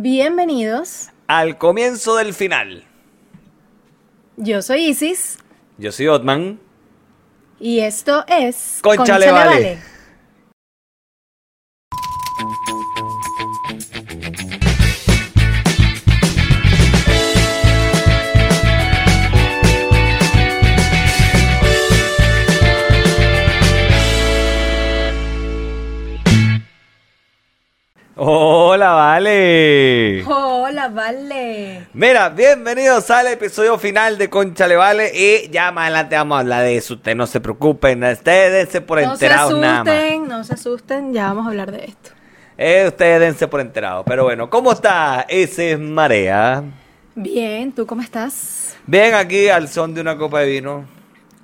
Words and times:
Bienvenidos. 0.00 1.08
Al 1.26 1.58
comienzo 1.58 2.14
del 2.14 2.32
final. 2.32 2.84
Yo 4.36 4.62
soy 4.62 4.90
Isis 4.90 5.38
Yo 5.76 5.90
soy 5.90 6.06
Otman. 6.06 6.60
y 7.58 7.80
esto 7.80 8.24
es 8.28 8.78
Cónchale, 8.80 9.32
vale. 9.32 9.78
Hola, 28.78 28.92
vale. 28.92 30.22
Hola, 30.24 30.88
vale. 30.88 31.88
Mira, 31.94 32.28
bienvenidos 32.28 33.10
al 33.10 33.26
episodio 33.26 33.76
final 33.76 34.16
de 34.16 34.30
Conchale 34.30 34.76
Vale 34.76 35.10
y 35.12 35.50
ya 35.50 35.72
más 35.72 35.86
adelante 35.86 36.14
vamos 36.14 36.36
a 36.36 36.40
hablar 36.42 36.62
de 36.62 36.76
eso. 36.76 36.94
Ustedes 36.94 37.16
no 37.16 37.26
se 37.26 37.40
preocupen, 37.40 38.04
ustedes 38.04 38.52
dense 38.52 38.80
por 38.80 39.02
No 39.02 39.16
se 39.16 39.26
enterados 39.26 39.58
nada 39.58 39.82
más. 39.82 39.88
asusten, 39.92 40.28
no 40.28 40.44
se 40.44 40.54
asusten, 40.54 41.12
ya 41.12 41.26
vamos 41.26 41.46
a 41.46 41.48
hablar 41.48 41.72
de 41.72 41.86
esto. 41.86 42.10
Eh, 42.56 42.84
ustedes 42.86 43.18
dense 43.18 43.48
por 43.48 43.60
enterados. 43.60 44.04
Pero 44.06 44.22
bueno, 44.22 44.48
¿cómo 44.48 44.70
está 44.70 45.26
ese 45.28 45.72
es 45.72 45.78
Marea? 45.80 46.62
Bien, 47.16 47.72
¿tú 47.72 47.84
cómo 47.84 48.02
estás? 48.02 48.76
Ven 48.86 49.12
aquí 49.14 49.48
al 49.48 49.66
son 49.68 49.92
de 49.92 50.02
una 50.02 50.16
copa 50.16 50.38
de 50.42 50.50
vino. 50.50 50.84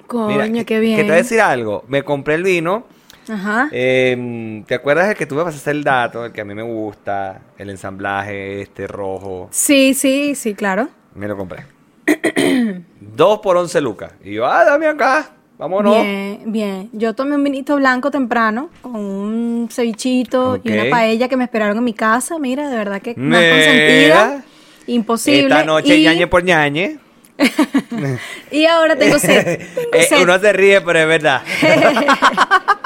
Coño, 0.06 0.28
Mira, 0.28 0.64
qué 0.64 0.78
bien. 0.78 0.94
Que 0.94 1.02
te 1.02 1.08
voy 1.08 1.18
a 1.18 1.22
decir 1.22 1.40
algo. 1.40 1.82
Me 1.88 2.04
compré 2.04 2.36
el 2.36 2.44
vino. 2.44 2.86
Ajá. 3.28 3.68
eh, 3.72 4.62
¿Te 4.66 4.74
acuerdas 4.74 5.08
el 5.08 5.14
que 5.16 5.26
tú 5.26 5.34
me 5.34 5.44
pasaste 5.44 5.70
el 5.70 5.82
dato? 5.84 6.24
El 6.26 6.32
que 6.32 6.40
a 6.40 6.44
mí 6.44 6.54
me 6.54 6.62
gusta. 6.62 7.40
El 7.58 7.70
ensamblaje 7.70 8.60
este 8.62 8.86
rojo. 8.86 9.48
Sí, 9.50 9.94
sí, 9.94 10.34
sí, 10.34 10.54
claro. 10.54 10.88
Me 11.14 11.26
lo 11.28 11.36
compré. 11.36 11.64
Dos 13.00 13.38
por 13.40 13.56
once 13.56 13.80
lucas. 13.80 14.12
Y 14.22 14.34
yo, 14.34 14.46
ah, 14.46 14.64
dame 14.64 14.86
acá. 14.86 15.30
Vámonos. 15.56 15.94
Bien, 16.02 16.42
bien. 16.46 16.90
Yo 16.92 17.14
tomé 17.14 17.36
un 17.36 17.44
vinito 17.44 17.76
blanco 17.76 18.10
temprano 18.10 18.70
con 18.82 18.96
un 18.96 19.68
cevichito 19.70 20.60
y 20.62 20.72
una 20.72 20.90
paella 20.90 21.28
que 21.28 21.36
me 21.36 21.44
esperaron 21.44 21.78
en 21.78 21.84
mi 21.84 21.94
casa. 21.94 22.38
Mira, 22.40 22.68
de 22.68 22.76
verdad 22.76 23.00
que 23.00 23.14
más 23.16 23.40
consentida. 23.40 24.42
Imposible. 24.86 25.42
Esta 25.44 25.64
noche 25.64 25.96
y, 25.96 26.02
ñañe 26.04 26.26
por 26.26 26.42
ñañe. 26.42 26.98
y 28.50 28.66
ahora 28.66 28.96
tengo 28.96 29.18
sed. 29.18 29.58
Tengo 29.74 29.90
Eh, 29.92 30.02
sed. 30.08 30.22
uno 30.22 30.38
se 30.38 30.52
ríe, 30.52 30.80
pero 30.80 30.98
es 30.98 31.06
verdad. 31.06 31.42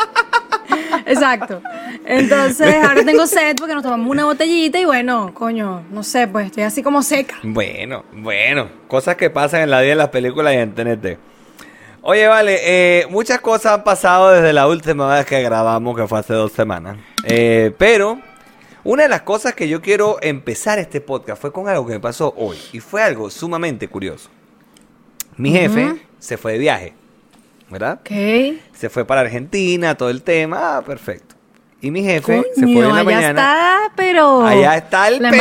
Exacto. 1.06 1.62
Entonces, 2.04 2.74
ahora 2.82 3.04
tengo 3.04 3.26
sed 3.26 3.56
porque 3.56 3.74
nos 3.74 3.82
tomamos 3.82 4.08
una 4.08 4.24
botellita 4.24 4.78
y 4.78 4.84
bueno, 4.84 5.32
coño, 5.34 5.82
no 5.90 6.02
sé, 6.02 6.28
pues 6.28 6.46
estoy 6.46 6.62
así 6.62 6.82
como 6.82 7.02
seca. 7.02 7.36
Bueno, 7.42 8.04
bueno, 8.12 8.68
cosas 8.88 9.16
que 9.16 9.30
pasan 9.30 9.62
en 9.62 9.70
la 9.70 9.80
vida 9.80 9.90
de 9.90 9.96
las 9.96 10.08
películas 10.08 10.54
y 10.54 10.56
en 10.56 10.74
TNT. 10.74 11.18
Oye, 12.02 12.26
vale, 12.26 12.58
eh, 12.62 13.06
muchas 13.10 13.40
cosas 13.40 13.74
han 13.74 13.84
pasado 13.84 14.30
desde 14.30 14.52
la 14.52 14.66
última 14.66 15.14
vez 15.14 15.26
que 15.26 15.42
grabamos, 15.42 15.96
que 15.96 16.06
fue 16.06 16.20
hace 16.20 16.32
dos 16.32 16.52
semanas. 16.52 16.96
Eh, 17.24 17.74
pero 17.76 18.20
una 18.84 19.02
de 19.02 19.08
las 19.08 19.22
cosas 19.22 19.54
que 19.54 19.68
yo 19.68 19.82
quiero 19.82 20.16
empezar 20.22 20.78
este 20.78 21.00
podcast 21.00 21.40
fue 21.40 21.52
con 21.52 21.68
algo 21.68 21.86
que 21.86 21.94
me 21.94 22.00
pasó 22.00 22.32
hoy. 22.36 22.56
Y 22.72 22.80
fue 22.80 23.02
algo 23.02 23.28
sumamente 23.28 23.88
curioso. 23.88 24.30
Mi 25.36 25.50
jefe 25.52 25.96
se 26.18 26.36
fue 26.36 26.52
de 26.52 26.58
viaje, 26.58 26.94
¿verdad? 27.70 28.00
Se 28.72 28.88
fue 28.88 29.04
para 29.04 29.22
Argentina, 29.22 29.94
todo 29.96 30.10
el 30.10 30.22
tema, 30.22 30.76
ah, 30.78 30.82
perfecto. 30.82 31.34
Y 31.80 31.90
mi 31.90 32.02
jefe 32.02 32.42
se 32.54 32.62
fue 32.62 32.72
en 32.72 32.88
la 32.88 32.94
allá 32.96 33.04
mañana. 33.04 33.28
está, 33.28 33.92
pero. 33.94 34.44
Allá 34.44 34.76
está 34.76 35.08
el 35.08 35.18
peo 35.20 35.30
que 35.30 35.36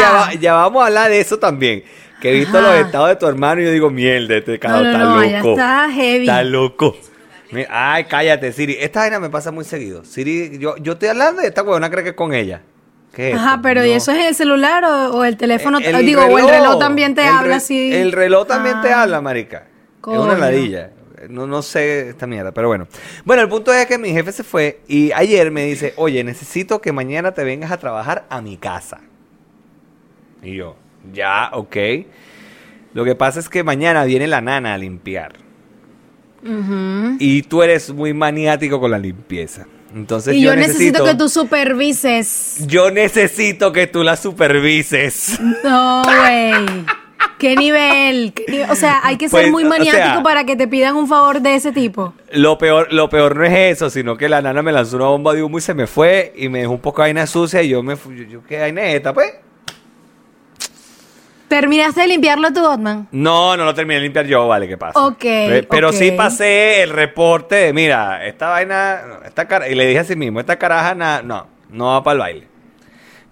ya, 0.00 0.10
va- 0.12 0.34
ya 0.34 0.54
vamos 0.54 0.82
a 0.82 0.86
hablar 0.86 1.10
de 1.10 1.20
eso 1.20 1.38
también. 1.38 1.84
Que 2.20 2.30
he 2.30 2.32
visto 2.38 2.56
Ajá. 2.56 2.68
los 2.76 2.86
estados 2.86 3.08
de 3.08 3.16
tu 3.16 3.26
hermano 3.26 3.60
y 3.60 3.64
yo 3.64 3.70
digo, 3.72 3.90
mierda, 3.90 4.36
este 4.36 4.58
cabrón 4.58 4.92
No, 4.92 4.98
no, 4.98 5.22
está 5.22 5.28
allá 5.28 5.38
loco. 5.38 5.50
está 5.52 5.90
heavy. 5.92 6.20
Está 6.22 6.44
loco. 6.44 6.96
Ay, 7.68 8.04
cállate, 8.04 8.52
Siri. 8.52 8.76
Esta 8.80 9.00
vaina 9.00 9.20
me 9.20 9.28
pasa 9.28 9.50
muy 9.52 9.64
seguido. 9.64 10.04
Siri, 10.04 10.56
yo, 10.58 10.76
yo 10.78 10.92
estoy 10.94 11.08
hablando 11.08 11.42
y 11.42 11.46
esta 11.46 11.62
huevona 11.62 11.90
cree 11.90 12.02
que 12.04 12.10
es 12.10 12.16
con 12.16 12.32
ella. 12.32 12.62
¿Qué 13.12 13.32
es 13.32 13.36
Ajá, 13.36 13.50
esto? 13.50 13.62
pero 13.62 13.84
¿y 13.84 13.90
eso 13.90 14.10
es 14.12 14.24
el 14.24 14.34
celular 14.34 14.84
o, 14.84 15.16
o 15.16 15.24
el 15.24 15.36
teléfono? 15.36 15.78
El 15.78 16.06
digo, 16.06 16.22
o 16.24 16.38
el 16.38 16.48
reloj 16.48 16.78
también 16.78 17.14
te 17.14 17.26
habla 17.26 17.56
así. 17.56 17.92
El 17.92 18.12
reloj 18.12 18.46
también 18.46 18.80
te 18.80 18.90
Ah. 18.92 19.02
habla, 19.02 19.20
marica. 19.20 19.58
Es 19.58 19.64
Coño. 20.00 20.22
una 20.22 20.38
ladilla. 20.38 20.90
No, 21.28 21.46
no 21.46 21.62
sé 21.62 22.10
esta 22.10 22.26
mierda, 22.26 22.52
pero 22.52 22.68
bueno. 22.68 22.86
Bueno, 23.24 23.42
el 23.42 23.48
punto 23.48 23.72
es 23.72 23.86
que 23.86 23.98
mi 23.98 24.10
jefe 24.10 24.32
se 24.32 24.44
fue 24.44 24.80
y 24.88 25.12
ayer 25.12 25.50
me 25.50 25.64
dice, 25.64 25.94
oye, 25.96 26.24
necesito 26.24 26.80
que 26.80 26.92
mañana 26.92 27.32
te 27.32 27.44
vengas 27.44 27.70
a 27.70 27.78
trabajar 27.78 28.26
a 28.28 28.40
mi 28.40 28.56
casa. 28.56 29.00
Y 30.42 30.56
yo, 30.56 30.76
ya, 31.12 31.50
ok. 31.52 31.76
Lo 32.94 33.04
que 33.04 33.14
pasa 33.14 33.40
es 33.40 33.48
que 33.48 33.62
mañana 33.64 34.04
viene 34.04 34.26
la 34.26 34.40
nana 34.40 34.74
a 34.74 34.78
limpiar. 34.78 35.34
Y 37.18 37.42
tú 37.42 37.62
eres 37.62 37.90
muy 37.90 38.12
maniático 38.12 38.80
con 38.80 38.90
la 38.90 38.98
limpieza. 38.98 39.66
Entonces 39.94 40.34
Y 40.34 40.42
yo, 40.42 40.50
yo 40.50 40.56
necesito 40.56 41.04
que 41.04 41.14
tú 41.14 41.28
supervises. 41.28 42.66
Yo 42.66 42.90
necesito 42.90 43.72
que 43.72 43.86
tú 43.86 44.02
la 44.02 44.16
supervises. 44.16 45.38
No, 45.62 46.02
güey. 46.02 46.84
¿Qué 47.38 47.56
nivel? 47.56 48.32
O 48.70 48.74
sea, 48.76 49.00
hay 49.02 49.16
que 49.16 49.28
ser 49.28 49.40
Pues, 49.42 49.50
muy 49.50 49.64
o 49.64 49.68
maniático 49.68 49.96
sea- 50.14 50.22
para 50.22 50.44
que 50.44 50.54
te 50.56 50.68
pidan 50.68 50.94
un 50.96 51.08
favor 51.08 51.40
de 51.40 51.54
ese 51.56 51.72
tipo. 51.72 52.14
Lo 52.30 52.56
peor, 52.58 52.92
lo 52.92 53.08
peor 53.08 53.34
no 53.36 53.44
es 53.44 53.52
eso, 53.76 53.90
sino 53.90 54.16
que 54.16 54.28
la 54.28 54.40
nana 54.40 54.62
me 54.62 54.70
lanzó 54.72 54.96
una 54.96 55.06
bomba 55.06 55.32
de 55.34 55.42
humo 55.42 55.58
y 55.58 55.60
se 55.60 55.74
me 55.74 55.86
fue 55.86 56.32
y 56.36 56.48
me 56.48 56.60
dejó 56.60 56.72
un 56.72 56.80
poco 56.80 57.02
de 57.02 57.06
vaina 57.08 57.26
sucia 57.26 57.62
y 57.62 57.68
yo 57.70 57.82
me 57.82 57.96
fui, 57.96 58.16
yo, 58.16 58.24
yo, 58.24 58.42
¿qué 58.46 58.58
vaina 58.60 58.82
es 58.84 58.94
esta, 58.96 59.12
pues? 59.12 59.32
¿Terminaste 61.48 62.00
de 62.00 62.06
limpiarlo 62.06 62.50
tú, 62.52 62.64
Otman? 62.64 63.08
No, 63.12 63.56
no 63.58 63.64
lo 63.66 63.74
terminé 63.74 63.96
de 63.96 64.00
limpiar 64.04 64.24
yo, 64.26 64.48
vale, 64.48 64.66
¿qué 64.66 64.78
pasa? 64.78 64.98
Ok, 65.04 65.18
Pe- 65.20 65.66
Pero 65.68 65.88
ok. 65.90 65.94
sí 65.94 66.12
pasé 66.12 66.82
el 66.82 66.88
reporte 66.90 67.56
de, 67.56 67.72
mira, 67.74 68.24
esta 68.26 68.48
vaina, 68.48 69.00
esta 69.26 69.46
cara, 69.46 69.68
y 69.68 69.74
le 69.74 69.84
dije 69.86 69.98
a 69.98 70.04
sí 70.04 70.16
mismo, 70.16 70.40
esta 70.40 70.56
caraja 70.58 70.94
na- 70.94 71.20
no, 71.22 71.46
no 71.70 71.86
va 71.88 72.02
para 72.02 72.12
el 72.14 72.18
baile. 72.20 72.46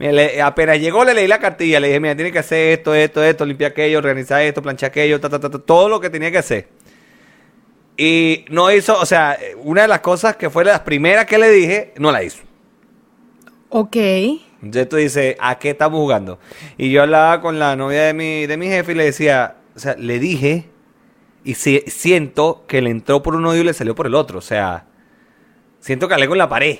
Mira, 0.00 0.12
le- 0.12 0.40
apenas 0.42 0.80
llegó, 0.80 1.04
le 1.04 1.12
leí 1.14 1.28
la 1.28 1.38
cartilla, 1.38 1.78
le 1.78 1.88
dije, 1.88 2.00
mira, 2.00 2.16
tiene 2.16 2.32
que 2.32 2.38
hacer 2.40 2.78
esto, 2.78 2.94
esto, 2.94 3.22
esto, 3.22 3.44
limpiar 3.44 3.70
aquello, 3.72 3.98
organizar 3.98 4.40
esto, 4.42 4.62
planchar 4.62 4.88
aquello, 4.88 5.20
ta, 5.20 5.28
ta, 5.28 5.38
ta, 5.38 5.50
ta, 5.50 5.58
todo 5.58 5.88
lo 5.90 6.00
que 6.00 6.08
tenía 6.10 6.30
que 6.30 6.38
hacer. 6.38 6.68
Y 7.96 8.46
no 8.48 8.70
hizo, 8.72 8.98
o 8.98 9.04
sea, 9.04 9.38
una 9.58 9.82
de 9.82 9.88
las 9.88 10.00
cosas 10.00 10.36
que 10.36 10.48
fue 10.48 10.64
las 10.64 10.80
primeras 10.80 11.26
que 11.26 11.36
le 11.36 11.50
dije, 11.50 11.92
no 11.98 12.10
la 12.10 12.24
hizo. 12.24 12.42
Ok. 13.68 13.96
Entonces 14.62 14.88
tú 14.88 14.96
dices, 14.96 15.36
¿a 15.38 15.58
qué 15.58 15.70
estamos 15.70 15.98
jugando? 16.00 16.38
Y 16.78 16.90
yo 16.90 17.02
hablaba 17.02 17.40
con 17.42 17.58
la 17.58 17.76
novia 17.76 18.04
de 18.04 18.14
mi, 18.14 18.46
de 18.46 18.56
mi 18.56 18.68
jefe 18.68 18.92
y 18.92 18.94
le 18.94 19.04
decía, 19.04 19.56
o 19.76 19.78
sea, 19.78 19.96
le 19.98 20.18
dije 20.18 20.64
y 21.44 21.54
si- 21.54 21.84
siento 21.86 22.64
que 22.66 22.80
le 22.82 22.90
entró 22.90 23.22
por 23.22 23.34
un 23.36 23.44
oído 23.46 23.62
y 23.62 23.66
le 23.66 23.74
salió 23.74 23.94
por 23.94 24.06
el 24.06 24.14
otro. 24.14 24.38
O 24.38 24.42
sea, 24.42 24.86
siento 25.78 26.08
que 26.08 26.14
hablé 26.14 26.26
con 26.26 26.38
la 26.38 26.48
pared. 26.48 26.78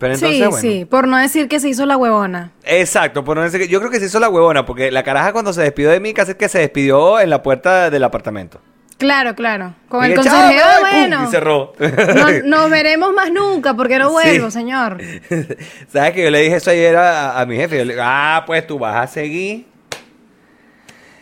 Pero 0.00 0.14
entonces, 0.14 0.36
sí, 0.38 0.44
bueno. 0.46 0.56
sí, 0.60 0.84
por 0.86 1.06
no 1.06 1.18
decir 1.18 1.46
que 1.46 1.60
se 1.60 1.68
hizo 1.68 1.84
la 1.86 1.96
huevona. 1.98 2.50
Exacto, 2.64 3.22
por 3.22 3.36
no 3.36 3.42
decir 3.42 3.60
que- 3.60 3.68
yo 3.68 3.78
creo 3.80 3.90
que 3.92 4.00
se 4.00 4.06
hizo 4.06 4.18
la 4.18 4.28
huevona, 4.30 4.64
porque 4.66 4.90
la 4.90 5.02
caraja 5.02 5.32
cuando 5.32 5.52
se 5.52 5.60
despidió 5.62 5.90
de 5.90 6.00
mí, 6.00 6.14
casi 6.14 6.34
que 6.34 6.48
se 6.48 6.58
despidió 6.58 7.20
en 7.20 7.28
la 7.30 7.42
puerta 7.42 7.90
del 7.90 8.02
apartamento. 8.02 8.60
Claro, 8.96 9.34
claro. 9.34 9.74
Con 9.88 10.02
el 10.04 10.12
Dije, 10.12 10.24
"Chao, 10.24 10.34
consejero, 10.40 10.64
bye", 10.82 10.90
pum, 10.90 11.00
bueno. 11.00 11.24
Y 11.24 11.30
cerró. 11.30 11.72
No, 11.78 12.26
nos 12.44 12.70
veremos 12.70 13.12
más 13.12 13.30
nunca 13.30 13.74
porque 13.74 13.98
no 13.98 14.10
vuelvo, 14.10 14.46
Sí. 14.50 14.58
señor. 14.58 14.98
¿Sabes 15.92 16.12
que 16.12 16.24
yo 16.24 16.30
le 16.30 16.40
dije 16.40 16.56
eso 16.56 16.70
ayer 16.70 16.96
a, 16.96 17.38
a 17.38 17.44
mi 17.46 17.56
jefe? 17.56 17.76
Yo 17.78 17.84
le 17.84 17.92
digo, 17.92 18.02
ah, 18.06 18.42
pues 18.46 18.66
tú 18.66 18.78
vas 18.78 18.96
a 18.96 19.06
seguir. 19.06 19.66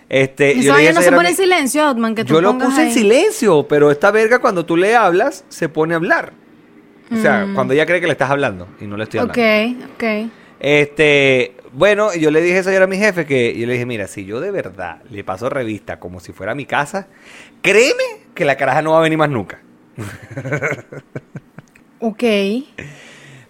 Este, 0.09 0.61
yo 0.63 0.75
le 0.77 0.93
no 0.93 1.03
se 1.03 1.13
pone 1.13 1.29
en 1.31 1.37
silencio, 1.37 1.89
Otman, 1.91 2.15
que 2.15 2.25
tú 2.25 2.35
Yo 2.35 2.41
lo 2.41 2.57
puse 2.57 2.83
en 2.85 2.93
silencio, 2.93 3.67
pero 3.69 3.91
esta 3.91 4.11
verga 4.11 4.39
cuando 4.39 4.65
tú 4.65 4.77
le 4.77 4.97
hablas, 4.97 5.45
se 5.49 5.69
pone 5.69 5.95
a 5.95 5.97
hablar. 5.99 6.33
O 7.13 7.17
sea, 7.17 7.47
cuando 7.55 7.73
ella 7.75 7.87
cree 7.87 8.01
que 8.01 8.07
le 8.07 8.13
estás 8.13 8.31
hablando 8.31 8.69
y 8.81 8.87
no 8.87 8.97
le 8.97 9.05
estoy 9.05 9.21
hablando. 9.21 9.41
Mm. 9.41 9.83
Ok, 9.85 9.91
ok. 9.95 10.31
Este, 10.61 11.55
bueno, 11.73 12.15
yo 12.15 12.31
le 12.31 12.41
dije 12.41 12.59
eso 12.59 12.69
ayer 12.71 12.83
a 12.83 12.87
mi 12.87 12.97
jefe 12.99 13.25
que 13.27 13.57
yo 13.59 13.67
le 13.67 13.75
dije, 13.75 13.87
mira, 13.87 14.07
si 14.09 14.25
yo 14.25 14.41
de 14.41 14.51
verdad 14.51 14.99
le 15.11 15.23
paso 15.25 15.49
revista 15.49 15.99
como 16.01 16.21
si 16.21 16.33
fuera 16.33 16.55
mi 16.55 16.67
casa, 16.67 17.07
créeme 17.63 18.03
que 18.35 18.45
la 18.45 18.57
caraja 18.57 18.83
no 18.83 18.93
va 18.93 18.99
a 18.99 19.03
venir 19.03 19.19
más 19.19 19.31
nunca. 19.31 19.61
Ok. 22.01 22.23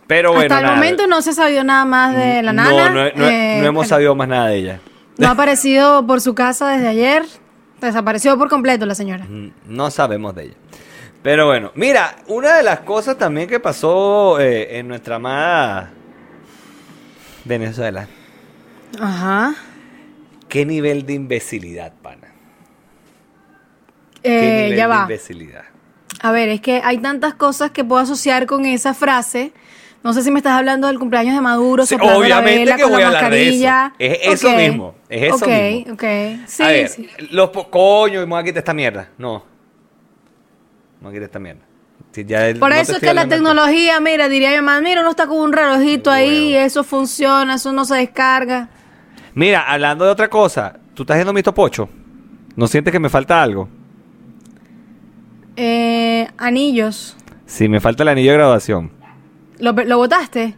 Pero 0.06 0.30
bueno, 0.32 0.44
Hasta 0.54 0.58
el 0.58 0.62
nada. 0.64 0.76
momento 0.76 1.06
no 1.06 1.20
se 1.20 1.34
sabió 1.34 1.62
nada 1.64 1.84
más 1.84 2.16
de 2.16 2.42
la 2.42 2.52
nana. 2.54 2.70
No, 2.70 2.88
no, 2.88 3.10
no- 3.14 3.28
eh, 3.28 3.58
no 3.60 3.66
hemos 3.66 3.88
sabido 3.88 4.14
más 4.14 4.26
nada 4.26 4.46
de 4.48 4.56
ella. 4.56 4.80
No 5.18 5.28
ha 5.28 5.32
aparecido 5.32 6.06
por 6.06 6.20
su 6.22 6.34
casa 6.34 6.68
desde 6.70 6.88
ayer. 6.88 7.24
Desapareció 7.82 8.38
por 8.38 8.48
completo 8.48 8.86
la 8.86 8.94
señora. 8.94 9.26
Mm, 9.28 9.50
No 9.66 9.90
sabemos 9.90 10.34
de 10.34 10.44
ella. 10.44 10.54
Pero 11.22 11.46
bueno, 11.46 11.72
mira, 11.74 12.16
una 12.28 12.56
de 12.56 12.62
las 12.62 12.80
cosas 12.80 13.18
también 13.18 13.48
que 13.48 13.60
pasó 13.60 14.38
eh, 14.40 14.78
en 14.78 14.88
nuestra 14.88 15.16
amada 15.16 15.98
Venezuela. 17.44 18.08
Ajá. 19.00 19.54
¿Qué 20.48 20.66
nivel 20.66 21.06
de 21.06 21.14
imbecilidad, 21.14 21.94
pana? 22.02 22.34
¿Qué 24.36 24.52
Eh, 24.52 24.52
nivel 24.52 24.74
ya 24.74 24.86
de 24.86 24.88
va. 24.88 24.96
imbecilidad? 24.96 25.64
A 26.20 26.32
ver, 26.32 26.48
es 26.48 26.60
que 26.60 26.80
hay 26.84 26.98
tantas 26.98 27.34
cosas 27.34 27.70
que 27.72 27.84
puedo 27.84 28.02
asociar 28.02 28.46
con 28.46 28.66
esa 28.66 28.94
frase, 28.94 29.52
No 30.04 30.12
sé 30.14 30.22
si 30.22 30.30
me 30.30 30.38
estás 30.38 30.54
hablando 30.54 30.86
del 30.88 30.98
cumpleaños 30.98 31.34
de 31.34 31.40
Maduro, 31.42 31.84
Sí, 31.84 31.86
soplando 31.86 32.28
la 32.28 32.40
obviamente 32.40 32.40
vela 32.40 32.76
que 32.76 32.82
con 32.82 32.92
voy 32.92 33.02
la 33.02 33.02
a 33.02 33.06
hablar 33.06 33.28
de 33.30 33.48
eso. 33.48 33.74
mascarilla. 33.74 33.94
Es 33.98 34.18
eso 34.22 34.52
Ok, 34.52 34.54
mismo, 34.54 34.94
es 35.08 35.34
eso 35.36 35.46
ok, 35.46 35.48
mismo. 35.48 35.86
Ok, 35.92 36.04
Sí, 36.46 36.62
a 36.62 36.68
ver, 36.68 36.88
sí. 36.88 37.08
los 37.30 37.50
coño, 37.70 38.22
y 38.22 38.26
me 38.26 38.32
voy 38.32 38.40
a 38.40 38.44
quitar 38.44 38.58
esta 38.58 38.74
mierda. 38.74 39.10
No. 39.18 39.44
Si 42.12 42.24
ya 42.24 42.48
el- 42.48 42.58
Por 42.58 42.70
no 42.70 42.76
eso 42.76 42.92
es 42.92 42.98
que 43.00 43.14
la 43.14 43.28
tecnología, 43.28 44.00
mira, 44.00 44.28
diría 44.28 44.50
mi 44.50 44.56
mamá, 44.56 44.80
mira, 44.80 45.00
uno 45.02 45.10
está 45.10 45.26
con 45.26 45.38
un 45.38 45.52
relojito 45.52 46.10
ahí, 46.10 46.54
eso 46.54 46.82
funciona, 46.84 47.54
eso 47.54 47.72
no 47.72 47.84
se 47.84 47.96
descarga. 47.96 48.68
Mira, 49.34 49.62
hablando 49.70 50.04
de 50.04 50.10
otra 50.10 50.28
cosa, 50.28 50.78
¿tú 50.94 51.02
estás 51.02 51.14
haciendo 51.16 51.32
mi 51.32 51.42
topocho? 51.42 51.88
¿No 52.56 52.66
sientes 52.66 52.90
que 52.92 52.98
me 52.98 53.08
falta 53.08 53.40
algo? 53.42 53.68
Eh, 55.56 56.28
anillos. 56.38 57.16
Sí, 57.46 57.68
me 57.68 57.80
falta 57.80 58.02
el 58.02 58.08
anillo 58.10 58.30
de 58.32 58.36
graduación. 58.38 58.90
¿Lo, 59.58 59.72
lo 59.72 59.96
botaste? 59.98 60.54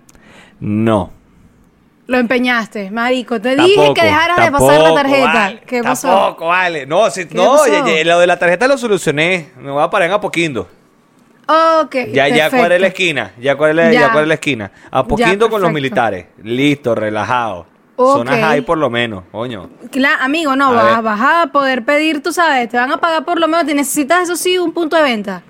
No. 0.61 1.13
Lo 2.11 2.19
empeñaste, 2.19 2.91
marico. 2.91 3.41
Te 3.41 3.55
dije 3.55 3.95
que 3.95 4.03
dejaras 4.03 4.45
de 4.45 4.51
pasar 4.51 4.81
la 4.81 4.95
tarjeta. 4.95 5.33
vale, 5.33 5.61
¿Qué 5.65 5.81
pasó? 5.81 6.09
Tampoco, 6.09 6.49
vale. 6.49 6.85
No, 6.85 7.09
si, 7.09 7.25
¿Qué 7.27 7.37
no, 7.37 7.53
pasó? 7.53 7.67
ya- 7.69 7.87
ya- 7.87 8.05
lo 8.05 8.19
de 8.19 8.27
la 8.27 8.37
tarjeta 8.37 8.67
lo 8.67 8.77
solucioné. 8.77 9.51
Me 9.57 9.71
voy 9.71 9.81
a 9.81 9.89
parar 9.89 10.09
en 10.09 10.15
Apoquindo. 10.15 10.69
Ok. 11.47 11.95
Ya, 12.12 12.27
ya 12.27 12.51
cuadré 12.51 12.81
la 12.81 12.89
esquina. 12.89 13.31
Ya 13.41 13.55
cuadré 13.55 13.75
la, 13.75 13.93
ya. 13.93 14.12
Ya. 14.12 14.23
la 14.27 14.35
esquina. 14.35 14.73
Apoquindo 14.91 15.49
con 15.49 15.62
los 15.62 15.71
militares. 15.71 16.27
Listo, 16.43 16.97
relajado. 16.97 17.67
Ok. 17.95 18.17
Zonas 18.19 18.41
high 18.41 18.62
por 18.62 18.79
lo 18.79 18.91
menos, 18.91 19.23
coño. 19.31 19.71
Cla- 19.93 20.17
amigo, 20.21 20.57
no, 20.57 20.71
A 20.71 20.73
vas, 20.73 21.03
vas 21.05 21.21
a 21.21 21.47
poder 21.53 21.85
pedir, 21.85 22.25
tú 22.25 22.33
sabes, 22.33 22.69
te 22.69 22.77
van 22.77 22.91
a 22.91 22.97
pagar 22.97 23.25
por 23.25 23.39
lo 23.39 23.47
menos, 23.47 23.67
te 23.67 23.75
necesitas 23.75 24.25
eso 24.25 24.35
sí, 24.35 24.59
un 24.59 24.73
punto 24.73 24.97
de 24.97 25.03
venta. 25.05 25.43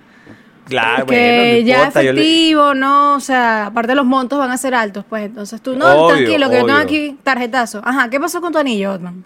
Claro, 0.71 1.05
que 1.07 1.13
bueno, 1.15 1.61
no 1.61 1.67
ya 1.67 1.79
importa, 1.79 2.03
le- 2.03 2.11
efectivo, 2.11 2.75
no, 2.75 3.15
o 3.17 3.21
sea, 3.21 3.67
aparte 3.67 3.95
los 3.95 4.07
montos 4.07 4.39
van 4.39 4.51
a 4.51 4.57
ser 4.57 4.75
altos, 4.75 5.05
pues 5.09 5.25
entonces 5.27 5.61
tú, 5.61 5.77
no, 5.77 5.85
Obvio, 5.87 6.17
tranquilo, 6.17 6.49
que 6.49 6.57
yo 6.57 6.65
tengo 6.67 6.79
obvio. 6.79 6.85
aquí 6.87 7.19
tarjetazo. 7.23 7.83
Ajá, 7.85 8.09
¿qué 8.09 8.19
pasó 8.19 8.41
con 8.41 8.53
tu 8.53 8.59
anillo, 8.59 8.93
Otman? 8.93 9.25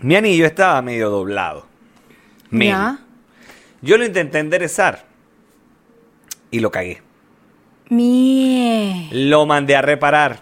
Mi 0.00 0.16
anillo 0.16 0.46
estaba 0.46 0.80
medio 0.82 1.10
doblado. 1.10 1.66
Medio. 2.50 2.72
Ya. 2.72 2.98
Yo 3.82 3.98
lo 3.98 4.04
intenté 4.06 4.38
enderezar. 4.38 5.04
Y 6.50 6.60
lo 6.60 6.70
cagué. 6.70 7.02
Mie. 7.88 9.08
Lo 9.12 9.46
mandé 9.46 9.76
a 9.76 9.82
reparar. 9.82 10.40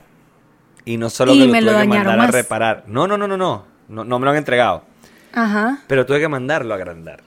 Y 0.85 0.96
no 0.96 1.08
solo 1.11 1.32
Y 1.32 1.38
que 1.41 1.46
lo 1.46 1.52
me 1.52 1.61
tuve 1.61 1.70
lo 1.73 1.79
que 1.79 1.87
dañaron 1.88 2.06
mandar 2.17 2.29
a 2.29 2.32
reparar. 2.32 2.85
No, 2.87 3.06
no, 3.06 3.17
no, 3.17 3.26
no, 3.26 3.37
no. 3.37 3.64
No, 3.88 4.05
no 4.05 4.19
me 4.19 4.25
lo 4.25 4.31
han 4.31 4.37
entregado. 4.37 4.85
Ajá. 5.32 5.79
Pero 5.87 6.05
tuve 6.06 6.20
que 6.20 6.29
mandarlo 6.29 6.75
a 6.75 6.76
agrandar. 6.76 7.23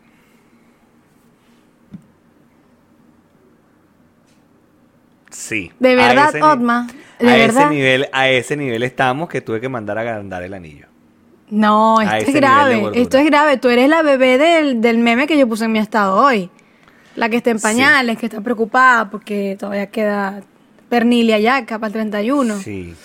Sí. 5.38 5.72
De 5.80 5.96
verdad, 5.96 6.34
Otma, 6.42 6.88
de 7.20 7.30
a 7.30 7.36
verdad. 7.36 7.66
ese 7.66 7.70
nivel, 7.76 8.10
a 8.12 8.28
ese 8.28 8.58
nivel 8.58 8.82
estamos 8.82 9.30
que 9.30 9.40
tuve 9.40 9.62
que 9.62 9.70
mandar 9.70 9.98
a 10.00 10.02
agrandar 10.02 10.42
el 10.42 10.54
anillo. 10.56 10.88
No, 11.52 12.02
esto 12.02 12.32
es 12.32 12.34
grave, 12.36 12.92
esto 12.96 13.18
es 13.20 13.26
grave. 13.26 13.58
Tú 13.58 13.70
eres 13.70 13.88
la 13.88 14.02
bebé 14.02 14.38
del, 14.40 14.82
del 14.82 14.98
meme 14.98 15.28
que 15.28 15.38
yo 15.38 15.48
puse 15.48 15.66
en 15.66 15.72
mi 15.74 15.80
estado 15.80 16.16
hoy. 16.18 16.50
La 17.16 17.30
que 17.30 17.38
está 17.38 17.52
en 17.52 17.60
Sí. 17.60 17.64
pañales, 17.64 18.18
que 18.18 18.26
está 18.26 18.42
preocupada 18.42 19.10
porque 19.12 19.56
todavía 19.60 19.88
queda 19.88 20.42
pernilia 20.90 21.38
yaca 21.40 21.78
para 21.78 21.88
el 21.88 21.94
31. 21.94 22.58
Sí, 22.58 22.96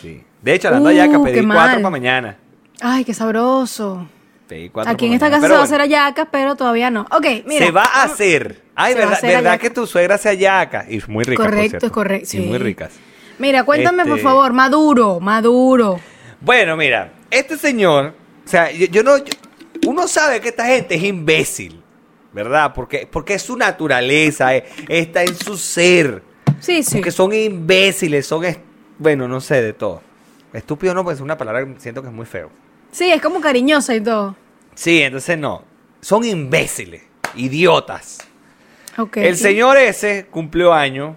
sí. 0.00 0.22
De 0.40 0.54
hecho, 0.54 0.68
hablando 0.68 0.88
Uh, 0.90 0.92
yaca, 0.92 1.22
pedí 1.22 1.44
cuatro 1.46 1.76
para 1.78 1.90
mañana. 1.90 2.36
Ay, 2.80 3.04
qué 3.04 3.12
sabroso. 3.12 4.06
Cuatro 4.72 4.92
Aquí 4.92 5.06
en 5.06 5.14
esta 5.14 5.30
casa 5.30 5.46
se 5.48 5.52
va 5.52 5.60
a 5.60 5.64
hacer 5.64 5.80
ayacas, 5.80 6.28
pero 6.30 6.54
todavía 6.56 6.90
no. 6.90 7.02
Ok, 7.10 7.26
mira. 7.46 7.66
Se 7.66 7.72
va 7.72 7.82
a 7.84 8.02
hacer. 8.04 8.62
Ay, 8.74 8.94
verdad, 8.94 9.12
hacer 9.14 9.28
verdad 9.30 9.50
hallaca. 9.52 9.58
que 9.62 9.70
tu 9.70 9.86
suegra 9.86 10.14
hace 10.16 10.36
yaca. 10.36 10.86
Y 10.88 10.98
es 10.98 11.08
muy 11.08 11.24
rica, 11.24 11.42
Correcto, 11.42 11.86
es 11.86 11.92
correcto, 11.92 12.24
Y 12.24 12.26
sí. 12.26 12.40
muy 12.40 12.58
ricas. 12.58 12.92
Mira, 13.38 13.64
cuéntame 13.64 14.04
por 14.04 14.12
Este- 14.18 14.22
favor, 14.22 14.52
Maduro, 14.52 15.20
Maduro. 15.20 16.00
Bueno, 16.40 16.76
mira, 16.76 17.12
este 17.30 17.56
señor, 17.56 18.14
o 18.44 18.48
sea, 18.48 18.70
yo, 18.70 18.86
yo 18.86 19.02
no, 19.02 19.18
yo- 19.18 19.32
uno 19.86 20.06
sabe 20.08 20.40
que 20.40 20.48
esta 20.50 20.64
gente 20.66 20.94
es 20.94 21.02
imbécil, 21.02 21.82
¿verdad? 22.32 22.72
Porque, 22.74 23.08
porque 23.10 23.34
es 23.34 23.42
su 23.42 23.56
naturaleza, 23.56 24.54
eh, 24.56 24.64
está 24.88 25.22
en 25.22 25.34
su 25.36 25.56
ser. 25.56 26.22
Sí, 26.60 26.82
sí. 26.82 26.96
Porque 26.96 27.10
son 27.10 27.32
imbéciles, 27.32 28.26
son, 28.26 28.44
bueno, 28.98 29.26
no 29.28 29.40
sé, 29.40 29.60
de 29.62 29.72
todo. 29.72 30.02
Estúpido 30.52 30.94
no, 30.94 31.02
pues 31.02 31.16
es 31.16 31.20
una 31.22 31.36
palabra 31.36 31.64
que 31.64 31.80
siento 31.80 32.02
que 32.02 32.08
es 32.08 32.14
muy 32.14 32.26
feo. 32.26 32.50
Sí, 32.92 33.10
es 33.10 33.20
como 33.22 33.40
cariñosa 33.40 33.94
y 33.94 34.00
todo. 34.02 34.36
Sí, 34.74 35.02
entonces 35.02 35.38
no, 35.38 35.64
son 36.00 36.24
imbéciles, 36.24 37.02
idiotas. 37.34 38.18
Ok. 38.98 39.18
El 39.18 39.36
señor 39.36 39.76
ese 39.76 40.26
cumplió 40.26 40.72
año 40.72 41.16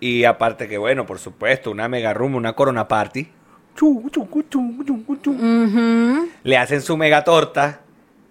y 0.00 0.24
aparte 0.24 0.68
que, 0.68 0.78
bueno, 0.78 1.06
por 1.06 1.18
supuesto, 1.18 1.70
una 1.70 1.88
mega 1.88 2.12
room, 2.12 2.34
una 2.34 2.52
corona 2.52 2.86
party. 2.88 3.28
Chu, 3.74 4.08
chu, 4.10 4.28
chu, 4.32 4.44
chu, 4.48 4.84
chu, 4.84 5.16
chu. 5.22 5.30
Ujú. 5.32 6.28
le 6.42 6.56
hacen 6.56 6.80
su 6.80 6.96
mega 6.96 7.24
torta 7.24 7.80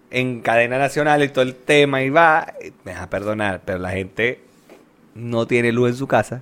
en 0.10 0.42
cadena 0.42 0.78
nacional 0.80 1.24
y 1.24 1.30
todo 1.30 1.44
el 1.44 1.56
tema 1.56 2.02
y 2.02 2.10
va, 2.10 2.54
me 2.84 2.94
vas 2.94 3.02
a 3.02 3.10
perdonar, 3.10 3.62
pero 3.66 3.78
la 3.80 3.92
gente 3.92 4.40
no 5.14 5.46
tiene 5.46 5.72
luz 5.72 5.90
en 5.90 5.96
su 5.96 6.08
casa. 6.08 6.42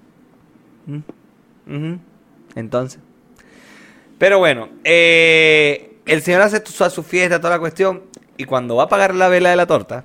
Mm. 1.66 1.96
Entonces. 2.56 3.00
Pero 4.18 4.40
bueno, 4.40 4.70
eh, 4.84 5.93
el 6.06 6.22
señor 6.22 6.42
hace 6.42 6.62
su, 6.66 6.90
su 6.90 7.04
fiesta, 7.04 7.40
toda 7.40 7.52
la 7.56 7.60
cuestión, 7.60 8.04
y 8.38 8.46
cuando 8.46 8.76
va 8.76 8.84
a 8.84 8.90
pagar 8.90 9.14
la 9.16 9.28
vela 9.30 9.50
de 9.50 9.56
la 9.56 9.66
torta, 9.68 10.04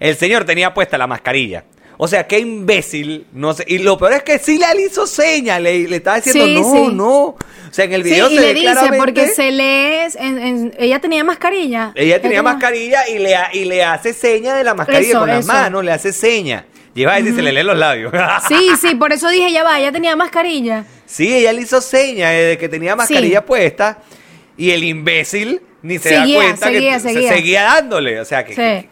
el 0.00 0.16
señor 0.16 0.44
tenía 0.44 0.74
puesta 0.74 0.98
la 0.98 1.06
mascarilla. 1.06 1.64
O 2.00 2.06
sea, 2.06 2.28
qué 2.28 2.38
imbécil, 2.38 3.26
no 3.32 3.54
sé. 3.54 3.64
Y 3.66 3.78
lo 3.78 3.98
peor 3.98 4.12
es 4.12 4.22
que 4.22 4.38
sí 4.38 4.56
le 4.56 4.82
hizo 4.86 5.04
señas, 5.06 5.60
le, 5.60 5.88
le 5.88 5.96
estaba 5.96 6.20
diciendo, 6.20 6.44
Sí, 6.44 6.54
no, 6.54 6.72
sí. 6.90 6.94
no. 6.94 7.14
O 7.24 7.36
sea, 7.72 7.86
en 7.86 7.92
el 7.92 8.04
Sí, 8.04 8.10
video 8.10 8.30
y 8.30 8.34
se 8.36 8.40
le 8.40 8.46
ve 8.46 8.54
dice, 8.54 8.64
claramente- 8.72 8.98
porque 8.98 9.26
se 9.28 9.50
lee, 9.50 10.06
en- 10.16 10.38
en- 10.38 10.74
ella 10.78 11.00
tenía 11.00 11.24
mascarilla. 11.24 11.90
ella 11.96 12.22
tenía 12.22 12.40
mascarilla 12.42 13.08
y 13.08 13.18
le, 13.18 13.34
y 13.52 13.64
le 13.64 13.82
hace 13.82 14.12
seña 14.14 14.54
de 14.54 14.62
la 14.62 14.74
mascarilla 14.74 15.10
Eso, 15.10 15.18
con 15.18 15.28
las 15.28 15.44
manos, 15.44 15.84
le 15.84 15.90
hace 15.90 16.12
seña. 16.12 16.66
Lleva 16.94 17.18
y 17.18 17.24
se 17.32 17.42
le 17.42 17.52
lee 17.52 17.62
los 17.64 17.76
labios. 17.76 18.12
Sí, 18.48 18.70
sí, 18.80 18.94
por 18.94 19.12
eso 19.12 19.28
dije, 19.28 19.50
ya 19.52 19.64
va, 19.64 19.78
ella 19.80 19.90
tenía 19.92 20.14
mascarilla. 20.14 20.84
sí, 21.04 21.34
ella 21.34 21.52
le 21.52 21.62
hizo 21.62 21.80
seña 21.80 22.30
de 22.30 22.56
que 22.58 22.68
tenía 22.68 22.94
mascarilla 22.94 23.40
Sí. 23.40 23.44
puesta 23.46 23.98
y 24.58 24.72
el 24.72 24.84
imbécil 24.84 25.62
ni 25.80 25.98
se 25.98 26.10
Seguía, 26.10 26.38
da 26.38 26.44
cuenta 26.44 26.66
seguía, 26.66 26.92
que 26.94 27.00
se 27.00 27.28
seguía. 27.28 27.62
dándole. 27.62 28.20
O 28.20 28.24
sea, 28.26 28.44
que, 28.44 28.50
Sí. 28.52 28.56
que- 28.60 28.88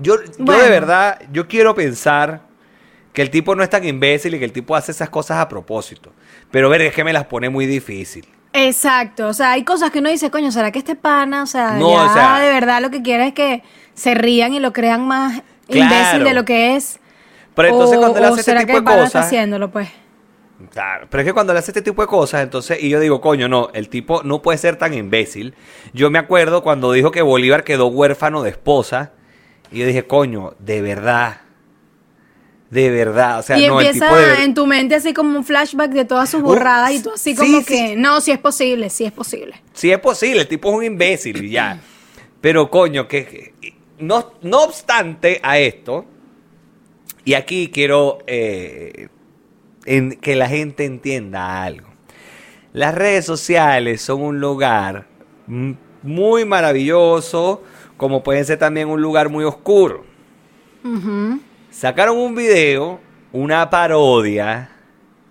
yo, 0.00 0.16
yo 0.38 0.52
de 0.58 0.68
verdad, 0.70 1.20
yo 1.32 1.46
quiero 1.46 1.74
pensar 1.76 2.40
que 3.12 3.22
el 3.22 3.30
tipo 3.30 3.54
no 3.54 3.62
es 3.62 3.70
tan 3.70 3.84
imbécil 3.86 4.34
y 4.34 4.38
que 4.38 4.44
el 4.44 4.52
tipo 4.52 4.74
hace 4.74 4.90
esas 4.92 5.10
cosas 5.10 5.38
a 5.38 5.48
propósito. 5.48 6.12
Pero 6.50 6.68
ver, 6.68 6.80
es 6.82 6.94
que 6.94 7.04
me 7.04 7.12
las 7.12 7.26
pone 7.26 7.48
muy 7.50 7.66
difícil. 7.66 8.26
Exacto, 8.52 9.28
o 9.28 9.32
sea, 9.32 9.52
hay 9.52 9.62
cosas 9.64 9.90
que 9.92 10.00
uno 10.00 10.10
dice, 10.10 10.30
coño, 10.30 10.50
¿será 10.50 10.72
que 10.72 10.78
este 10.80 10.96
pana, 10.96 11.44
o 11.44 11.46
sea, 11.46 11.72
No, 11.72 11.92
ya 11.94 12.10
o 12.10 12.12
sea- 12.14 12.40
de 12.40 12.48
verdad 12.52 12.80
lo 12.82 12.90
que 12.90 13.00
quiere 13.02 13.28
es 13.28 13.32
que 13.32 13.62
se 13.94 14.14
rían 14.14 14.54
y 14.54 14.58
lo 14.60 14.72
crean 14.72 15.06
más 15.06 15.42
Claro. 15.68 15.94
imbécil 15.94 16.24
de 16.24 16.34
lo 16.34 16.44
que 16.44 16.74
es? 16.76 16.98
Pero 17.54 17.68
entonces 17.68 17.96
o, 17.98 18.00
cuando 18.00 18.18
él 18.18 18.24
hace 18.24 18.40
este 18.40 18.56
tipo 18.64 18.80
de 18.80 18.84
cosas... 18.84 19.26
haciéndolo, 19.26 19.70
pues? 19.70 19.88
Claro, 20.72 21.06
pero 21.10 21.22
es 21.22 21.26
que 21.26 21.32
cuando 21.32 21.52
le 21.52 21.58
hace 21.60 21.70
este 21.70 21.82
tipo 21.82 22.02
de 22.02 22.08
cosas, 22.08 22.42
entonces, 22.42 22.82
y 22.82 22.90
yo 22.90 23.00
digo, 23.00 23.20
coño, 23.20 23.48
no, 23.48 23.70
el 23.72 23.88
tipo 23.88 24.22
no 24.22 24.42
puede 24.42 24.58
ser 24.58 24.76
tan 24.76 24.92
imbécil. 24.92 25.54
Yo 25.94 26.10
me 26.10 26.18
acuerdo 26.18 26.62
cuando 26.62 26.92
dijo 26.92 27.10
que 27.10 27.22
Bolívar 27.22 27.64
quedó 27.64 27.86
huérfano 27.86 28.42
de 28.42 28.50
esposa, 28.50 29.12
y 29.72 29.78
yo 29.78 29.86
dije, 29.86 30.06
coño, 30.06 30.54
de 30.58 30.82
verdad, 30.82 31.40
de 32.70 32.90
verdad, 32.90 33.38
o 33.40 33.42
sea, 33.42 33.58
y 33.58 33.66
no, 33.66 33.80
el 33.80 33.86
empieza 33.86 34.06
tipo 34.06 34.16
de... 34.20 34.44
en 34.44 34.54
tu 34.54 34.66
mente 34.66 34.94
así 34.94 35.12
como 35.12 35.36
un 35.36 35.44
flashback 35.44 35.90
de 35.90 36.04
todas 36.04 36.30
sus 36.30 36.40
Uh, 36.40 36.44
borradas 36.44 36.92
y 36.92 37.02
tú 37.02 37.10
así 37.14 37.30
sí, 37.32 37.36
como 37.36 37.58
sí. 37.60 37.64
que, 37.64 37.96
no, 37.96 38.20
sí 38.20 38.30
es 38.30 38.38
posible, 38.38 38.90
sí 38.90 39.04
es 39.04 39.12
posible. 39.12 39.60
Sí 39.72 39.90
es 39.90 39.98
posible, 39.98 40.42
el 40.42 40.48
tipo 40.48 40.70
es 40.70 40.76
un 40.76 40.84
imbécil 40.84 41.44
y 41.44 41.50
ya. 41.50 41.80
Pero 42.40 42.70
coño, 42.70 43.08
que 43.08 43.24
que- 43.26 43.74
no, 43.98 44.34
no 44.42 44.62
obstante 44.62 45.40
a 45.42 45.58
esto, 45.58 46.04
y 47.24 47.34
aquí 47.34 47.70
quiero 47.72 48.18
eh, 48.26 49.08
en- 49.96 50.12
que 50.20 50.36
la 50.36 50.48
gente 50.48 50.84
entienda 50.84 51.62
algo. 51.64 51.88
Las 52.72 52.94
redes 52.94 53.24
sociales 53.24 54.00
son 54.02 54.22
un 54.22 54.40
lugar 54.40 55.06
muy 56.02 56.44
maravilloso, 56.44 57.62
como 57.96 58.22
pueden 58.22 58.44
ser 58.44 58.58
también 58.58 58.88
un 58.88 59.02
lugar 59.02 59.28
muy 59.28 59.44
oscuro. 59.44 60.04
Sacaron 61.70 62.16
un 62.18 62.34
video, 62.34 63.00
una 63.32 63.68
parodia 63.70 64.70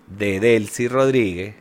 de 0.06 0.40
Delcy 0.40 0.88
Rodríguez. 0.88 1.54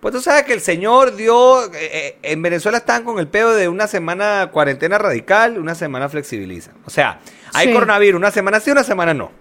Pues 0.00 0.14
tú 0.14 0.20
sabes 0.20 0.44
que 0.44 0.52
el 0.52 0.60
señor 0.60 1.16
dio, 1.16 1.64
eh, 1.64 1.68
eh, 1.74 2.18
en 2.22 2.40
Venezuela 2.42 2.78
están 2.78 3.02
con 3.02 3.18
el 3.18 3.26
pedo 3.26 3.54
de 3.54 3.68
una 3.68 3.86
semana 3.88 4.50
cuarentena 4.52 4.98
radical, 4.98 5.58
una 5.58 5.74
semana 5.74 6.08
flexibiliza. 6.08 6.72
O 6.84 6.90
sea, 6.90 7.18
hay 7.52 7.68
Sí. 7.68 7.72
coronavirus, 7.72 8.18
una 8.18 8.30
semana 8.30 8.60
sí, 8.60 8.70
una 8.70 8.84
semana 8.84 9.14
no. 9.14 9.32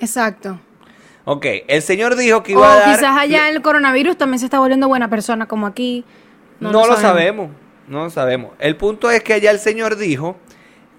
Exacto. 0.00 0.60
Ok, 1.30 1.44
el 1.66 1.82
señor 1.82 2.16
dijo 2.16 2.42
que 2.42 2.56
O 2.56 2.58
iba 2.58 2.72
a 2.72 2.76
dar... 2.78 2.96
quizás 2.96 3.14
allá 3.14 3.50
el 3.50 3.60
coronavirus 3.60 4.16
también 4.16 4.38
se 4.38 4.46
está 4.46 4.60
volviendo 4.60 4.88
buena 4.88 5.10
persona, 5.10 5.44
como 5.44 5.66
aquí. 5.66 6.06
No, 6.58 6.72
lo 6.72 6.96
sabemos, 6.96 7.50
no 7.86 8.04
lo 8.04 8.10
sabemos. 8.10 8.52
El 8.58 8.76
punto 8.76 9.10
es 9.10 9.22
que 9.22 9.34
allá 9.34 9.50
el 9.50 9.58
señor 9.58 9.96
dijo 9.96 10.38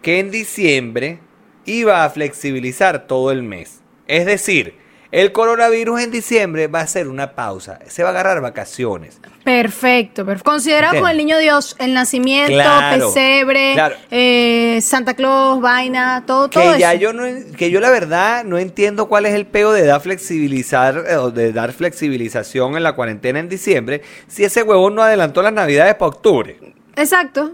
que 0.03 0.19
en 0.19 0.29
diciembre 0.29 1.19
iba 1.65 2.03
a 2.03 2.09
flexibilizar 2.11 3.07
todo 3.07 3.31
el 3.31 3.41
mes. 3.41 3.81
Es 4.05 4.27
decir, 4.27 4.75
El 5.11 5.31
coronavirus 5.31 6.01
en 6.01 6.11
diciembre 6.11 6.67
va 6.67 6.81
a 6.81 6.87
ser 6.87 7.07
una 7.07 7.31
pausa. 7.33 7.79
Se 7.87 8.03
va 8.03 8.09
a 8.09 8.11
agarrar 8.11 8.41
vacaciones. 8.41 9.19
Perfecto, 9.43 10.23
perfecto. 10.23 10.51
Considerado 10.51 10.93
¿Entiendes? 10.93 11.01
con 11.01 11.09
el 11.11 11.17
niño 11.17 11.37
Dios, 11.39 11.75
el 11.79 11.95
nacimiento, 11.95 12.53
Claro, 12.53 13.07
pesebre, 13.07 13.71
claro. 13.73 13.95
eh, 14.11 14.79
Santa 14.83 15.15
Claus, 15.15 15.59
vaina, 15.61 16.23
todo, 16.27 16.47
todo 16.47 16.73
Que 16.73 16.79
ya 16.79 16.93
eso. 16.93 17.01
yo 17.01 17.13
no, 17.13 17.23
que 17.57 17.71
yo 17.71 17.79
la 17.79 17.89
verdad 17.89 18.43
no 18.43 18.59
entiendo 18.59 19.07
cuál 19.07 19.25
es 19.25 19.33
el 19.33 19.47
peo 19.47 19.71
de 19.71 19.83
dar 19.83 19.99
flexibilizar 19.99 21.03
eh, 21.09 21.15
o 21.15 21.31
de 21.31 21.53
dar 21.53 21.73
flexibilización 21.73 22.77
en 22.77 22.83
la 22.83 22.93
cuarentena 22.93 23.39
en 23.39 23.49
diciembre 23.49 24.03
si 24.27 24.43
ese 24.43 24.61
huevón 24.61 24.93
no 24.93 25.01
adelantó 25.01 25.41
las 25.41 25.53
navidades 25.53 25.95
para 25.95 26.09
octubre. 26.09 26.59
Exacto. 26.95 27.53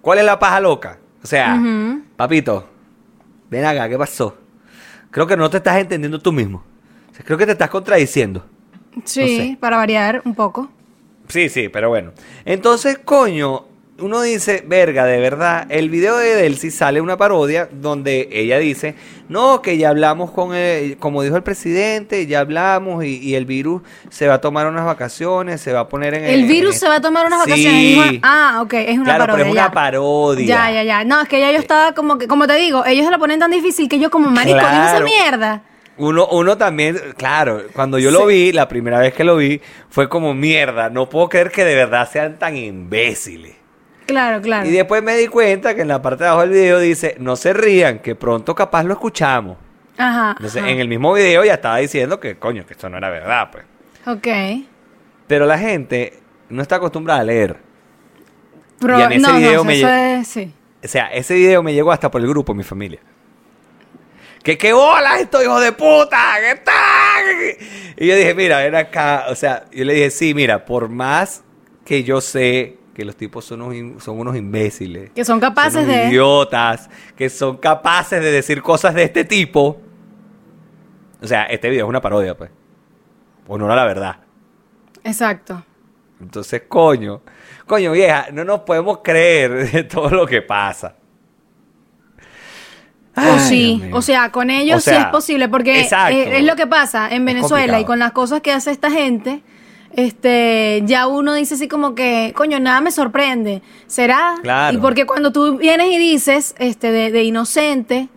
¿Cuál 0.00 0.18
es 0.18 0.24
la 0.24 0.40
paja 0.40 0.58
loca? 0.58 0.98
O 1.22 1.26
sea, 1.26 1.56
papito, 2.16 2.66
ven 3.48 3.64
acá, 3.64 3.88
¿qué 3.88 3.96
pasó? 3.96 4.36
Creo 5.10 5.26
que 5.26 5.36
no 5.36 5.48
te 5.50 5.58
estás 5.58 5.78
entendiendo 5.78 6.18
tú 6.18 6.32
mismo. 6.32 6.62
O 7.10 7.14
sea, 7.14 7.24
creo 7.24 7.38
que 7.38 7.46
te 7.46 7.52
estás 7.52 7.70
contradiciendo. 7.70 8.44
Sí, 9.04 9.20
No 9.20 9.26
sé. 9.44 9.56
para 9.60 9.76
variar 9.76 10.22
un 10.24 10.34
poco. 10.34 10.68
Sí, 11.28 11.48
sí, 11.48 11.68
pero 11.68 11.88
bueno. 11.88 12.12
Entonces, 12.44 12.98
coño, 12.98 13.66
uno 14.00 14.22
dice, 14.22 14.62
verga, 14.66 15.04
de 15.06 15.18
verdad, 15.18 15.66
el 15.70 15.90
video 15.90 16.16
de 16.16 16.34
Delcy 16.36 16.70
sale 16.70 17.00
una 17.00 17.16
parodia 17.16 17.68
donde 17.72 18.28
ella 18.30 18.58
dice, 18.58 18.94
no, 19.28 19.60
que 19.60 19.76
ya 19.76 19.88
hablamos 19.88 20.30
con, 20.30 20.54
el, 20.54 20.96
como 20.98 21.22
dijo 21.22 21.36
el 21.36 21.42
presidente, 21.42 22.26
ya 22.26 22.40
hablamos 22.40 23.04
y, 23.04 23.18
y 23.18 23.34
el 23.34 23.44
virus 23.44 23.82
se 24.08 24.28
va 24.28 24.34
a 24.34 24.40
tomar 24.40 24.66
unas 24.68 24.84
vacaciones, 24.84 25.60
se 25.60 25.72
va 25.72 25.80
a 25.80 25.88
poner 25.88 26.14
en 26.14 26.24
El 26.26 26.44
virus 26.44 26.76
se 26.76 26.88
va 26.88 26.96
a 26.96 27.00
tomar 27.00 27.26
unas 27.26 27.40
vacaciones. 27.40 27.72
Sí. 27.72 27.94
dijo- 28.00 28.20
ah, 28.22 28.60
ok, 28.62 28.72
es 28.74 28.94
una 28.98 29.04
claro, 29.04 29.18
parodia. 29.26 29.34
pero 29.36 29.46
es 29.46 29.52
una 29.52 29.66
ya. 29.66 29.72
parodia. 29.72 30.46
Ya, 30.46 30.70
ya, 30.70 30.82
ya. 30.84 31.04
No, 31.04 31.20
es 31.22 31.28
que 31.28 31.40
ya 31.40 31.50
yo 31.50 31.58
estaba 31.58 31.92
como 31.92 32.18
que, 32.18 32.28
como 32.28 32.46
te 32.46 32.54
digo, 32.54 32.84
ellos 32.86 33.04
se 33.04 33.10
la 33.10 33.18
ponen 33.18 33.40
tan 33.40 33.50
difícil 33.50 33.88
que 33.88 33.98
yo 33.98 34.10
como 34.10 34.30
marico, 34.30 34.58
digo 34.58 34.68
esa 34.70 34.90
Claro. 34.90 35.04
mierda. 35.06 35.62
Uno, 35.96 36.28
uno 36.28 36.56
también, 36.56 36.96
claro, 37.16 37.62
cuando 37.72 37.98
yo 37.98 38.12
lo 38.12 38.24
vi, 38.26 38.52
la 38.52 38.68
primera 38.68 39.00
vez 39.00 39.12
que 39.12 39.24
lo 39.24 39.36
vi, 39.36 39.60
fue 39.90 40.08
como 40.08 40.32
mierda, 40.32 40.88
no 40.90 41.08
puedo 41.10 41.28
creer 41.28 41.50
que 41.50 41.64
de 41.64 41.74
verdad 41.74 42.08
sean 42.08 42.38
tan 42.38 42.56
imbéciles. 42.56 43.57
Claro, 44.08 44.40
claro. 44.40 44.66
Y 44.66 44.72
después 44.72 45.02
me 45.02 45.14
di 45.16 45.28
cuenta 45.28 45.74
que 45.74 45.82
en 45.82 45.88
la 45.88 46.02
parte 46.02 46.24
de 46.24 46.30
abajo 46.30 46.42
del 46.42 46.50
video 46.50 46.78
dice, 46.80 47.14
no 47.20 47.36
se 47.36 47.52
rían, 47.52 48.00
que 48.00 48.14
pronto 48.16 48.54
capaz 48.54 48.82
lo 48.82 48.94
escuchamos. 48.94 49.56
Ajá. 49.98 50.30
Entonces, 50.30 50.62
ajá. 50.62 50.70
en 50.70 50.80
el 50.80 50.88
mismo 50.88 51.12
video 51.12 51.44
ya 51.44 51.54
estaba 51.54 51.76
diciendo 51.76 52.18
que, 52.18 52.36
coño, 52.38 52.64
que 52.66 52.72
esto 52.72 52.88
no 52.88 52.96
era 52.96 53.10
verdad, 53.10 53.50
pues. 53.52 53.64
Ok. 54.06 54.26
Pero 55.26 55.44
la 55.44 55.58
gente 55.58 56.20
no 56.48 56.62
está 56.62 56.76
acostumbrada 56.76 57.20
a 57.20 57.24
leer. 57.24 57.56
Pero, 58.80 58.98
Y 58.98 59.02
en 59.02 59.12
ese 59.12 59.20
no, 59.20 59.36
video 59.36 59.54
no, 59.56 59.64
me 59.64 59.76
eso 59.78 59.86
lle- 59.86 60.20
es, 60.20 60.28
sí. 60.28 60.54
O 60.82 60.88
sea, 60.88 61.06
ese 61.12 61.34
video 61.34 61.62
me 61.62 61.74
llegó 61.74 61.92
hasta 61.92 62.10
por 62.10 62.20
el 62.22 62.28
grupo, 62.28 62.54
mi 62.54 62.62
familia. 62.64 63.00
Que 64.42 64.56
qué 64.56 64.72
bolas 64.72 65.20
esto, 65.20 65.42
hijo 65.42 65.60
de 65.60 65.72
puta, 65.72 66.36
¿qué 66.40 66.60
tal? 66.64 67.56
Y 67.98 68.06
yo 68.06 68.16
dije, 68.16 68.34
mira, 68.34 68.58
ven 68.60 68.74
acá. 68.76 69.26
O 69.28 69.34
sea, 69.34 69.64
yo 69.72 69.84
le 69.84 69.92
dije, 69.92 70.10
sí, 70.10 70.32
mira, 70.32 70.64
por 70.64 70.88
más 70.88 71.42
que 71.84 72.04
yo 72.04 72.20
sé 72.22 72.77
que 72.98 73.04
los 73.04 73.14
tipos 73.14 73.44
son 73.44 73.62
unos, 73.62 74.02
son 74.02 74.18
unos 74.18 74.34
imbéciles. 74.34 75.10
Que 75.14 75.24
son 75.24 75.38
capaces 75.38 75.84
son 75.84 75.86
de- 75.86 76.08
idiotas, 76.08 76.90
que 77.14 77.30
son 77.30 77.56
capaces 77.58 78.20
de 78.20 78.32
decir 78.32 78.60
cosas 78.60 78.92
de 78.92 79.04
este 79.04 79.24
tipo. 79.24 79.80
O 81.22 81.26
sea, 81.28 81.44
este 81.44 81.70
video 81.70 81.86
es 81.86 81.88
una 81.88 82.00
parodia, 82.00 82.36
pues. 82.36 82.50
Honor 83.46 83.70
a 83.70 83.76
la 83.76 83.84
verdad. 83.84 84.16
Exacto. 85.04 85.62
Entonces, 86.20 86.62
coño, 86.66 87.20
coño 87.68 87.92
vieja, 87.92 88.30
no 88.32 88.44
nos 88.44 88.62
podemos 88.62 88.98
creer 88.98 89.70
de 89.70 89.84
todo 89.84 90.10
lo 90.10 90.26
que 90.26 90.42
pasa. 90.42 90.96
o 93.16 93.38
sí, 93.38 93.80
o 93.92 94.02
sea, 94.02 94.32
con 94.32 94.50
ellos 94.50 94.78
O 94.78 94.80
sea, 94.80 94.94
sí 94.94 95.00
es 95.02 95.06
posible, 95.06 95.48
porque 95.48 95.82
eh, 95.82 96.38
es 96.38 96.44
lo 96.44 96.56
que 96.56 96.66
pasa 96.66 97.08
en 97.14 97.24
Venezuela 97.24 97.78
y 97.78 97.84
con 97.84 98.00
las 98.00 98.10
cosas 98.10 98.40
que 98.40 98.50
hace 98.50 98.72
esta 98.72 98.90
gente, 98.90 99.44
este, 99.98 100.82
ya 100.84 101.08
uno 101.08 101.34
dice 101.34 101.54
así 101.54 101.66
como 101.66 101.96
que, 101.96 102.32
coño, 102.36 102.60
nada 102.60 102.80
me 102.80 102.92
sorprende, 102.92 103.62
¿será? 103.88 104.36
Claro. 104.42 104.76
Y 104.78 104.80
porque 104.80 105.06
cuando 105.06 105.32
tú 105.32 105.56
vienes 105.58 105.88
y 105.90 105.98
dices, 105.98 106.54
este, 106.60 106.92
de, 106.92 107.10
de 107.10 107.24
inocente, 107.24 108.08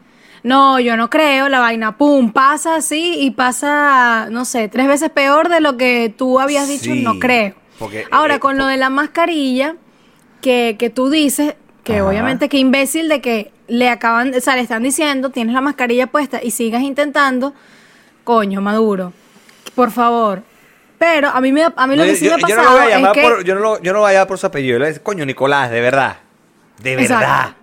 no, 0.44 0.80
yo 0.80 0.96
no 0.96 1.10
creo, 1.10 1.50
la 1.50 1.60
vaina, 1.60 1.98
pum, 1.98 2.32
pasa 2.32 2.76
así 2.76 3.16
y 3.20 3.32
pasa, 3.32 4.28
no 4.30 4.46
sé, 4.46 4.68
tres 4.68 4.88
veces 4.88 5.10
peor 5.10 5.50
de 5.50 5.60
lo 5.60 5.76
que 5.78 6.14
tú 6.16 6.40
habías 6.40 6.68
dicho, 6.68 6.94
Sí, 6.94 7.02
no 7.02 7.18
creo. 7.18 7.56
porque, 7.80 8.06
Ahora, 8.12 8.36
eh, 8.36 8.40
con 8.40 8.60
lo 8.60 8.68
de 8.68 8.78
la 8.78 8.92
mascarilla, 8.92 9.76
que, 10.40 10.76
que 10.78 10.92
tú 10.92 11.10
dices, 11.10 11.56
que 11.84 11.96
Ajá. 11.96 12.06
obviamente 12.08 12.48
qué 12.48 12.60
imbécil 12.60 13.10
de 13.10 13.22
que 13.22 13.52
le 13.68 13.90
acaban, 13.90 14.36
o 14.36 14.40
sea, 14.40 14.56
le 14.56 14.62
están 14.62 14.84
diciendo, 14.84 15.32
tienes 15.32 15.56
la 15.56 15.62
mascarilla 15.62 16.06
puesta 16.06 16.42
y 16.44 16.52
sigas 16.52 16.84
intentando, 16.84 17.56
coño, 18.24 18.62
Maduro, 18.62 19.14
por 19.74 19.90
favor. 19.90 20.44
Pero 21.02 21.30
a 21.30 21.42
mí 21.42 21.52
me, 21.52 21.64
a 21.76 21.88
mí 21.88 21.96
lo 21.96 22.04
que 22.04 22.10
yo, 22.12 22.16
sí 22.16 22.26
me 22.26 22.32
ha 22.34 22.38
yo- 22.38 22.48
yo 22.48 22.56
pasado 22.56 22.62
no 22.70 22.76
lo 22.76 22.84
voy 22.84 22.92
a 22.92 22.96
llamar 22.96 23.18
es 23.18 23.24
que, 23.24 23.30
por, 23.30 23.44
yo 23.44 23.56
no 23.56 23.62
lo, 23.62 23.82
yo 23.82 23.92
no 23.94 24.00
voy 24.02 24.10
a 24.12 24.14
llamar 24.14 24.28
por 24.28 24.38
su 24.38 24.46
apellido. 24.46 24.78
Le 24.78 24.86
decir, 24.86 25.02
coño, 25.02 25.26
Nicolás, 25.26 25.72
de 25.72 25.82
verdad. 25.82 26.18
De 26.82 26.96
verdad. 26.96 27.56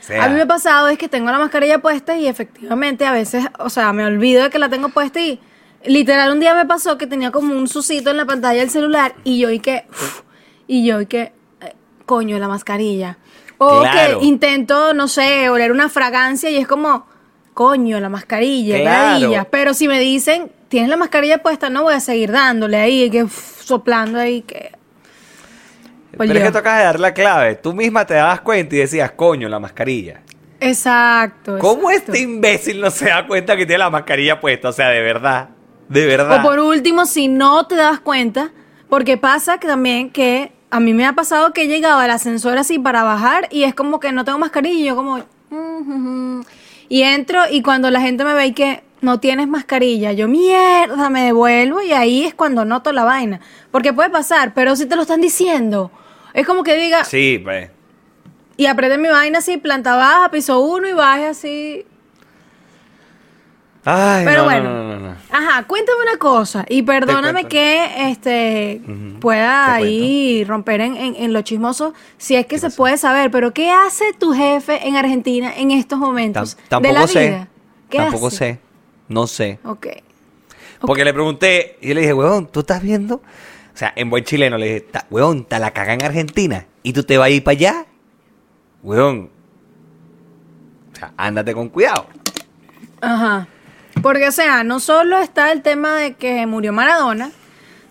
O 0.00 0.02
sea, 0.06 0.24
a 0.24 0.28
mí 0.28 0.34
me 0.34 0.42
ha 0.42 0.46
pasado 0.46 0.88
es 0.88 0.96
que 0.96 1.06
tengo 1.08 1.30
la 1.30 1.38
mascarilla 1.38 1.78
puesta 1.80 2.16
y 2.16 2.26
efectivamente 2.26 3.04
a 3.04 3.12
veces, 3.12 3.44
o 3.58 3.68
sea, 3.68 3.92
me 3.92 4.04
olvido 4.06 4.44
de 4.44 4.50
que 4.50 4.58
la 4.58 4.68
tengo 4.70 4.88
puesta 4.88 5.20
y 5.20 5.38
literal 5.84 6.32
un 6.32 6.40
día 6.40 6.54
me 6.54 6.64
pasó 6.64 6.96
que 6.96 7.06
tenía 7.06 7.30
como 7.30 7.52
un 7.54 7.68
sucito 7.68 8.10
en 8.10 8.16
la 8.16 8.24
pantalla 8.24 8.60
del 8.60 8.70
celular 8.70 9.14
y 9.24 9.38
yo 9.40 9.50
y 9.50 9.60
que, 9.60 9.84
uf, 9.90 10.22
y 10.66 10.86
yo 10.86 11.00
y 11.02 11.06
que, 11.06 11.32
eh, 11.60 11.74
coño, 12.06 12.38
la 12.38 12.48
mascarilla. 12.48 13.18
O 13.58 13.80
Claro. 13.82 14.20
que 14.20 14.24
intento, 14.26 14.94
no 14.94 15.06
sé, 15.08 15.50
oler 15.50 15.70
una 15.70 15.88
fragancia 15.90 16.48
y 16.50 16.56
es 16.56 16.66
como, 16.66 17.06
coño, 17.52 18.00
la 18.00 18.08
mascarilla, 18.08 18.80
Claro. 18.80 19.48
Pero 19.50 19.74
si 19.74 19.86
me 19.86 19.98
dicen, 20.00 20.50
tienes 20.68 20.88
la 20.90 20.96
mascarilla 20.96 21.38
puesta, 21.38 21.70
no 21.70 21.82
voy 21.84 21.94
a 21.94 22.00
seguir 22.00 22.32
dándole 22.32 22.76
ahí, 22.78 23.10
que 23.10 23.24
uf, 23.24 23.62
soplando 23.62 24.18
ahí, 24.18 24.42
que... 24.42 24.72
Pues 26.16 26.28
pero 26.28 26.38
es 26.40 26.44
yo. 26.46 26.52
que 26.52 26.58
tocas 26.58 26.78
de 26.78 26.84
dar 26.84 27.00
la 27.00 27.12
clave. 27.12 27.56
Tú 27.56 27.74
misma 27.74 28.06
te 28.06 28.14
dabas 28.14 28.40
cuenta 28.40 28.74
y 28.74 28.78
decías, 28.78 29.10
coño, 29.12 29.48
la 29.48 29.58
mascarilla. 29.58 30.22
Exacto. 30.60 31.58
¿Cómo 31.58 31.90
exacto. 31.90 32.12
este 32.12 32.24
imbécil 32.24 32.80
no 32.80 32.90
se 32.90 33.06
da 33.06 33.26
cuenta 33.26 33.56
que 33.56 33.66
tiene 33.66 33.78
la 33.80 33.90
mascarilla 33.90 34.40
puesta? 34.40 34.70
O 34.70 34.72
sea, 34.72 34.88
de 34.88 35.02
verdad. 35.02 35.50
De 35.88 36.06
verdad. 36.06 36.40
O 36.40 36.42
por 36.42 36.58
último, 36.58 37.04
si 37.06 37.28
no 37.28 37.66
te 37.66 37.76
das 37.76 38.00
cuenta, 38.00 38.50
porque 38.88 39.18
pasa 39.18 39.58
que 39.58 39.66
también 39.68 40.08
que 40.10 40.52
a 40.70 40.80
mí 40.80 40.94
me 40.94 41.04
ha 41.06 41.12
pasado 41.12 41.52
que 41.52 41.64
he 41.64 41.68
llegado 41.68 41.98
al 42.00 42.10
ascensor 42.10 42.56
así 42.56 42.78
para 42.78 43.02
bajar 43.02 43.48
y 43.50 43.64
es 43.64 43.74
como 43.74 44.00
que 44.00 44.10
no 44.12 44.24
tengo 44.24 44.38
mascarilla 44.38 44.80
y 44.80 44.84
yo 44.84 44.96
como... 44.96 45.18
"Mm, 45.50 46.40
Y 46.88 47.02
entro 47.02 47.42
y 47.50 47.62
cuando 47.62 47.90
la 47.90 48.00
gente 48.00 48.24
me 48.24 48.32
ve 48.34 48.46
y 48.46 48.52
que 48.52 48.82
no 49.00 49.20
tienes 49.20 49.46
mascarilla, 49.48 50.12
yo 50.12 50.26
mierda, 50.28 51.10
me 51.10 51.22
devuelvo 51.24 51.82
y 51.82 51.92
ahí 51.92 52.24
es 52.24 52.34
cuando 52.34 52.64
noto 52.64 52.92
la 52.92 53.04
vaina. 53.04 53.40
Porque 53.70 53.92
puede 53.92 54.10
pasar, 54.10 54.54
pero 54.54 54.74
si 54.76 54.86
te 54.86 54.96
lo 54.96 55.02
están 55.02 55.20
diciendo. 55.20 55.90
Es 56.34 56.46
como 56.46 56.62
que 56.62 56.74
diga, 56.76 57.04
Sí, 57.04 57.40
pues. 57.42 57.70
y 58.56 58.66
apriete 58.66 58.98
mi 58.98 59.08
vaina 59.08 59.38
así, 59.38 59.56
planta 59.58 59.96
baja, 59.96 60.30
piso 60.30 60.60
uno 60.60 60.88
y 60.88 60.92
baje 60.92 61.26
así. 61.26 61.84
Ay, 63.88 64.24
Pero 64.24 64.38
no, 64.38 64.44
bueno. 64.44 64.64
no, 64.84 64.96
no. 64.98 65.14
Ajá, 65.30 65.62
cuéntame 65.68 65.98
una 66.02 66.18
cosa 66.18 66.64
y 66.68 66.82
perdóname 66.82 67.44
que 67.44 68.10
este 68.10 68.80
pueda 69.20 69.74
ahí 69.74 70.42
romper 70.44 70.80
en, 70.80 70.96
en- 70.96 71.14
en 71.14 71.32
lo 71.32 71.42
chismoso 71.42 71.94
si 72.18 72.34
es 72.34 72.46
que 72.46 72.56
¿Qué 72.56 72.58
se 72.58 72.70
puede 72.70 72.96
saber, 72.98 73.30
pero 73.30 73.54
¿qué 73.54 73.70
hace 73.70 74.12
tu 74.12 74.32
jefe 74.32 74.88
en 74.88 74.96
Argentina 74.96 75.52
en 75.56 75.70
estos 75.70 76.00
momentos 76.00 76.56
Tam- 76.68 76.80
de 76.80 76.88
la 76.92 77.00
tampoco 77.00 77.06
sé. 77.12 77.28
vida? 77.28 77.48
¿Qué 77.88 77.98
Tampoco 77.98 78.26
hace? 78.26 78.36
sé. 78.36 78.58
No 79.08 79.26
sé. 79.26 79.58
Ok. 79.64 79.86
Porque 80.80 81.04
le 81.04 81.12
pregunté 81.14 81.78
y 81.80 81.88
yo 81.88 81.94
le 81.94 82.00
dije, 82.02 82.12
huevón, 82.12 82.46
¿tú 82.48 82.60
estás 82.60 82.82
viendo? 82.82 83.16
O 83.16 83.78
sea, 83.78 83.92
en 83.96 84.08
buen 84.10 84.24
chileno 84.24 84.56
le 84.58 84.66
dije, 84.66 84.80
"Ta- 84.82 85.06
huevón, 85.10 85.44
te 85.44 85.58
la 85.58 85.70
caga 85.72 85.94
en 85.94 86.02
Argentina 86.04 86.66
y 86.82 86.92
tú 86.92 87.02
te 87.02 87.18
vas 87.18 87.26
a 87.26 87.30
ir 87.30 87.44
para 87.44 87.52
allá. 87.52 87.86
Huevón. 88.82 89.30
O 90.92 90.96
sea, 90.96 91.12
ándate 91.16 91.52
con 91.54 91.68
cuidado. 91.68 92.06
Ajá. 93.00 93.48
Porque, 94.02 94.28
o 94.28 94.32
sea, 94.32 94.64
no 94.64 94.80
solo 94.80 95.18
está 95.18 95.52
el 95.52 95.62
tema 95.62 95.94
de 95.96 96.14
que 96.14 96.46
murió 96.46 96.72
Maradona, 96.72 97.30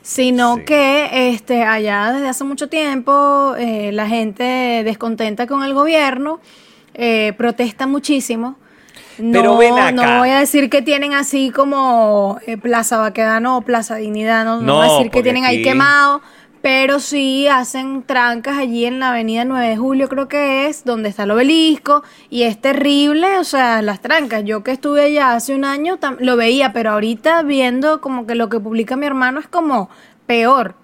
sino 0.01 0.55
Sí. 0.57 0.65
que 0.65 1.29
este, 1.29 1.63
allá 1.63 2.11
desde 2.13 2.29
hace 2.29 2.43
mucho 2.43 2.69
tiempo 2.69 3.55
eh, 3.57 3.91
la 3.91 4.07
gente 4.07 4.43
descontenta 4.83 5.47
con 5.47 5.63
el 5.63 5.73
gobierno, 5.73 6.39
eh, 6.93 7.33
protesta 7.37 7.87
muchísimo. 7.87 8.57
No, 9.17 9.31
Pero 9.31 9.57
ven 9.57 9.77
acá. 9.77 9.91
no 9.91 10.19
voy 10.19 10.29
a 10.29 10.39
decir 10.39 10.69
que 10.69 10.81
tienen 10.81 11.13
así 11.13 11.49
como 11.49 12.39
eh, 12.45 12.57
Plaza 12.57 12.97
Baquedano 12.97 13.57
o 13.57 13.61
Plaza 13.61 13.95
Dignidad, 13.95 14.45
no, 14.45 14.57
no 14.57 14.61
No, 14.61 14.75
voy 14.75 14.87
a 14.87 14.91
decir 14.91 15.11
que 15.11 15.23
tienen 15.23 15.45
ahí 15.45 15.63
quemado, 15.63 16.21
pero 16.61 16.99
sí 16.99 17.47
hacen 17.47 18.01
trancas 18.03 18.57
allí 18.57 18.85
en 18.85 18.99
la 18.99 19.11
avenida 19.11 19.45
9 19.45 19.69
de 19.69 19.77
Julio, 19.77 20.09
creo 20.09 20.27
que 20.27 20.65
es, 20.65 20.83
donde 20.83 21.09
está 21.09 21.23
el 21.23 21.31
obelisco, 21.31 22.03
y 22.31 22.41
es 22.41 22.59
terrible, 22.59 23.37
o 23.37 23.43
sea, 23.43 23.83
las 23.83 24.01
trancas. 24.01 24.43
Yo 24.43 24.63
que 24.63 24.71
estuve 24.71 25.03
allá 25.03 25.33
hace 25.33 25.53
un 25.53 25.63
año 25.63 25.99
lo 26.19 26.35
veía, 26.37 26.73
pero 26.73 26.91
ahorita 26.91 27.43
viendo 27.43 28.01
como 28.01 28.25
que 28.25 28.33
lo 28.33 28.49
que 28.49 28.59
publica 28.59 28.95
mi 28.95 29.05
hermano 29.05 29.39
es 29.39 29.47
como 29.47 29.89
peor. 30.25 30.75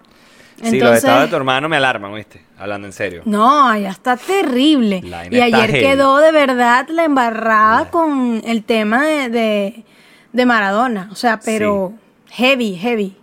Sí, 0.69 0.79
los 0.79 0.97
estados 0.97 1.23
de 1.23 1.27
tu 1.29 1.35
hermano 1.35 1.67
me 1.69 1.77
alarman, 1.77 2.13
¿viste? 2.13 2.41
Hablando 2.57 2.87
en 2.87 2.93
serio. 2.93 3.21
No, 3.25 3.67
allá 3.67 3.89
está 3.89 4.17
terrible. 4.17 5.01
Y 5.31 5.39
ayer 5.39 5.71
heavy. 5.71 5.79
quedó 5.79 6.17
de 6.19 6.31
verdad 6.31 6.87
la 6.89 7.03
embarrada 7.05 7.89
con 7.89 8.41
el 8.45 8.63
tema 8.63 9.05
de, 9.05 9.29
de, 9.29 9.83
de 10.31 10.45
Maradona. 10.45 11.09
O 11.11 11.15
sea, 11.15 11.39
pero 11.39 11.93
heavy, 12.29 12.75
heavy. 12.75 13.17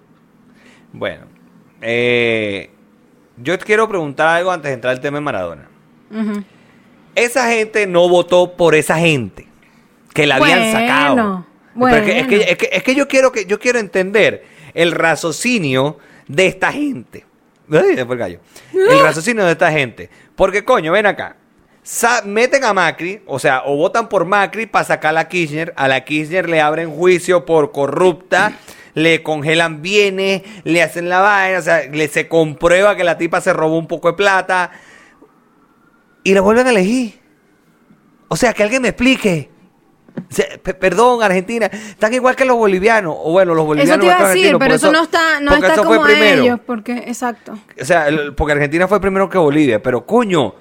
Bueno, 0.93 1.27
eh, 1.81 2.71
yo 3.37 3.59
quiero 3.59 3.89
preguntar 3.89 4.29
algo 4.29 4.51
antes 4.51 4.69
de 4.71 4.75
entrar 4.75 4.93
al 4.95 5.01
tema 5.01 5.19
de 5.19 5.23
Maradona. 5.23 5.69
Esa 7.15 7.49
gente 7.51 7.87
no 7.87 8.09
votó 8.09 8.57
por 8.57 8.75
esa 8.75 8.97
gente 8.99 9.47
que 10.15 10.27
la 10.27 10.37
habían 10.37 10.59
Bueno, 10.61 10.73
sacado. 10.73 11.47
Pero 11.79 11.97
es, 11.97 12.03
que, 12.03 12.19
es, 12.19 12.27
que, 12.27 12.37
bueno. 12.37 12.51
es 12.51 12.57
que- 12.59 12.69
es 12.73 12.83
que 12.83 12.95
yo 12.95 13.07
quiero 13.09 13.31
que 13.33 13.45
yo 13.47 13.59
quiero 13.61 13.79
entender 13.79 14.45
el 14.75 14.91
raciocinio 14.93 15.99
de 16.27 16.47
esta 16.49 16.73
gente. 16.73 17.25
Ay, 17.71 18.05
fue 18.05 18.15
el 18.15 18.19
gallo. 18.19 18.41
El 18.73 19.01
raciocinio 19.01 19.45
de 19.45 19.53
esta 19.53 19.71
gente. 19.71 20.11
Porque, 20.35 20.65
coño, 20.65 20.93
ven 20.93 21.07
acá. 21.07 21.37
Meten 22.25 22.65
a 22.65 22.75
Macri, 22.75 23.23
o 23.27 23.39
sea, 23.39 23.63
o 23.65 23.77
votan 23.77 24.09
por 24.09 24.27
Macri 24.27 24.67
para 24.67 24.85
sacar 24.85 25.11
a 25.11 25.13
la 25.13 25.29
Kirchner. 25.29 25.73
A 25.77 25.89
la 25.89 26.05
Kirchner 26.05 26.49
le 26.49 26.61
abren 26.61 26.91
juicio 26.91 27.47
por 27.47 27.73
corrupta, 27.73 28.53
le 28.95 29.23
congelan 29.23 29.81
bienes, 29.81 30.43
le 30.65 30.83
hacen 30.83 31.09
la 31.09 31.21
vaina, 31.21 31.59
o 31.59 31.63
sea, 31.63 31.87
le 31.87 32.09
se 32.09 32.29
comprueba 32.29 32.95
que 32.95 33.05
la 33.05 33.17
tipa 33.17 33.41
se 33.41 33.53
robó 33.53 33.79
un 33.79 33.87
poco 33.87 34.09
de 34.09 34.17
plata 34.19 34.71
y 36.25 36.35
la 36.35 36.43
vuelven 36.43 36.67
a 36.67 36.71
elegir. 36.71 37.19
O 38.29 38.37
sea, 38.37 38.53
que 38.53 38.63
alguien 38.63 38.83
me 38.83 38.89
explique. 38.89 39.51
Pe- 40.63 40.75
perdón, 40.75 41.23
Argentina, 41.23 41.67
están 41.67 42.13
igual 42.15 42.35
que 42.37 42.45
los 42.45 42.57
bolivianos. 42.57 43.15
O 43.19 43.33
bueno, 43.33 43.55
los 43.55 43.65
bolivianos. 43.67 44.05
Eso 44.05 44.15
te 44.15 44.21
iba 44.21 44.29
a 44.29 44.35
decir, 44.35 44.57
pero 44.59 44.75
eso, 44.75 44.93
no 44.93 45.03
está, 45.03 45.41
no 45.41 45.55
está 45.55 45.77
como 45.77 46.03
a 46.03 46.07
primero. 46.07 46.43
ellos, 46.43 46.61
porque, 46.67 46.93
exacto. 47.07 47.59
O 47.81 47.85
sea, 47.85 48.09
el- 48.09 48.35
porque 48.35 48.53
Argentina 48.53 48.87
fue 48.89 49.01
primero 49.01 49.29
que 49.29 49.39
Bolivia. 49.39 49.83
Pero 49.83 50.05
coño, 50.07 50.55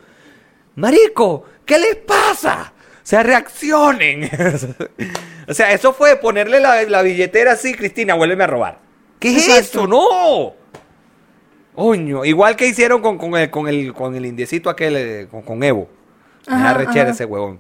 marico, 0.75 1.43
¿qué 1.65 1.77
les 1.79 1.95
pasa? 1.97 2.73
O 2.75 3.09
sea, 3.09 3.23
reaccionen. 3.23 4.29
o 5.47 5.53
sea, 5.53 5.71
eso 5.71 5.93
fue 5.93 6.17
ponerle 6.17 6.59
la, 6.59 6.83
la 6.83 7.01
billetera 7.01 7.53
así, 7.53 7.73
Cristina, 7.73 8.15
vuélveme 8.15 8.43
a 8.43 8.47
robar. 8.47 8.79
¿Qué 9.19 9.35
es 9.35 9.47
Exacto. 9.47 9.79
eso? 9.79 9.87
No. 9.87 10.53
Coño, 11.75 12.25
igual 12.25 12.55
que 12.55 12.67
hicieron 12.67 13.01
con, 13.01 13.17
con 13.17 13.35
el, 13.35 13.49
con, 13.51 13.67
el, 13.67 13.93
con 13.93 14.15
el 14.15 14.25
indiecito 14.25 14.69
aquel, 14.69 14.95
eh, 14.97 15.27
con, 15.29 15.43
con 15.43 15.61
Evo. 15.63 15.87
Me 16.47 16.55
Ajá, 16.55 16.79
ajá. 16.81 17.09
ese 17.09 17.25
huevón. 17.25 17.59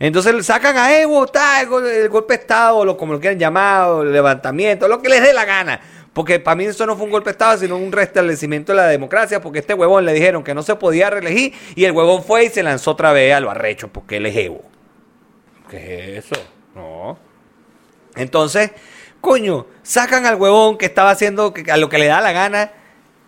Entonces 0.00 0.46
sacan 0.46 0.76
a 0.76 0.96
Evo, 1.00 1.26
tal, 1.26 1.62
el, 1.62 1.68
gol- 1.68 1.86
el 1.86 2.08
golpe 2.08 2.34
de 2.34 2.40
Estado, 2.40 2.84
lo, 2.84 2.96
como 2.96 3.14
lo 3.14 3.20
quieran 3.20 3.38
llamar, 3.38 4.02
el 4.02 4.12
levantamiento, 4.12 4.86
lo 4.86 5.02
que 5.02 5.08
les 5.08 5.22
dé 5.22 5.32
la 5.32 5.44
gana. 5.44 5.80
Porque 6.12 6.40
para 6.40 6.54
mí 6.54 6.64
eso 6.64 6.86
no 6.86 6.96
fue 6.96 7.04
un 7.06 7.10
golpe 7.12 7.26
de 7.30 7.32
Estado, 7.32 7.58
sino 7.58 7.76
un 7.76 7.92
restablecimiento 7.92 8.72
de 8.72 8.76
la 8.76 8.86
democracia, 8.86 9.40
porque 9.40 9.58
este 9.60 9.74
huevón 9.74 10.04
le 10.04 10.12
dijeron 10.12 10.42
que 10.42 10.54
no 10.54 10.62
se 10.62 10.74
podía 10.76 11.10
reelegir 11.10 11.52
y 11.74 11.84
el 11.84 11.92
huevón 11.92 12.22
fue 12.22 12.44
y 12.44 12.48
se 12.48 12.62
lanzó 12.62 12.92
otra 12.92 13.12
vez 13.12 13.34
a 13.34 13.40
lo 13.40 13.50
arrecho, 13.50 13.88
porque 13.88 14.16
él 14.18 14.26
es 14.26 14.36
Evo. 14.36 14.62
¿Qué 15.70 16.18
es 16.18 16.24
eso? 16.26 16.42
No. 16.74 17.18
Entonces, 18.16 18.70
coño, 19.20 19.66
sacan 19.82 20.26
al 20.26 20.36
huevón 20.36 20.78
que 20.78 20.86
estaba 20.86 21.10
haciendo 21.10 21.52
a 21.70 21.76
lo 21.76 21.88
que 21.88 21.98
le 21.98 22.06
da 22.06 22.20
la 22.20 22.32
gana 22.32 22.72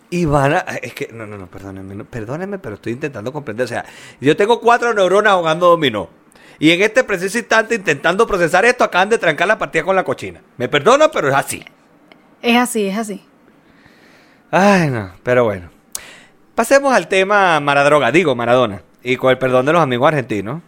y 0.09 0.25
van 0.25 0.53
a... 0.53 0.59
Es 0.81 0.93
que, 0.93 1.09
no, 1.13 1.25
no, 1.27 1.37
no, 1.37 1.47
perdónenme, 1.47 2.03
perdónenme, 2.03 2.59
pero 2.59 2.75
estoy 2.75 2.93
intentando 2.93 3.31
comprender. 3.31 3.65
O 3.65 3.67
sea, 3.67 3.85
yo 4.19 4.35
tengo 4.35 4.59
cuatro 4.59 4.93
neuronas 4.93 5.35
jugando 5.35 5.67
dominó. 5.67 6.20
Y 6.61 6.69
en 6.69 6.83
este 6.83 7.03
preciso 7.03 7.39
instante, 7.39 7.73
intentando 7.73 8.27
procesar 8.27 8.65
esto, 8.65 8.83
acaban 8.83 9.09
de 9.09 9.17
trancar 9.17 9.47
la 9.47 9.57
partida 9.57 9.83
con 9.83 9.95
la 9.95 10.03
cochina. 10.03 10.43
Me 10.57 10.69
perdona, 10.69 11.09
pero 11.09 11.27
es 11.27 11.33
así. 11.33 11.65
Es 12.39 12.55
así, 12.55 12.85
es 12.85 12.99
así. 12.99 13.25
Ay, 14.51 14.91
no, 14.91 15.11
pero 15.23 15.43
bueno. 15.43 15.71
Pasemos 16.53 16.93
al 16.93 17.07
tema 17.07 17.59
Maradroga, 17.59 18.11
digo 18.11 18.35
Maradona. 18.35 18.83
Y 19.01 19.15
con 19.15 19.31
el 19.31 19.39
perdón 19.39 19.65
de 19.65 19.73
los 19.73 19.81
amigos 19.81 20.09
argentinos. 20.09 20.61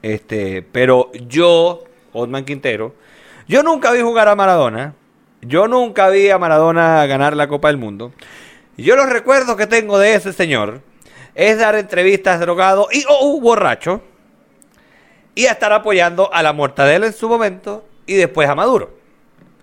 Este, 0.00 0.62
pero 0.62 1.10
yo, 1.26 1.82
Otman 2.12 2.44
Quintero, 2.44 2.94
yo 3.48 3.64
nunca 3.64 3.90
vi 3.90 4.00
jugar 4.00 4.28
a 4.28 4.36
Maradona. 4.36 4.94
Yo 5.40 5.66
nunca 5.66 6.08
vi 6.08 6.30
a 6.30 6.38
Maradona 6.38 7.04
ganar 7.06 7.34
la 7.34 7.48
Copa 7.48 7.66
del 7.66 7.78
Mundo. 7.78 8.12
Yo 8.76 8.94
los 8.94 9.10
recuerdos 9.10 9.56
que 9.56 9.66
tengo 9.66 9.98
de 9.98 10.14
ese 10.14 10.32
señor 10.32 10.82
es 11.34 11.58
dar 11.58 11.74
entrevistas 11.74 12.38
drogado 12.38 12.86
y 12.92 13.04
o 13.08 13.40
borracho. 13.40 14.04
Y 15.34 15.46
a 15.46 15.52
estar 15.52 15.72
apoyando 15.72 16.32
a 16.32 16.42
la 16.42 16.52
mortadela 16.52 17.06
en 17.06 17.12
su 17.12 17.28
momento 17.28 17.84
y 18.06 18.14
después 18.14 18.48
a 18.48 18.54
Maduro. 18.54 18.98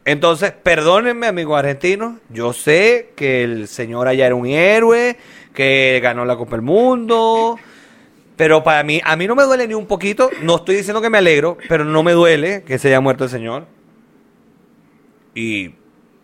Entonces, 0.05 0.51
perdónenme, 0.51 1.27
amigos 1.27 1.60
argentinos. 1.60 2.15
Yo 2.29 2.53
sé 2.53 3.12
que 3.15 3.43
el 3.43 3.67
señor 3.67 4.08
allá 4.08 4.25
era 4.25 4.34
un 4.36 4.47
héroe, 4.47 5.17
que 5.53 5.99
ganó 6.01 6.25
la 6.25 6.36
Copa 6.36 6.51
del 6.55 6.62
Mundo. 6.63 7.58
Pero 8.36 8.63
para 8.63 8.82
mí, 8.84 9.01
a 9.03 9.15
mí 9.15 9.27
no 9.27 9.36
me 9.36 9.43
duele 9.43 9.67
ni 9.67 9.73
un 9.75 9.86
poquito. 9.86 10.32
No 10.41 10.55
estoy 10.55 10.77
diciendo 10.77 11.01
que 11.01 11.10
me 11.10 11.19
alegro, 11.19 11.58
pero 11.67 11.84
no 11.86 12.01
me 12.01 12.13
duele 12.13 12.63
que 12.63 12.79
se 12.79 12.88
haya 12.88 13.01
muerto 13.01 13.25
el 13.25 13.29
señor. 13.29 13.65
Y 15.36 15.75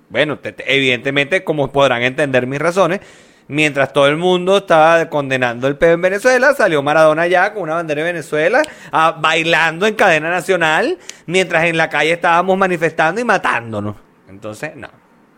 bueno, 0.09 0.39
te- 0.39 0.53
te- 0.53 0.75
evidentemente, 0.75 1.43
como 1.43 1.71
podrán 1.71 2.01
entender 2.03 2.47
mis 2.47 2.59
razones, 2.59 3.01
mientras 3.47 3.93
todo 3.93 4.07
el 4.07 4.17
mundo 4.17 4.57
estaba 4.57 5.09
condenando 5.09 5.67
el 5.67 5.77
peo 5.77 5.93
en 5.93 6.01
Venezuela, 6.01 6.53
salió 6.53 6.81
Maradona 6.81 7.23
allá 7.23 7.53
con 7.53 7.63
una 7.63 7.75
bandera 7.75 8.01
de 8.03 8.11
Venezuela, 8.13 8.61
ah, 8.91 9.17
bailando 9.19 9.85
en 9.85 9.95
cadena 9.95 10.29
nacional, 10.29 10.97
mientras 11.25 11.65
en 11.65 11.77
la 11.77 11.89
calle 11.89 12.13
estábamos 12.13 12.57
manifestando 12.57 13.21
y 13.21 13.23
matándonos. 13.23 13.95
Entonces, 14.29 14.75
no. 14.75 14.89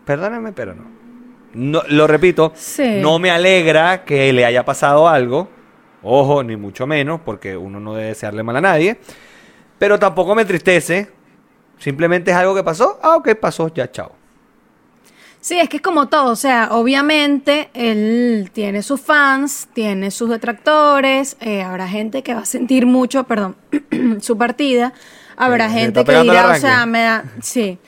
Perdónenme, 0.04 0.52
pero 0.52 0.74
no. 0.74 0.84
No, 1.54 1.82
lo 1.88 2.06
repito, 2.06 2.52
Sí. 2.54 2.98
no 3.00 3.18
me 3.18 3.30
alegra 3.30 4.04
que 4.04 4.32
le 4.32 4.44
haya 4.44 4.64
pasado 4.64 5.08
algo. 5.08 5.48
Ojo, 6.02 6.42
ni 6.44 6.56
mucho 6.56 6.86
menos, 6.86 7.20
porque 7.24 7.56
uno 7.56 7.80
no 7.80 7.94
debe 7.94 8.08
desearle 8.08 8.42
mal 8.42 8.56
a 8.56 8.60
nadie. 8.60 8.98
Pero 9.78 9.98
tampoco 9.98 10.34
me 10.34 10.42
entristece. 10.42 11.10
Simplemente 11.78 12.30
es 12.30 12.36
algo 12.36 12.54
que 12.54 12.62
pasó. 12.64 12.98
Ah, 13.02 13.16
ok, 13.16 13.34
pasó, 13.34 13.68
ya, 13.72 13.90
chao. 13.90 14.12
Sí, 15.48 15.58
es 15.58 15.70
que 15.70 15.78
es 15.78 15.82
como 15.82 16.08
todo, 16.08 16.32
o 16.32 16.36
sea, 16.36 16.68
obviamente 16.72 17.70
él 17.72 18.50
tiene 18.52 18.82
sus 18.82 19.00
fans, 19.00 19.66
tiene 19.72 20.10
sus 20.10 20.28
detractores, 20.28 21.38
eh, 21.40 21.62
habrá 21.62 21.88
gente 21.88 22.22
que 22.22 22.34
va 22.34 22.40
a 22.40 22.44
sentir 22.44 22.84
mucho, 22.84 23.24
perdón, 23.24 23.56
su 24.20 24.36
partida, 24.36 24.92
habrá 25.38 25.70
gente 25.70 26.04
que 26.04 26.20
dirá, 26.20 26.50
o 26.50 26.54
sea, 26.56 26.84
me 26.84 27.00
da, 27.00 27.24
sí, 27.40 27.78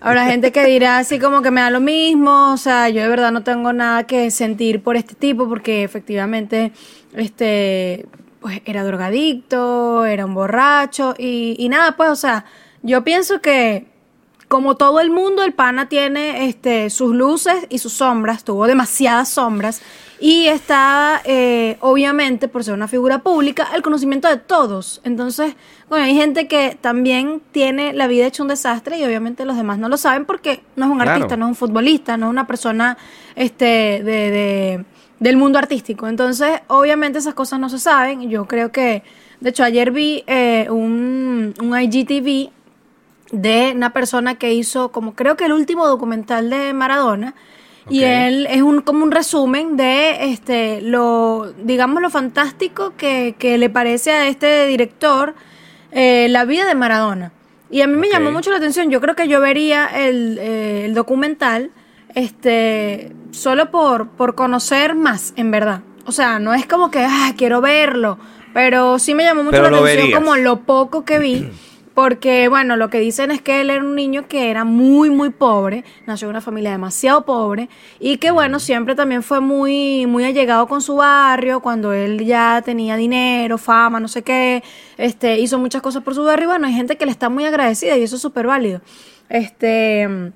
habrá 0.00 0.24
gente 0.24 0.50
que 0.50 0.64
dirá 0.64 0.96
así 0.96 1.18
como 1.18 1.42
que 1.42 1.50
me 1.50 1.60
da 1.60 1.68
lo 1.68 1.80
mismo, 1.80 2.54
o 2.54 2.56
sea, 2.56 2.88
yo 2.88 3.02
de 3.02 3.08
verdad 3.08 3.32
no 3.32 3.42
tengo 3.44 3.74
nada 3.74 4.04
que 4.04 4.30
sentir 4.30 4.82
por 4.82 4.96
este 4.96 5.14
tipo 5.14 5.46
porque 5.46 5.84
efectivamente, 5.84 6.72
este, 7.12 8.06
pues 8.40 8.62
era 8.64 8.82
drogadicto, 8.82 10.06
era 10.06 10.24
un 10.24 10.32
borracho 10.32 11.14
y, 11.18 11.54
y 11.58 11.68
nada, 11.68 11.98
pues, 11.98 12.08
o 12.08 12.16
sea, 12.16 12.46
yo 12.82 13.04
pienso 13.04 13.42
que 13.42 13.89
como 14.50 14.74
todo 14.76 14.98
el 14.98 15.10
mundo, 15.10 15.44
el 15.44 15.52
pana 15.52 15.88
tiene 15.88 16.46
este, 16.48 16.90
sus 16.90 17.14
luces 17.14 17.54
y 17.68 17.78
sus 17.78 17.92
sombras, 17.92 18.42
tuvo 18.42 18.66
demasiadas 18.66 19.28
sombras 19.28 19.80
y 20.18 20.46
está, 20.46 21.22
eh, 21.24 21.76
obviamente, 21.80 22.48
por 22.48 22.64
ser 22.64 22.74
una 22.74 22.88
figura 22.88 23.20
pública, 23.20 23.68
el 23.76 23.82
conocimiento 23.82 24.26
de 24.26 24.38
todos. 24.38 25.00
Entonces, 25.04 25.54
bueno, 25.88 26.04
hay 26.04 26.16
gente 26.16 26.48
que 26.48 26.76
también 26.80 27.40
tiene 27.52 27.92
la 27.92 28.08
vida 28.08 28.26
hecha 28.26 28.42
un 28.42 28.48
desastre 28.48 28.98
y 28.98 29.04
obviamente 29.04 29.44
los 29.44 29.56
demás 29.56 29.78
no 29.78 29.88
lo 29.88 29.96
saben 29.96 30.24
porque 30.24 30.62
no 30.74 30.86
es 30.86 30.90
un 30.90 30.96
Claro. 30.98 31.12
artista, 31.12 31.36
no 31.36 31.44
es 31.46 31.50
un 31.50 31.54
futbolista, 31.54 32.16
no 32.16 32.26
es 32.26 32.30
una 32.30 32.48
persona 32.48 32.98
este, 33.36 33.64
de, 33.64 34.02
de- 34.30 34.84
del 35.20 35.36
mundo 35.36 35.60
artístico. 35.60 36.08
Entonces, 36.08 36.60
obviamente 36.66 37.20
esas 37.20 37.34
cosas 37.34 37.60
no 37.60 37.68
se 37.68 37.78
saben. 37.78 38.28
Yo 38.28 38.46
creo 38.46 38.72
que, 38.72 39.04
de 39.40 39.50
hecho, 39.50 39.62
ayer 39.62 39.92
vi 39.92 40.24
eh, 40.26 40.66
un, 40.70 41.54
un 41.62 41.80
IGTV 41.80 42.50
de 43.32 43.72
una 43.74 43.92
persona 43.92 44.36
que 44.36 44.52
hizo 44.52 44.90
como 44.92 45.14
creo 45.14 45.36
que 45.36 45.44
el 45.44 45.52
último 45.52 45.86
documental 45.86 46.50
de 46.50 46.72
Maradona. 46.72 47.34
Y 47.88 48.04
él 48.04 48.46
es 48.48 48.62
un 48.62 48.82
como 48.82 49.02
un 49.02 49.10
resumen 49.10 49.76
de 49.76 50.32
este 50.32 50.80
lo 50.80 51.52
digamos 51.64 52.00
lo 52.00 52.10
fantástico 52.10 52.92
que, 52.96 53.34
que 53.38 53.58
le 53.58 53.68
parece 53.68 54.12
a 54.12 54.28
este 54.28 54.66
director 54.66 55.34
eh, 55.90 56.28
la 56.28 56.44
vida 56.44 56.66
de 56.66 56.74
Maradona. 56.74 57.32
Y 57.70 57.80
a 57.80 57.86
mí 57.86 57.96
me 57.96 58.08
llamó 58.08 58.32
mucho 58.32 58.50
la 58.50 58.58
atención. 58.58 58.90
Yo 58.90 59.00
creo 59.00 59.16
que 59.16 59.28
yo 59.28 59.40
vería 59.40 59.86
el, 59.86 60.38
eh, 60.38 60.84
el 60.86 60.94
documental 60.94 61.70
este 62.14 63.12
solo 63.30 63.70
por 63.70 64.08
por 64.10 64.34
conocer 64.34 64.94
más 64.94 65.32
en 65.36 65.50
verdad. 65.50 65.80
O 66.04 66.12
sea 66.12 66.38
no 66.38 66.54
es 66.54 66.66
como 66.66 66.90
que 66.90 67.00
ah, 67.00 67.32
quiero 67.36 67.60
verlo 67.60 68.18
pero 68.52 68.98
sí 68.98 69.14
me 69.14 69.24
llamó 69.24 69.44
mucho 69.44 69.56
Pero 69.56 69.70
la 69.70 69.78
atención 69.78 70.02
verías. 70.02 70.18
como 70.18 70.36
lo 70.36 70.60
poco 70.60 71.04
que 71.04 71.18
vi 71.18 71.50
porque, 72.00 72.48
bueno, 72.48 72.76
lo 72.76 72.88
que 72.88 72.98
dicen 72.98 73.30
es 73.30 73.42
que 73.42 73.60
él 73.60 73.68
era 73.68 73.84
un 73.84 73.94
niño 73.94 74.26
que 74.26 74.50
era 74.50 74.64
muy, 74.64 75.10
muy 75.10 75.28
pobre, 75.28 75.84
nació 76.06 76.28
en 76.28 76.30
una 76.30 76.40
familia 76.40 76.70
demasiado 76.70 77.26
pobre 77.26 77.68
y 77.98 78.16
que, 78.16 78.30
bueno, 78.30 78.58
siempre 78.58 78.94
también 78.94 79.22
fue 79.22 79.40
muy, 79.40 80.06
muy 80.06 80.24
allegado 80.24 80.66
con 80.66 80.80
su 80.80 80.96
barrio, 80.96 81.60
cuando 81.60 81.92
él 81.92 82.24
ya 82.24 82.62
tenía 82.64 82.96
dinero, 82.96 83.58
fama, 83.58 84.00
no 84.00 84.08
sé 84.08 84.22
qué, 84.22 84.62
este, 84.96 85.40
hizo 85.40 85.58
muchas 85.58 85.82
cosas 85.82 86.02
por 86.02 86.14
su 86.14 86.24
barrio 86.24 86.44
y, 86.44 86.46
bueno, 86.46 86.68
hay 86.68 86.72
gente 86.72 86.96
que 86.96 87.04
le 87.04 87.12
está 87.12 87.28
muy 87.28 87.44
agradecida 87.44 87.98
y 87.98 88.02
eso 88.02 88.16
es 88.16 88.22
súper 88.22 88.46
válido. 88.46 88.80
Este... 89.28 90.32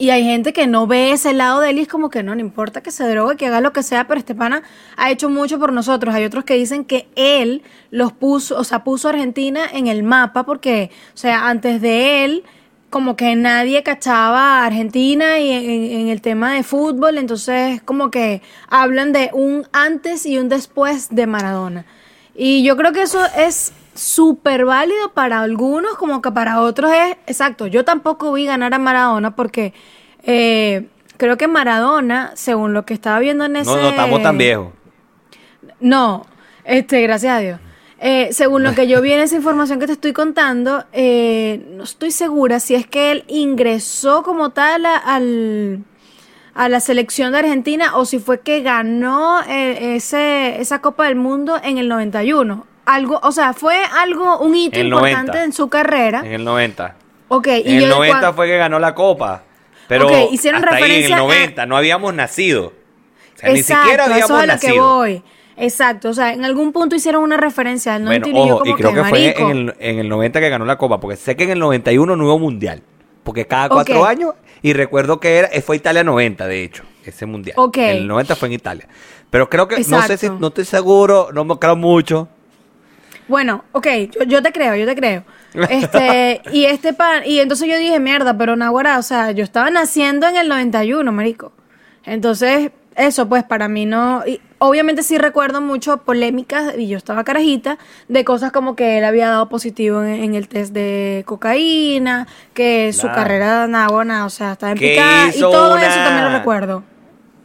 Y 0.00 0.10
hay 0.10 0.22
gente 0.22 0.52
que 0.52 0.68
no 0.68 0.86
ve 0.86 1.10
ese 1.10 1.32
lado 1.32 1.60
de 1.60 1.70
él 1.70 1.78
y 1.78 1.82
es 1.82 1.88
como 1.88 2.08
que 2.08 2.22
no, 2.22 2.32
no 2.36 2.40
importa 2.40 2.82
que 2.82 2.92
se 2.92 3.08
drogue, 3.08 3.36
que 3.36 3.48
haga 3.48 3.60
lo 3.60 3.72
que 3.72 3.82
sea, 3.82 4.06
pero 4.06 4.20
este 4.20 4.36
pana 4.36 4.62
ha 4.96 5.10
hecho 5.10 5.28
mucho 5.28 5.58
por 5.58 5.72
nosotros. 5.72 6.14
Hay 6.14 6.24
otros 6.24 6.44
que 6.44 6.54
dicen 6.54 6.84
que 6.84 7.08
él 7.16 7.62
los 7.90 8.12
puso, 8.12 8.56
o 8.56 8.62
sea, 8.62 8.84
puso 8.84 9.08
a 9.08 9.10
Argentina 9.10 9.62
en 9.72 9.88
el 9.88 10.04
mapa 10.04 10.44
porque, 10.44 10.92
o 11.14 11.16
sea, 11.16 11.48
antes 11.48 11.80
de 11.80 12.24
él, 12.24 12.44
como 12.90 13.16
que 13.16 13.34
nadie 13.34 13.82
cachaba 13.82 14.60
a 14.60 14.66
Argentina 14.66 15.40
y 15.40 15.50
en, 15.50 16.00
en 16.00 16.08
el 16.08 16.20
tema 16.20 16.54
de 16.54 16.62
fútbol, 16.62 17.18
entonces 17.18 17.82
como 17.82 18.12
que 18.12 18.40
hablan 18.68 19.12
de 19.12 19.30
un 19.32 19.66
antes 19.72 20.26
y 20.26 20.38
un 20.38 20.48
después 20.48 21.08
de 21.10 21.26
Maradona. 21.26 21.86
Y 22.36 22.62
yo 22.62 22.76
creo 22.76 22.92
que 22.92 23.02
eso 23.02 23.18
es 23.36 23.72
súper 23.98 24.64
válido 24.64 25.12
para 25.12 25.40
algunos, 25.40 25.94
como 25.96 26.22
que 26.22 26.30
para 26.30 26.60
otros 26.60 26.90
es, 26.92 27.16
exacto, 27.26 27.66
yo 27.66 27.84
tampoco 27.84 28.32
vi 28.32 28.46
ganar 28.46 28.74
a 28.74 28.78
Maradona 28.78 29.34
porque 29.36 29.74
eh, 30.22 30.88
creo 31.16 31.36
que 31.36 31.48
Maradona, 31.48 32.32
según 32.34 32.72
lo 32.72 32.86
que 32.86 32.94
estaba 32.94 33.18
viendo 33.18 33.44
en 33.44 33.56
ese... 33.56 33.70
No, 33.70 33.82
no 33.82 33.88
estamos 33.88 34.22
tan 34.22 34.38
viejos. 34.38 34.72
No, 35.80 36.26
este, 36.64 37.02
gracias 37.02 37.36
a 37.36 37.38
Dios. 37.40 37.60
Eh, 38.00 38.28
según 38.30 38.62
lo 38.62 38.74
que 38.74 38.86
yo 38.86 39.02
vi 39.02 39.12
en 39.12 39.20
esa 39.20 39.34
información 39.34 39.80
que 39.80 39.86
te 39.86 39.92
estoy 39.92 40.12
contando, 40.12 40.84
eh, 40.92 41.66
no 41.70 41.82
estoy 41.82 42.12
segura 42.12 42.60
si 42.60 42.76
es 42.76 42.86
que 42.86 43.10
él 43.10 43.24
ingresó 43.26 44.22
como 44.22 44.50
tal 44.50 44.86
a, 44.86 44.96
al, 44.96 45.82
a 46.54 46.68
la 46.68 46.78
selección 46.78 47.32
de 47.32 47.38
Argentina 47.38 47.96
o 47.96 48.04
si 48.04 48.20
fue 48.20 48.40
que 48.40 48.62
ganó 48.62 49.40
eh, 49.48 49.96
ese, 49.96 50.60
esa 50.60 50.80
Copa 50.80 51.06
del 51.06 51.16
Mundo 51.16 51.58
en 51.62 51.78
el 51.78 51.88
91. 51.88 52.66
Algo, 52.88 53.20
o 53.22 53.32
sea, 53.32 53.52
fue 53.52 53.76
algo, 53.98 54.38
un 54.38 54.56
hito 54.56 54.80
el 54.80 54.86
importante 54.86 55.26
90. 55.32 55.44
en 55.44 55.52
su 55.52 55.68
carrera. 55.68 56.20
En 56.24 56.32
el 56.32 56.44
90. 56.44 56.96
Ok, 57.28 57.46
y 57.48 57.50
En 57.50 57.66
el 57.66 57.80
yo 57.80 57.86
de 57.88 57.94
90 57.94 58.20
cuan- 58.20 58.34
fue 58.34 58.46
que 58.46 58.56
ganó 58.56 58.78
la 58.78 58.94
Copa. 58.94 59.42
Pero 59.88 60.06
Ok, 60.06 60.32
hicieron 60.32 60.64
hasta 60.64 60.76
ahí 60.76 60.82
en 60.82 60.84
el 60.84 60.90
referencia 60.90 61.16
a- 61.16 61.18
90 61.18 61.66
no 61.66 61.76
habíamos 61.76 62.14
nacido. 62.14 62.66
O 62.66 62.72
sea, 63.38 63.50
ni 63.52 63.58
Exacto, 63.60 63.82
siquiera 63.82 64.04
eso 64.04 64.12
habíamos 64.14 64.30
es 64.30 64.36
a 64.36 64.46
lo 64.46 64.52
nacido. 64.54 64.72
que 64.74 64.80
voy. 64.80 65.22
Exacto, 65.58 66.08
o 66.10 66.14
sea, 66.14 66.32
en 66.32 66.44
algún 66.44 66.72
punto 66.72 66.94
hicieron 66.96 67.22
una 67.22 67.36
referencia 67.36 67.94
al 67.96 68.04
Bueno, 68.04 68.26
91 68.26 68.44
y 68.44 68.48
yo 68.48 68.54
ojo, 68.54 68.64
como 68.64 68.70
y 68.72 68.78
creo 68.80 68.94
que, 68.94 69.00
fue 69.04 69.10
marico. 69.20 69.50
en 69.50 69.56
el, 69.58 69.74
en 69.80 69.98
el 69.98 70.08
90 70.08 70.40
que 70.40 70.48
ganó 70.48 70.64
la 70.64 70.78
Copa, 70.78 70.98
porque 71.00 71.16
sé 71.16 71.36
que 71.36 71.44
en 71.44 71.50
el 71.50 71.58
91 71.58 72.16
no 72.16 72.24
hubo 72.24 72.38
mundial. 72.38 72.82
Porque 73.24 73.46
cada 73.46 73.68
cuatro 73.68 74.00
Ok. 74.00 74.08
años, 74.08 74.34
y 74.62 74.72
recuerdo 74.72 75.20
que 75.20 75.36
era, 75.36 75.48
fue 75.60 75.76
Italia 75.76 76.04
90, 76.04 76.46
de 76.46 76.62
hecho, 76.64 76.84
ese 77.04 77.26
mundial. 77.26 77.54
Ok. 77.58 77.76
En 77.78 77.96
el 77.98 78.08
90 78.08 78.36
fue 78.36 78.48
en 78.48 78.54
Italia. 78.54 78.88
Pero 79.30 79.50
creo 79.50 79.68
que, 79.68 79.76
no 79.76 79.82
sé 80.02 80.16
si, 80.16 80.26
Exacto. 80.26 80.38
no 80.40 80.46
estoy 80.46 80.64
seguro, 80.64 81.28
no 81.34 81.44
me 81.44 81.58
creo 81.58 81.76
mucho. 81.76 82.28
Bueno, 83.28 83.64
ok, 83.72 83.86
yo, 84.18 84.24
yo 84.24 84.42
te 84.42 84.52
creo, 84.52 84.74
yo 84.74 84.86
te 84.86 84.96
creo. 84.96 85.22
Este, 85.68 86.40
y 86.52 86.64
este 86.64 86.92
pan, 86.92 87.22
y 87.24 87.38
entonces 87.40 87.68
yo 87.68 87.76
dije, 87.78 88.00
mierda, 88.00 88.36
pero 88.36 88.56
Nahuara, 88.56 88.98
o 88.98 89.02
sea, 89.02 89.30
yo 89.32 89.44
estaba 89.44 89.70
naciendo 89.70 90.26
en 90.26 90.36
el 90.36 90.48
91, 90.48 91.12
marico. 91.12 91.52
Entonces, 92.04 92.70
eso 92.96 93.28
pues 93.28 93.44
para 93.44 93.68
mí 93.68 93.86
no, 93.86 94.24
y 94.26 94.40
obviamente 94.58 95.02
sí 95.04 95.18
recuerdo 95.18 95.60
mucho 95.60 95.98
polémicas, 95.98 96.74
y 96.76 96.88
yo 96.88 96.96
estaba 96.96 97.22
carajita, 97.22 97.78
de 98.08 98.24
cosas 98.24 98.50
como 98.50 98.74
que 98.74 98.98
él 98.98 99.04
había 99.04 99.28
dado 99.28 99.48
positivo 99.48 100.02
en, 100.02 100.14
en 100.24 100.34
el 100.34 100.48
test 100.48 100.72
de 100.72 101.22
cocaína, 101.26 102.26
que 102.54 102.92
su 102.92 103.06
carrera 103.14 103.62
de 103.62 103.68
Nahuara, 103.68 104.24
o 104.24 104.30
sea, 104.30 104.52
estaba 104.52 104.72
en 104.72 104.78
picada, 104.78 105.28
y 105.36 105.40
todo 105.52 105.74
una- 105.74 105.86
eso 105.86 105.98
también 106.02 106.24
lo 106.24 106.30
recuerdo. 106.38 106.82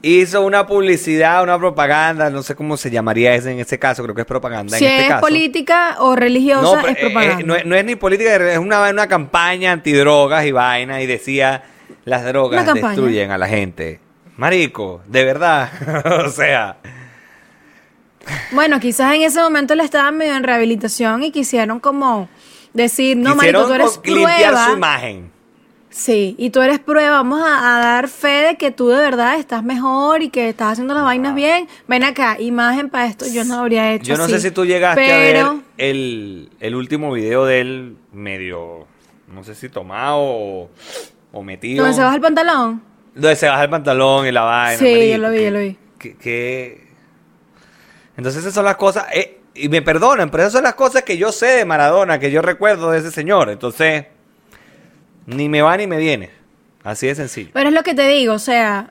Hizo 0.06 0.42
una 0.42 0.68
publicidad, 0.68 1.42
una 1.44 1.58
propaganda, 1.58 2.30
no 2.30 2.44
sé 2.44 2.56
cómo 2.56 2.76
se 2.76 2.92
llamaría 2.92 3.34
ese 3.36 3.52
en 3.54 3.60
ese 3.60 3.80
caso, 3.80 4.04
creo 4.04 4.14
que 4.14 4.22
es 4.22 4.28
propaganda 4.28 4.78
Si 4.78 4.86
en 4.86 4.92
este 4.92 5.04
es 5.04 5.10
caso. 5.10 5.22
política 5.22 5.96
o 6.00 6.14
religiosa, 6.16 6.78
pero, 6.82 6.92
es 6.94 6.98
eh, 6.98 7.00
propaganda. 7.00 7.40
eh, 7.40 7.44
no, 7.46 7.56
es, 7.56 7.66
no 7.66 7.76
es 7.76 7.86
ni 7.86 7.96
política, 7.96 8.36
es 8.52 8.58
una, 8.58 8.90
una 8.90 9.08
campaña 9.08 9.72
antidrogas 9.72 10.46
y 10.46 10.52
vaina 10.52 11.02
y 11.02 11.08
decía 11.08 11.64
las 12.04 12.26
drogas 12.26 12.66
destruyen 12.74 13.32
a 13.32 13.38
la 13.38 13.48
gente. 13.48 14.02
Marico, 14.36 15.02
de 15.08 15.24
verdad. 15.24 15.70
o 16.26 16.30
sea, 16.30 16.78
Bueno, 18.52 18.80
quizás 18.82 19.14
en 19.16 19.22
ese 19.22 19.40
momento 19.40 19.74
le 19.76 19.84
estaban 19.84 20.18
medio 20.18 20.36
en 20.36 20.44
rehabilitación 20.44 21.24
y 21.24 21.32
quisieron 21.32 21.80
como 21.80 22.28
decir, 22.74 23.16
no, 23.16 23.36
marico, 23.36 23.66
tú 23.68 23.74
eres 23.74 24.00
limpiar 24.04 24.50
su 24.50 24.52
prueba. 24.52 24.74
imagen. 24.76 25.32
Sí, 25.96 26.34
y 26.40 26.50
tú 26.50 26.60
eres 26.64 26.80
prueba, 26.80 27.12
vamos 27.12 27.40
a, 27.44 27.76
a 27.78 27.80
dar 27.80 28.08
fe 28.08 28.28
de 28.48 28.56
que 28.58 28.72
tú 28.72 28.88
de 28.90 28.98
verdad 28.98 29.38
estás 29.38 29.64
mejor 29.64 30.24
y 30.24 30.30
que 30.30 30.50
estás 30.50 30.72
haciendo 30.74 30.96
las 30.96 31.04
vainas 31.04 31.36
bien. 31.36 31.68
Ven 31.88 32.04
acá, 32.04 32.38
imagen 32.40 32.90
para 32.90 33.06
esto 33.06 33.26
yo 33.32 33.44
no 33.46 33.60
habría 33.60 33.94
hecho 33.94 34.06
Yo 34.06 34.18
no 34.18 34.24
así. 34.24 34.34
sé 34.34 34.40
si 34.42 34.52
tú 34.52 34.66
llegaste 34.66 35.02
Pero, 35.06 35.40
a 35.48 35.54
ver 35.54 35.62
el, 35.78 36.50
el 36.60 36.76
último 36.76 37.12
video 37.14 37.46
de 37.46 37.62
él 37.62 37.98
medio, 38.12 38.88
no 39.28 39.44
sé 39.44 39.54
si 39.54 39.70
tomado 39.70 40.18
o, 40.20 40.70
o 41.32 41.44
metido. 41.44 41.84
¿Dónde 41.84 41.96
se 41.96 42.04
baja 42.04 42.16
el 42.16 42.22
pantalón? 42.22 42.82
Donde 43.14 43.36
se 43.36 43.48
baja 43.48 43.64
el 43.64 43.70
pantalón 43.70 44.26
y 44.26 44.32
la 44.32 44.42
vaina. 44.42 44.80
Sí, 44.80 45.12
yo 45.12 45.18
lo 45.20 45.30
vi, 45.30 45.38
que- 45.38 45.44
yo 45.46 45.52
lo 45.52 45.60
vi. 45.60 45.78
que- 46.00 46.18
que- 46.18 46.88
Entonces 48.18 48.42
esas 48.42 48.56
son 48.56 48.66
las 48.66 48.78
cosas, 48.78 49.06
eh, 49.14 49.42
y 49.54 49.70
me 49.70 49.84
perdonan, 49.84 50.32
pero 50.32 50.42
esas 50.42 50.54
son 50.54 50.64
las 50.64 50.74
cosas 50.74 51.04
que 51.04 51.18
yo 51.18 51.32
sé 51.32 51.46
de 51.46 51.66
Maradona, 51.66 52.18
que 52.18 52.32
yo 52.32 52.42
recuerdo 52.42 52.90
de 52.90 52.98
ese 52.98 53.12
señor. 53.12 53.50
Entonces, 53.52 54.06
ni 55.26 55.50
me 55.50 55.62
va 55.62 55.78
ni 55.78 55.88
me 55.88 55.98
viene. 55.98 56.30
Así 56.84 57.08
de 57.08 57.16
sencillo. 57.16 57.50
Pero 57.54 57.70
es 57.70 57.76
lo 57.76 57.84
que 57.84 57.94
te 57.94 58.08
digo, 58.08 58.34
o 58.34 58.40
sea, 58.40 58.90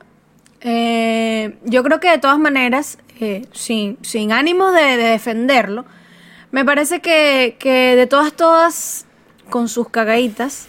eh, 0.60 1.56
yo 1.64 1.82
creo 1.82 2.00
que 2.00 2.10
de 2.10 2.18
todas 2.18 2.38
maneras, 2.38 2.98
eh, 3.20 3.46
sin, 3.52 3.98
sin 4.02 4.32
ánimo 4.32 4.70
de, 4.72 4.96
de 4.96 5.04
defenderlo, 5.04 5.84
me 6.50 6.64
parece 6.64 7.00
que, 7.00 7.56
que 7.58 7.96
de 7.96 8.06
todas, 8.06 8.32
todas, 8.32 9.06
con 9.50 9.68
sus 9.68 9.88
cagaditas, 9.90 10.68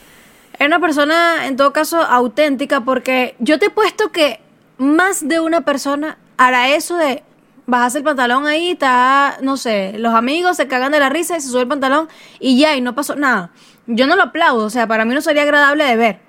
era 0.57 0.67
una 0.67 0.79
persona, 0.79 1.47
en 1.47 1.55
todo 1.55 1.73
caso, 1.73 2.01
auténtica, 2.01 2.81
porque 2.81 3.35
yo 3.39 3.59
te 3.59 3.67
he 3.67 3.69
puesto 3.69 4.11
que 4.11 4.39
más 4.77 5.27
de 5.27 5.39
una 5.39 5.61
persona 5.61 6.17
hará 6.37 6.69
eso 6.69 6.97
de 6.97 7.23
bajarse 7.65 7.99
el 7.99 8.03
pantalón 8.03 8.45
ahí, 8.45 8.71
está, 8.71 9.37
no 9.41 9.57
sé, 9.57 9.93
los 9.97 10.13
amigos 10.13 10.57
se 10.57 10.67
cagan 10.67 10.91
de 10.91 10.99
la 10.99 11.09
risa 11.09 11.37
y 11.37 11.41
se 11.41 11.49
sube 11.49 11.61
el 11.61 11.67
pantalón 11.67 12.09
y 12.39 12.57
ya, 12.59 12.75
y 12.75 12.81
no 12.81 12.95
pasó 12.95 13.15
nada. 13.15 13.51
Yo 13.87 14.07
no 14.07 14.15
lo 14.15 14.23
aplaudo, 14.23 14.65
o 14.65 14.69
sea, 14.69 14.87
para 14.87 15.05
mí 15.05 15.13
no 15.13 15.21
sería 15.21 15.43
agradable 15.43 15.83
de 15.83 15.95
ver. 15.95 16.19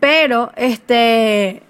Pero, 0.00 0.52
este, 0.56 1.62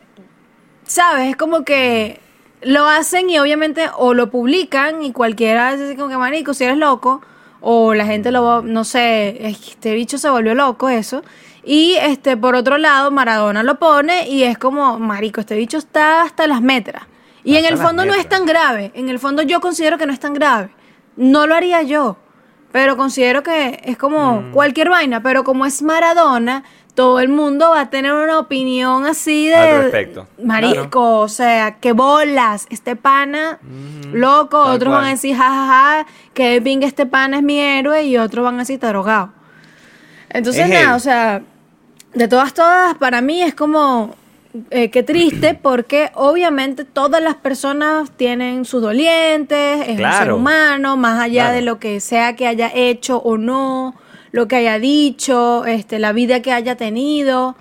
¿sabes? 0.84 1.30
Es 1.30 1.36
como 1.36 1.64
que 1.64 2.20
lo 2.62 2.86
hacen 2.86 3.30
y 3.30 3.38
obviamente 3.38 3.88
o 3.96 4.14
lo 4.14 4.30
publican 4.30 5.02
y 5.02 5.12
cualquiera 5.12 5.72
dice 5.72 5.86
así 5.86 5.96
como 5.96 6.08
que, 6.08 6.16
marico, 6.16 6.54
si 6.54 6.64
eres 6.64 6.78
loco, 6.78 7.22
o 7.60 7.94
la 7.94 8.06
gente 8.06 8.30
lo 8.30 8.42
va, 8.42 8.62
no 8.62 8.84
sé, 8.84 9.46
es 9.46 9.58
que 9.58 9.70
este 9.70 9.94
bicho 9.94 10.18
se 10.18 10.28
volvió 10.28 10.54
loco, 10.54 10.88
eso. 10.88 11.22
Y, 11.64 11.94
este, 11.94 12.36
por 12.36 12.54
otro 12.54 12.76
lado, 12.76 13.10
Maradona 13.10 13.62
lo 13.62 13.78
pone 13.78 14.28
y 14.28 14.42
es 14.42 14.58
como, 14.58 14.98
marico, 14.98 15.40
este 15.40 15.56
bicho 15.56 15.78
está 15.78 16.22
hasta 16.22 16.46
las 16.46 16.60
metras. 16.60 17.04
Y 17.42 17.56
en 17.56 17.64
el 17.66 17.76
fondo 17.76 18.04
no 18.04 18.14
es 18.14 18.28
tan 18.28 18.46
grave, 18.46 18.90
en 18.94 19.08
el 19.08 19.18
fondo 19.18 19.42
yo 19.42 19.60
considero 19.60 19.98
que 19.98 20.06
no 20.06 20.12
es 20.12 20.20
tan 20.20 20.34
grave. 20.34 20.70
No 21.16 21.46
lo 21.46 21.54
haría 21.54 21.82
yo. 21.82 22.16
Pero 22.74 22.96
considero 22.96 23.44
que 23.44 23.80
es 23.84 23.96
como 23.96 24.40
Mm. 24.40 24.50
cualquier 24.50 24.88
vaina, 24.90 25.22
pero 25.22 25.44
como 25.44 25.64
es 25.64 25.80
Maradona, 25.80 26.64
todo 26.96 27.20
el 27.20 27.28
mundo 27.28 27.70
va 27.70 27.82
a 27.82 27.90
tener 27.90 28.12
una 28.12 28.36
opinión 28.40 29.06
así 29.06 29.46
de 29.46 29.54
Al 29.54 29.82
respecto. 29.84 30.26
marico, 30.42 30.90
Claro. 30.90 31.18
o 31.20 31.28
sea, 31.28 31.76
que 31.76 31.92
bolas, 31.92 32.66
este 32.70 32.96
pana, 32.96 33.60
loco, 34.12 34.60
tal 34.64 34.74
otros 34.74 34.92
van 34.92 35.04
a 35.04 35.08
decir 35.10 35.36
jajaja, 35.36 36.04
que 36.34 36.58
bien 36.58 36.82
este 36.82 37.06
pana 37.06 37.36
es 37.36 37.42
mi 37.44 37.60
héroe 37.60 38.02
y 38.06 38.16
otros 38.18 38.44
van 38.44 38.56
a 38.56 38.58
decir 38.58 38.80
drogado. 38.80 39.30
Entonces 40.30 40.64
Es 40.64 40.68
nada, 40.70 40.96
o 40.96 40.98
sea, 40.98 41.42
de 42.12 42.26
todas 42.26 42.54
todas 42.54 42.96
para 42.96 43.20
mí 43.20 43.40
es 43.40 43.54
como 43.54 44.16
eh, 44.70 44.90
qué 44.90 45.02
triste 45.02 45.54
porque 45.62 46.10
obviamente 46.14 46.84
todas 46.84 47.22
las 47.22 47.34
personas 47.36 48.10
tienen 48.10 48.64
sus 48.64 48.82
dolientes, 48.82 49.80
es 49.80 49.80
un 49.80 49.86
ser 49.86 49.96
Claro. 49.96 50.36
humano, 50.36 50.96
más 50.96 51.20
allá 51.20 51.44
Claro. 51.44 51.54
de 51.56 51.62
lo 51.62 51.78
que 51.78 52.00
sea 52.00 52.36
que 52.36 52.46
haya 52.46 52.70
hecho 52.74 53.18
o 53.18 53.36
no, 53.38 53.94
lo 54.32 54.48
que 54.48 54.56
haya 54.56 54.78
dicho, 54.78 55.64
este, 55.66 55.98
la 55.98 56.12
vida 56.12 56.40
que 56.42 56.52
haya 56.52 56.76
tenido. 56.76 57.56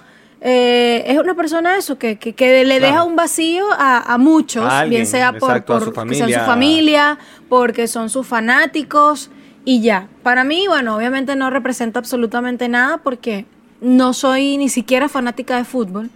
Eh, 0.45 1.03
es 1.07 1.17
una 1.17 1.35
persona 1.35 1.77
eso, 1.77 1.97
que, 1.97 2.17
que, 2.17 2.33
que 2.33 2.65
le 2.65 2.77
Claro. 2.77 2.91
deja 2.93 3.03
un 3.05 3.15
vacío 3.15 3.65
a, 3.77 4.13
a 4.13 4.17
muchos, 4.17 4.65
A 4.65 4.79
alguien, 4.81 5.01
bien 5.01 5.05
sea 5.07 5.31
por, 5.31 5.49
exacto, 5.51 5.73
por 5.73 5.83
su 5.85 5.91
que 5.91 6.15
sean 6.15 6.29
su 6.29 6.35
familia. 6.35 6.45
familia, 6.45 7.19
porque 7.47 7.87
son 7.87 8.09
sus 8.09 8.27
fanáticos 8.27 9.29
y 9.63 9.81
ya. 9.81 10.07
Para 10.21 10.43
mí, 10.43 10.65
bueno, 10.67 10.97
obviamente 10.97 11.35
no 11.37 11.49
representa 11.49 11.99
absolutamente 11.99 12.67
nada 12.67 12.97
porque 12.97 13.45
no 13.79 14.13
soy 14.13 14.57
ni 14.57 14.67
siquiera 14.67 15.07
fanática 15.07 15.55
de 15.55 15.63
fútbol. 15.63 16.09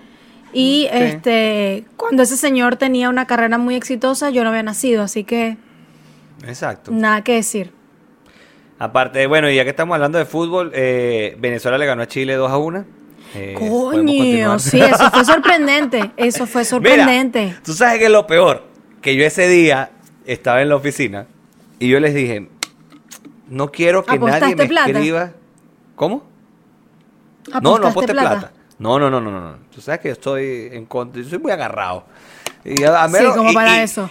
Y 0.53 0.87
Sí. 0.91 0.97
este 0.97 1.85
cuando 1.97 2.23
ese 2.23 2.37
señor 2.37 2.77
tenía 2.77 3.09
una 3.09 3.27
carrera 3.27 3.57
muy 3.57 3.75
exitosa, 3.75 4.29
yo 4.29 4.43
no 4.43 4.49
había 4.49 4.63
nacido, 4.63 5.03
así 5.03 5.23
que 5.23 5.57
Exacto. 6.47 6.91
nada 6.91 7.23
que 7.23 7.33
decir. 7.35 7.71
Aparte, 8.79 9.25
bueno, 9.27 9.49
ya 9.49 9.63
que 9.63 9.71
estamos 9.71 9.95
hablando 9.95 10.17
de 10.19 10.25
fútbol, 10.25 10.71
eh, 10.75 11.35
Venezuela 11.39 11.77
le 11.77 11.85
ganó 11.85 12.03
a 12.03 12.07
Chile 12.07 12.35
2 12.35 12.51
a 12.51 12.57
1. 12.57 12.85
Eh, 13.35 13.55
Coño, 13.57 14.59
sí, 14.59 14.79
eso 14.79 15.09
fue 15.11 15.25
sorprendente. 15.25 16.11
Eso 16.15 16.45
fue 16.45 16.63
sorprendente. 16.65 17.45
Mira, 17.47 17.61
tú 17.63 17.73
sabes 17.73 17.97
que 17.99 18.05
es 18.05 18.11
lo 18.11 18.25
peor, 18.27 18.63
que 19.01 19.15
yo 19.15 19.25
ese 19.25 19.47
día 19.47 19.91
estaba 20.25 20.61
en 20.61 20.69
la 20.69 20.75
oficina 20.75 21.25
y 21.79 21.89
yo 21.89 21.99
les 21.99 22.13
dije, 22.13 22.49
no 23.49 23.71
quiero 23.71 24.05
que 24.05 24.17
nadie 24.19 24.27
¿Apostaste 24.29 24.55
me 24.55 24.67
plata? 24.67 24.89
escriba. 24.91 25.31
¿Cómo? 25.95 26.23
No, 27.47 27.57
¿Apostaste 27.57 27.81
no 27.81 27.87
aposté 27.89 28.11
plata? 28.13 28.51
No, 28.79 28.99
no, 28.99 29.09
no, 29.09 29.19
no, 29.21 29.31
no. 29.31 29.57
Tú 29.73 29.81
sabes 29.81 29.99
que 30.01 30.07
yo 30.09 30.13
estoy 30.13 30.69
en 30.71 30.85
contra, 30.85 31.21
yo 31.21 31.29
soy 31.29 31.39
muy 31.39 31.51
agarrado. 31.51 32.05
Y 32.63 32.83
a- 32.83 33.03
a 33.03 33.09
Sí, 33.09 33.23
como 33.35 33.51
y- 33.51 33.53
para 33.53 33.77
y- 33.77 33.79
eso. 33.81 34.09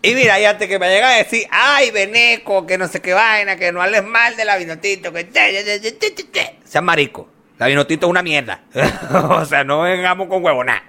Y 0.00 0.14
mira, 0.14 0.38
y 0.40 0.44
antes 0.44 0.68
que 0.68 0.78
me 0.78 0.88
llega 0.88 1.10
a 1.10 1.16
decir, 1.16 1.44
ay, 1.50 1.90
Beneco, 1.90 2.66
que 2.66 2.78
no 2.78 2.86
sé 2.86 3.00
qué 3.02 3.12
vaina, 3.14 3.56
que 3.56 3.72
no 3.72 3.82
hables 3.82 4.04
mal 4.04 4.36
de 4.36 4.44
la 4.44 4.56
vinotito, 4.56 5.12
que... 5.12 5.24
te, 5.24 5.64
te, 5.64 5.80
te, 5.80 5.92
te, 5.92 6.10
te, 6.12 6.22
te". 6.24 6.58
Sea 6.64 6.80
marico. 6.80 7.28
La 7.58 7.66
Vinotinto 7.66 8.06
es 8.06 8.10
una 8.10 8.22
mierda. 8.22 8.60
o 9.30 9.44
sea, 9.44 9.64
no 9.64 9.80
vengamos 9.82 10.28
con 10.28 10.44
huevona. 10.44 10.80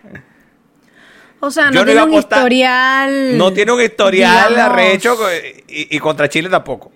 O 1.39 1.49
sea, 1.49 1.71
no 1.71 1.83
tiene 1.85 2.03
un 2.03 2.09
apostar- 2.11 2.37
historial. 2.39 3.37
No 3.37 3.51
tiene 3.53 3.71
un 3.71 3.81
historial 3.81 4.49
digamos, 4.49 4.71
arrecho 4.73 5.17
y, 5.67 5.95
y 5.95 5.99
contra 5.99 6.29
Chile 6.29 6.47
tampoco. 6.49 6.91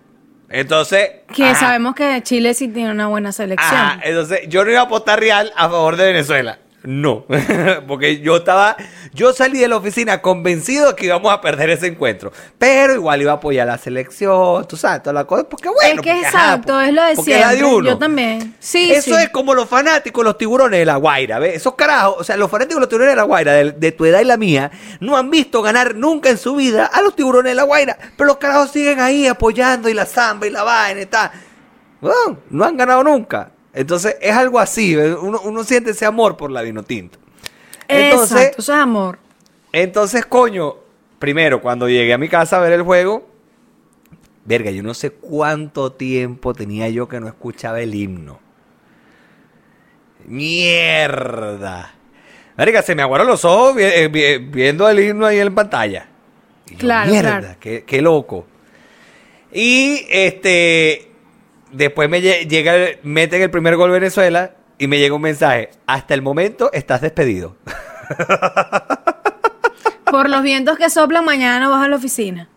Entonces. 0.53 1.09
Que 1.33 1.45
ajá, 1.45 1.55
sabemos 1.55 1.95
que 1.95 2.21
Chile 2.21 2.53
sí 2.53 2.67
tiene 2.67 2.91
una 2.91 3.07
buena 3.07 3.31
selección. 3.31 3.73
ajá, 3.73 3.99
entonces, 4.03 4.41
yo 4.47 4.63
no 4.63 4.69
iba 4.69 4.81
a 4.81 4.83
apostar 4.83 5.19
real 5.19 5.51
a 5.55 5.67
favor 5.67 5.97
de 5.97 6.05
Venezuela. 6.05 6.59
No. 6.83 7.25
Porque 7.87 8.19
yo 8.19 8.37
estaba. 8.37 8.75
Yo 9.13 9.31
salí 9.31 9.59
de 9.59 9.67
la 9.67 9.77
oficina 9.77 10.21
convencido 10.21 10.95
que 10.95 11.05
íbamos 11.05 11.31
a 11.31 11.39
perder 11.39 11.69
ese 11.69 11.87
encuentro. 11.87 12.31
Pero 12.57 12.93
igual 12.93 13.21
iba 13.21 13.31
a 13.31 13.35
apoyar 13.35 13.67
la 13.67 13.77
selección, 13.77 14.67
tú 14.67 14.75
sabes, 14.75 15.01
toda 15.01 15.13
la 15.13 15.25
cosa. 15.25 15.47
Porque 15.47 15.69
bueno. 15.69 15.81
es 15.81 15.89
que 15.91 15.95
porque, 15.95 16.11
ajá, 16.11 16.27
exacto, 16.27 16.81
es 16.81 16.93
lo 16.93 17.03
de 17.03 17.15
porque 17.15 17.31
siempre. 17.33 17.55
de 17.55 17.63
uno. 17.63 17.89
Yo 17.89 17.97
también. 17.97 18.55
Sí, 18.59 18.91
Eso 18.91 19.15
sí. 19.15 19.23
es 19.23 19.29
como 19.29 19.53
los 19.53 19.69
fanáticos, 19.69 20.23
los 20.25 20.37
tiburones 20.37 20.79
de 20.79 20.85
la 20.85 20.97
Guaira, 20.97 21.39
¿ves? 21.39 21.55
Esos 21.55 21.75
carajos, 21.75 22.15
o 22.19 22.23
sea, 22.23 22.35
los 22.35 22.51
fanáticos 22.51 22.81
los 22.81 22.89
tiburones 22.89 23.13
de 23.13 23.17
la 23.17 23.23
Guaira, 23.23 23.53
de, 23.53 23.71
de 23.71 23.91
tu 23.93 24.05
edad 24.05 24.19
y 24.19 24.25
la 24.25 24.37
mía, 24.37 24.71
no 24.99 25.15
han 25.15 25.29
visto 25.29 25.61
ganar 25.61 25.95
nunca 25.95 26.29
en 26.29 26.37
su 26.37 26.55
vida 26.55 26.85
a 26.85 27.01
los 27.01 27.15
tiburones 27.15 27.51
de 27.51 27.55
la 27.55 27.63
Guaira, 27.63 27.97
pero 28.17 28.27
los 28.27 28.37
carajos 28.37 28.71
siguen 28.71 28.99
ahí 28.99 29.25
apoyando 29.27 29.87
y 29.87 29.93
la 29.93 30.05
zamba 30.05 30.47
y 30.47 30.49
la 30.49 30.63
vaina 30.63 31.01
y 31.01 31.05
tal. 31.05 31.31
Bueno, 32.01 32.39
no 32.49 32.65
han 32.65 32.75
ganado 32.75 33.01
nunca. 33.05 33.52
Entonces, 33.73 34.17
es 34.21 34.35
algo 34.35 34.59
así, 34.59 34.95
uno, 34.95 35.41
uno 35.43 35.63
siente 35.63 35.91
ese 35.91 36.05
amor 36.05 36.37
por 36.37 36.51
la 36.51 36.61
vino 36.61 36.83
tinto. 36.83 37.17
Entonces, 37.87 38.37
Exacto, 38.37 38.61
eso 38.61 38.73
es 38.73 38.79
amor. 38.79 39.19
entonces, 39.71 40.25
coño, 40.25 40.75
primero, 41.19 41.61
cuando 41.61 41.89
llegué 41.89 42.13
a 42.13 42.17
mi 42.17 42.29
casa 42.29 42.57
a 42.57 42.59
ver 42.59 42.73
el 42.73 42.83
juego, 42.83 43.27
verga, 44.45 44.71
yo 44.71 44.83
no 44.83 44.93
sé 44.93 45.11
cuánto 45.11 45.91
tiempo 45.93 46.53
tenía 46.53 46.89
yo 46.89 47.07
que 47.07 47.19
no 47.19 47.27
escuchaba 47.27 47.81
el 47.81 47.95
himno. 47.95 48.39
Mierda. 50.25 51.93
Verga, 52.57 52.81
se 52.81 52.95
me 52.95 53.01
aguaron 53.01 53.27
los 53.27 53.43
ojos 53.45 53.75
vi- 53.75 53.83
eh, 53.83 54.07
vi- 54.07 54.37
viendo 54.37 54.87
el 54.87 54.99
himno 54.99 55.25
ahí 55.25 55.39
en 55.39 55.53
pantalla. 55.55 56.07
Y 56.67 56.77
yo, 56.77 56.77
Claro, 56.77 57.09
mierda, 57.11 57.39
claro. 57.39 57.55
Qué, 57.59 57.83
qué 57.85 58.01
loco. 58.01 58.45
Y 59.51 60.05
este, 60.09 61.11
después 61.73 62.09
me 62.09 62.21
lle- 62.21 62.47
llega, 62.47 62.75
el- 62.75 62.99
meten 63.03 63.41
el 63.41 63.49
primer 63.51 63.75
gol 63.75 63.91
Venezuela 63.91 64.55
y 64.77 64.87
me 64.87 64.97
llega 64.99 65.15
un 65.15 65.21
mensaje. 65.21 65.69
Hasta 65.87 66.13
el 66.13 66.21
momento 66.21 66.71
estás 66.73 67.01
despedido. 67.01 67.55
Por 70.05 70.29
los 70.29 70.43
vientos 70.43 70.77
que 70.77 70.89
soplan, 70.89 71.25
mañana 71.25 71.59
no 71.59 71.71
vas 71.71 71.83
a 71.83 71.87
la 71.89 71.95
oficina. 71.95 72.49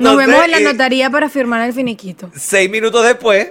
Nos 0.00 0.16
vemos 0.16 0.44
en 0.44 0.50
la 0.52 0.60
notaría 0.60 1.10
para 1.10 1.28
firmar 1.28 1.66
el 1.66 1.72
finiquito. 1.72 2.30
Seis 2.34 2.70
minutos 2.70 3.04
después, 3.04 3.50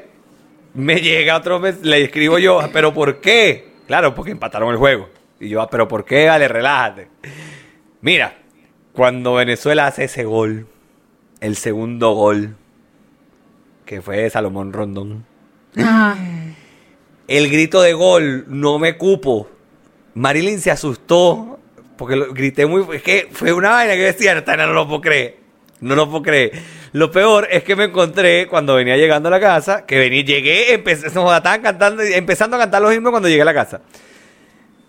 me 0.73 0.95
llega 1.01 1.35
otro 1.35 1.59
mes, 1.59 1.81
le 1.81 2.03
escribo 2.03 2.37
yo, 2.39 2.61
"Ah, 2.61 2.69
¿pero 2.71 2.93
por 2.93 3.19
qué? 3.19 3.73
Claro, 3.87 4.15
porque 4.15 4.31
empataron 4.31 4.69
el 4.71 4.77
juego. 4.77 5.09
Y 5.39 5.49
yo, 5.49 5.61
"Ah, 5.61 5.69
¿pero 5.69 5.87
por 5.87 6.05
qué? 6.05 6.27
Vale, 6.27 6.47
relájate. 6.47 7.09
Mira, 8.01 8.37
cuando 8.93 9.33
Venezuela 9.33 9.87
hace 9.87 10.05
ese 10.05 10.23
gol, 10.23 10.67
el 11.41 11.57
segundo 11.57 12.11
gol, 12.13 12.55
que 13.85 14.01
fue 14.01 14.17
de 14.17 14.29
Salomón 14.29 14.73
Rondón, 14.73 15.25
Ajá. 15.77 16.17
el 17.27 17.49
grito 17.49 17.81
de 17.81 17.93
gol, 17.93 18.45
no 18.47 18.79
me 18.79 18.97
cupo. 18.97 19.49
Marilyn 20.15 20.59
se 20.59 20.71
asustó 20.71 21.59
porque 21.97 22.15
lo, 22.15 22.33
grité 22.33 22.65
muy. 22.65 22.85
Es 22.95 23.03
que 23.03 23.29
fue 23.31 23.53
una 23.53 23.71
vaina 23.71 23.93
que 23.93 24.01
decía, 24.03 24.33
"Esta 24.33 24.57
no 24.57 24.73
lo 24.73 24.87
puedo 24.87 25.01
creer. 25.01 25.37
No 25.81 25.95
lo 25.95 26.09
puedo 26.09 26.23
creer. 26.23 26.51
Lo 26.93 27.11
peor 27.11 27.47
es 27.51 27.63
que 27.63 27.75
me 27.75 27.85
encontré 27.85 28.47
cuando 28.47 28.75
venía 28.75 28.95
llegando 28.95 29.27
a 29.27 29.31
la 29.31 29.39
casa, 29.39 29.85
que 29.85 29.99
venía, 29.99 30.23
llegué, 30.23 30.73
empecé, 30.73 31.07
estaban 31.07 31.61
cantando, 31.61 32.01
empezando 32.01 32.55
a 32.55 32.59
cantar 32.59 32.81
los 32.81 32.93
himnos 32.95 33.11
cuando 33.11 33.27
llegué 33.27 33.41
a 33.41 33.45
la 33.45 33.53
casa. 33.53 33.81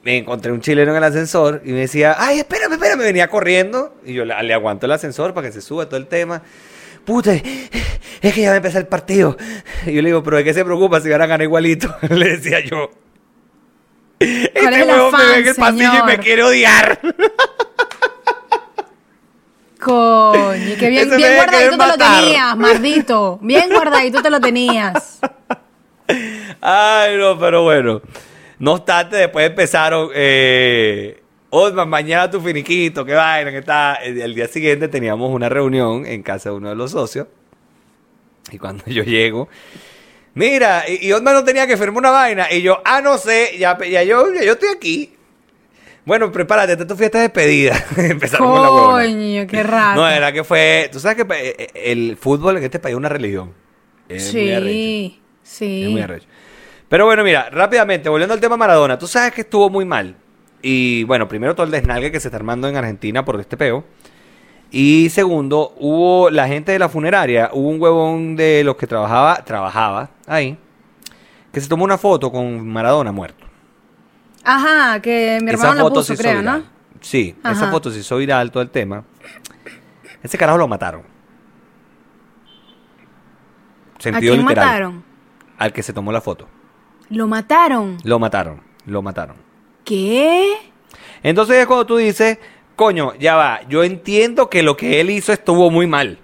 Me 0.05 0.19
encontré 0.19 0.53
un 0.53 0.61
chileno 0.61 0.93
en 0.93 0.99
el 0.99 1.03
ascensor 1.05 1.63
y 1.65 1.73
me 1.73 1.81
decía, 1.81 2.15
ay, 2.17 2.39
espérame, 2.39 2.75
espérame, 2.75 3.01
venía 3.01 3.27
corriendo 3.27 3.97
y 4.05 4.13
yo 4.15 4.25
le, 4.25 4.41
le 4.41 4.55
aguanto 4.55 4.87
el 4.87 4.93
ascensor 4.93 5.35
para 5.35 5.49
que 5.49 5.53
se 5.53 5.61
suba 5.61 5.87
todo 5.87 5.97
el 5.97 6.07
tema. 6.07 6.43
Puta, 7.07 7.33
es 7.33 8.35
que 8.35 8.41
ya 8.43 8.49
va 8.49 8.55
a 8.55 8.57
empezar 8.57 8.83
el 8.83 8.89
partido. 8.89 9.37
Y 9.87 9.93
yo 9.93 10.03
le 10.03 10.09
digo, 10.09 10.23
pero 10.25 10.39
¿de 10.39 10.45
qué 10.45 10.53
se 10.53 10.65
preocupa 10.65 11.01
si 11.01 11.09
van 11.09 11.23
a 11.23 11.27
ganar 11.27 11.45
igualito? 11.45 11.95
le 12.11 12.37
decía 12.37 12.61
yo. 12.61 12.91
Este 14.19 14.83
huevo 14.83 15.13
me 15.13 15.25
ve 15.25 15.39
en 15.39 15.49
el 15.49 15.55
pasillo 15.55 15.99
y 16.03 16.07
me 16.07 16.19
quiere 16.19 16.43
odiar. 16.43 16.99
Coño, 19.81 20.77
que 20.79 20.89
bien, 20.89 21.17
bien 21.17 21.37
guardadito 21.37 21.79
te 21.79 21.87
lo 21.87 21.99
tenías, 21.99 22.57
mardito. 22.57 23.39
Bien 23.41 23.71
guardadito 23.71 24.23
te 24.23 24.31
lo 24.31 24.41
tenías. 24.41 25.21
Ay, 26.61 27.17
no, 27.19 27.39
pero 27.39 27.63
bueno. 27.63 28.03
No 28.59 28.73
obstante, 28.73 29.17
después 29.17 29.47
empezaron. 29.47 30.11
Eh, 30.13 31.23
Osman, 31.59 31.89
mañana 31.89 32.31
tu 32.31 32.39
finiquito, 32.39 33.03
qué 33.03 33.15
vaina, 33.15 33.51
que 33.51 33.59
está. 33.59 33.95
El, 33.95 34.21
el 34.21 34.35
día 34.35 34.47
siguiente 34.47 34.89
teníamos 34.89 35.33
una 35.33 35.49
reunión 35.49 36.05
en 36.05 36.23
casa 36.23 36.51
de 36.51 36.57
uno 36.57 36.69
de 36.69 36.75
los 36.75 36.91
socios. 36.91 37.29
Y 38.53 38.59
cuando 38.59 38.85
yo 38.89 39.03
llego, 39.03 39.49
mira, 40.35 40.85
y, 40.87 41.07
y 41.07 41.13
Osman 41.13 41.33
no 41.33 41.45
tenía 41.45 41.67
que 41.67 41.79
firmar 41.79 41.99
una 41.99 42.11
vaina. 42.11 42.53
Y 42.53 42.61
yo, 42.61 42.83
ah, 42.85 43.01
no 43.01 43.17
sé, 43.17 43.57
ya, 43.59 43.79
ya 43.79 44.03
yo, 44.03 44.35
ya 44.35 44.45
yo 44.45 44.53
estoy 44.53 44.69
aquí. 44.69 45.13
Bueno, 46.05 46.31
prepárate, 46.31 46.73
esta 46.73 46.85
es 46.85 46.89
tu 46.89 46.95
fiesta 46.95 47.19
de 47.19 47.23
despedida. 47.23 47.83
Empezaron 47.97 48.49
con 48.49 48.63
la. 48.63 48.69
Coño, 48.69 49.47
qué 49.47 49.63
raro. 49.63 50.03
No, 50.03 50.07
verdad 50.07 50.35
que 50.35 50.45
fue. 50.45 50.91
Tú 50.93 51.01
sabes 51.01 51.25
que 51.25 51.27
eh, 51.35 51.69
el 51.75 52.19
fútbol 52.19 52.59
en 52.59 52.65
este 52.65 52.79
país 52.79 52.93
es 52.93 52.99
una 52.99 53.09
religión. 53.09 53.55
Es 54.11 54.31
muy 54.35 54.53
arrecho. 54.53 54.69
sí, 54.69 55.21
sí. 55.43 55.85
Es 55.85 55.89
muy 55.89 56.03
arrecho. 56.03 56.27
Pero 56.87 57.07
bueno, 57.07 57.25
mira, 57.25 57.49
rápidamente, 57.49 58.11
volviendo 58.11 58.35
al 58.35 58.41
tema 58.41 58.59
Maradona, 58.59 58.99
tú 58.99 59.07
sabes 59.07 59.33
que 59.33 59.41
estuvo 59.41 59.71
muy 59.71 59.87
mal. 59.87 60.17
Y 60.69 61.05
bueno, 61.05 61.29
primero 61.29 61.55
todo 61.55 61.65
el 61.65 61.71
desnalgue 61.71 62.11
que 62.11 62.19
se 62.19 62.27
está 62.27 62.39
armando 62.39 62.67
en 62.67 62.75
Argentina 62.75 63.25
por 63.25 63.39
este 63.39 63.57
peo. 63.57 63.85
Y 64.73 65.11
segundo, 65.11 65.75
hubo 65.79 66.29
la 66.29 66.49
gente 66.49 66.73
de 66.73 66.81
la 66.81 66.89
funeraria, 66.89 67.51
hubo 67.53 67.69
un 67.69 67.81
huevón 67.81 68.35
de 68.35 68.65
los 68.65 68.75
que 68.75 68.89
trabajaba, 68.89 69.37
trabajaba 69.45 70.11
ahí, 70.27 70.59
que 71.53 71.61
se 71.61 71.69
tomó 71.69 71.85
una 71.85 71.97
foto 71.97 72.33
con 72.33 72.67
Maradona 72.67 73.13
muerto. 73.13 73.47
Ajá, 74.43 75.01
que 75.01 75.39
mi 75.41 75.53
hermano 75.53 75.85
la 75.85 75.89
puso, 75.89 76.17
creo, 76.17 76.39
viral. 76.39 76.59
¿no? 76.59 76.67
Sí, 77.01 77.37
esa 77.45 77.71
foto 77.71 77.93
se 77.93 78.01
hizo 78.01 78.17
viral 78.17 78.51
todo 78.51 78.65
el 78.65 78.71
tema. 78.71 79.05
Ese 80.21 80.37
carajo 80.37 80.59
lo 80.59 80.67
mataron. 80.67 81.03
¿A 83.97 84.03
Sentido 84.03 84.35
quién 84.35 84.45
literal. 84.45 84.67
mataron? 84.67 85.05
Al 85.59 85.73
que 85.73 85.85
se 85.85 85.93
tomó 85.93 86.11
la 86.11 86.21
foto. 86.21 86.49
¿Lo 87.09 87.29
mataron? 87.29 87.99
Lo 88.03 88.19
mataron. 88.19 88.61
Lo 88.85 89.01
mataron. 89.01 89.46
¿Qué? 89.87 90.53
Entonces 91.23 91.57
es 91.57 91.67
cuando 91.67 91.87
tú 91.87 91.97
dices, 91.97 92.39
coño, 92.77 93.15
ya 93.19 93.37
va, 93.37 93.61
yo 93.69 93.83
entiendo 93.85 94.51
que 94.51 94.63
lo 94.63 94.77
que 94.77 95.01
él 95.01 95.09
hizo 95.11 95.33
estuvo 95.33 95.71
muy 95.71 95.87
mal. 95.87 96.19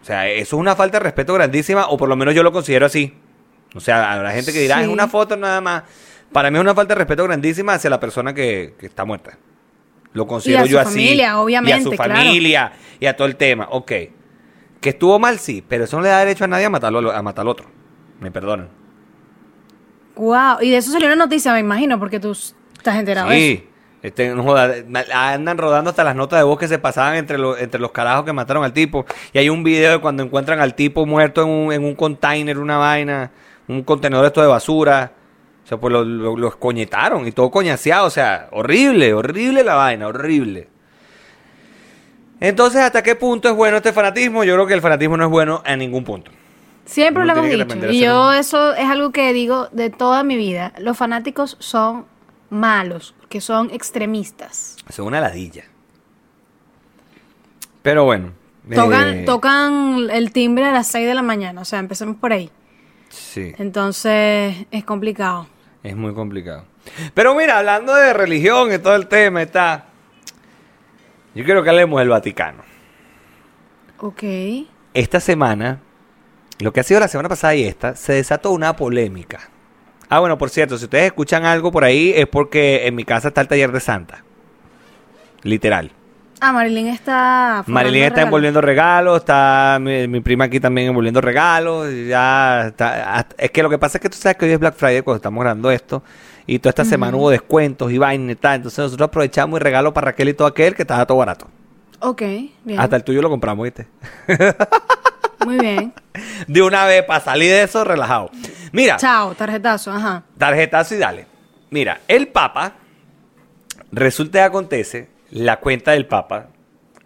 O 0.00 0.04
sea, 0.04 0.28
eso 0.28 0.56
es 0.56 0.60
una 0.60 0.76
falta 0.76 0.98
de 0.98 1.04
respeto 1.04 1.34
grandísima, 1.34 1.88
o 1.88 1.96
por 1.96 2.08
lo 2.08 2.14
menos 2.16 2.34
yo 2.34 2.42
lo 2.42 2.52
considero 2.52 2.86
así. 2.86 3.14
O 3.74 3.80
sea, 3.80 4.12
habrá 4.12 4.30
gente 4.30 4.52
que 4.52 4.60
dirá, 4.60 4.76
Sí. 4.76 4.82
es 4.84 4.88
una 4.88 5.08
foto 5.08 5.36
nada 5.36 5.60
más. 5.60 5.82
Para 6.32 6.50
mí 6.50 6.56
es 6.58 6.60
una 6.60 6.74
falta 6.74 6.94
de 6.94 6.98
respeto 6.98 7.24
grandísima 7.24 7.74
hacia 7.74 7.90
la 7.90 7.98
persona 7.98 8.32
que, 8.34 8.74
que 8.78 8.86
está 8.86 9.04
muerta. 9.04 9.38
Lo 10.12 10.26
considero 10.26 10.64
su 10.64 10.68
yo 10.72 10.80
así. 10.80 10.90
familia, 10.90 11.24
Y 11.24 11.26
a 11.26 11.40
obviamente, 11.40 11.82
su 11.82 11.90
claro. 11.90 12.14
familia, 12.14 12.72
y 13.00 13.06
a 13.06 13.16
todo 13.16 13.26
el 13.26 13.36
tema. 13.36 13.68
Ok. 13.70 13.92
Que 14.80 14.90
estuvo 14.90 15.18
mal, 15.18 15.38
sí, 15.38 15.64
pero 15.66 15.84
eso 15.84 15.96
no 15.96 16.02
le 16.02 16.08
da 16.10 16.18
derecho 16.20 16.44
a 16.44 16.46
nadie 16.46 16.66
a 16.66 16.70
matarlo, 16.70 17.10
a 17.10 17.22
matar 17.22 17.42
al 17.42 17.48
otro. 17.48 17.66
Me 18.20 18.30
perdonan. 18.30 18.68
Wow. 20.16 20.58
Y 20.62 20.70
de 20.70 20.76
eso 20.78 20.90
salió 20.90 21.06
una 21.06 21.16
noticia, 21.16 21.52
me 21.52 21.60
imagino, 21.60 21.98
porque 21.98 22.18
tú 22.20 22.36
estás 22.88 22.98
enterado 23.00 23.28
de 23.30 23.36
eso. 23.52 23.60
Sí. 23.62 23.68
Este, 24.00 24.28
no 24.32 24.54
andan 24.54 25.58
rodando 25.58 25.90
hasta 25.90 26.04
las 26.04 26.14
notas 26.14 26.38
de 26.38 26.44
voz 26.44 26.56
que 26.58 26.68
se 26.68 26.78
pasaban 26.78 27.16
entre 27.16 27.36
los, 27.36 27.60
entre 27.60 27.80
los 27.80 27.90
carajos 27.90 28.24
que 28.24 28.32
mataron 28.32 28.62
al 28.64 28.72
tipo. 28.72 29.04
Y 29.32 29.38
hay 29.38 29.48
un 29.48 29.64
video 29.64 29.90
de 29.92 29.98
cuando 29.98 30.22
encuentran 30.22 30.60
al 30.60 30.74
tipo 30.74 31.04
muerto 31.04 31.42
en 31.42 31.48
un, 31.48 31.72
en 31.72 31.84
un 31.84 31.94
container, 31.96 32.58
una 32.58 32.76
vaina, 32.76 33.32
un 33.66 33.82
contenedor 33.82 34.24
esto 34.26 34.40
de 34.40 34.46
basura. 34.46 35.12
O 35.64 35.66
sea, 35.68 35.78
pues 35.78 35.92
lo, 35.92 36.04
lo- 36.04 36.36
lo 36.36 36.48
escoñetaron 36.48 37.26
y 37.26 37.32
todo 37.32 37.50
coñaseado. 37.50 38.06
O 38.06 38.10
sea, 38.10 38.48
horrible, 38.52 39.12
horrible 39.14 39.64
la 39.64 39.74
vaina, 39.74 40.06
horrible. 40.06 40.68
Entonces, 42.40 42.80
¿hasta 42.80 43.02
qué 43.02 43.16
punto 43.16 43.48
es 43.48 43.54
bueno 43.56 43.78
este 43.78 43.92
fanatismo? 43.92 44.44
Yo 44.44 44.54
creo 44.54 44.66
que 44.66 44.74
el 44.74 44.80
fanatismo 44.80 45.16
no 45.16 45.24
es 45.24 45.30
bueno 45.30 45.60
a 45.66 45.74
ningún 45.76 46.04
punto. 46.04 46.30
Siempre 46.84 47.24
Uno 47.24 47.34
lo 47.34 47.40
hemos 47.44 47.50
dicho. 47.74 47.90
Y 47.90 48.00
yo 48.00 48.28
un- 48.28 48.34
eso 48.36 48.74
es 48.74 48.86
algo 48.88 49.10
que 49.10 49.32
digo 49.32 49.68
de 49.72 49.90
toda 49.90 50.22
mi 50.22 50.36
vida. 50.36 50.72
Los 50.78 50.96
fanáticos 50.96 51.56
son 51.58 52.06
malos, 52.50 53.14
que 53.28 53.40
son 53.40 53.70
extremistas. 53.70 54.76
Es 54.88 54.98
una 54.98 55.20
ladilla. 55.20 55.64
Pero 57.82 58.04
bueno. 58.04 58.32
Tocan, 58.74 59.08
eh, 59.08 59.24
tocan 59.24 60.10
el 60.10 60.30
timbre 60.32 60.66
a 60.66 60.72
las 60.72 60.88
6 60.88 61.06
de 61.06 61.14
la 61.14 61.22
mañana, 61.22 61.62
o 61.62 61.64
sea, 61.64 61.78
empecemos 61.78 62.16
por 62.16 62.32
ahí. 62.32 62.50
Sí. 63.08 63.54
Entonces 63.56 64.66
es 64.70 64.84
complicado. 64.84 65.48
Es 65.82 65.96
muy 65.96 66.12
complicado. 66.12 66.64
Pero 67.14 67.34
mira, 67.34 67.58
hablando 67.58 67.94
de 67.94 68.12
religión 68.12 68.72
y 68.72 68.78
todo 68.78 68.94
el 68.94 69.06
tema, 69.06 69.42
está. 69.42 69.86
Yo 71.34 71.44
quiero 71.44 71.62
que 71.62 71.70
hablemos 71.70 71.98
del 71.98 72.08
Vaticano. 72.08 72.62
Ok. 74.00 74.22
Esta 74.92 75.20
semana, 75.20 75.80
lo 76.58 76.72
que 76.72 76.80
ha 76.80 76.82
sido 76.82 77.00
la 77.00 77.08
semana 77.08 77.28
pasada 77.28 77.54
y 77.54 77.64
esta, 77.64 77.94
se 77.94 78.14
desató 78.14 78.50
una 78.50 78.76
polémica 78.76 79.48
Ah, 80.08 80.20
bueno, 80.20 80.38
por 80.38 80.50
cierto, 80.50 80.78
si 80.78 80.84
ustedes 80.84 81.06
escuchan 81.06 81.44
algo 81.44 81.70
por 81.70 81.84
ahí 81.84 82.12
es 82.16 82.26
porque 82.26 82.86
en 82.86 82.94
mi 82.94 83.04
casa 83.04 83.28
está 83.28 83.40
el 83.40 83.48
taller 83.48 83.72
de 83.72 83.80
Santa. 83.80 84.24
Literal. 85.42 85.92
Ah, 86.40 86.52
Marilyn 86.52 86.86
está. 86.88 87.64
Marilyn 87.66 88.04
está 88.04 88.14
regalos. 88.14 88.26
envolviendo 88.28 88.60
regalos, 88.60 89.18
está 89.18 89.78
mi, 89.80 90.06
mi 90.06 90.20
prima 90.20 90.44
aquí 90.44 90.60
también 90.60 90.88
envolviendo 90.88 91.20
regalos. 91.20 91.88
Ya 92.08 92.68
está, 92.68 93.26
es 93.36 93.50
que 93.50 93.62
lo 93.62 93.68
que 93.68 93.78
pasa 93.78 93.98
es 93.98 94.02
que 94.02 94.08
tú 94.08 94.16
sabes 94.16 94.36
que 94.36 94.44
hoy 94.46 94.52
es 94.52 94.58
Black 94.58 94.74
Friday 94.76 95.02
cuando 95.02 95.16
estamos 95.16 95.40
grabando 95.40 95.70
esto. 95.70 96.02
Y 96.46 96.60
toda 96.60 96.70
esta 96.70 96.84
semana 96.84 97.16
hubo 97.16 97.28
descuentos 97.28 97.92
y 97.92 97.98
vainas 97.98 98.32
y 98.32 98.36
tal. 98.36 98.56
Entonces 98.56 98.78
nosotros 98.78 99.08
aprovechamos 99.08 99.60
y 99.60 99.62
regalo 99.62 99.92
para 99.92 100.06
Raquel 100.06 100.30
y 100.30 100.34
todo 100.34 100.48
aquel 100.48 100.74
que 100.74 100.82
estaba 100.82 101.04
todo 101.04 101.18
barato. 101.18 101.48
Ok, 102.00 102.22
bien. 102.64 102.78
Hasta 102.80 102.96
el 102.96 103.04
tuyo 103.04 103.20
lo 103.20 103.28
compramos, 103.28 103.64
¿viste? 103.64 103.86
Muy 105.44 105.58
bien. 105.58 105.92
De 106.46 106.62
una 106.62 106.84
vez 106.84 107.04
para 107.04 107.20
salir 107.20 107.50
de 107.50 107.62
eso 107.62 107.84
relajado. 107.84 108.30
Mira, 108.72 108.96
Chao, 108.96 109.34
tarjetazo, 109.34 109.92
ajá. 109.92 110.24
tarjetazo 110.36 110.94
y 110.94 110.98
dale. 110.98 111.26
Mira, 111.70 112.00
el 112.08 112.28
Papa, 112.28 112.74
resulta 113.92 114.38
y 114.38 114.42
acontece, 114.42 115.08
la 115.30 115.58
cuenta 115.60 115.92
del 115.92 116.06
Papa, 116.06 116.48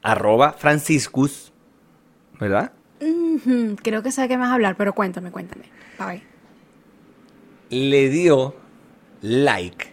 arroba 0.02 0.52
Franciscus, 0.52 1.52
¿verdad? 2.38 2.72
Creo 3.82 4.02
que 4.02 4.12
sé 4.12 4.22
de 4.22 4.28
qué 4.28 4.34
a 4.34 4.52
hablar, 4.54 4.76
pero 4.76 4.92
cuéntame, 4.92 5.30
cuéntame. 5.30 5.64
Bye. 5.98 6.22
le 7.70 8.08
dio 8.08 8.54
like 9.20 9.92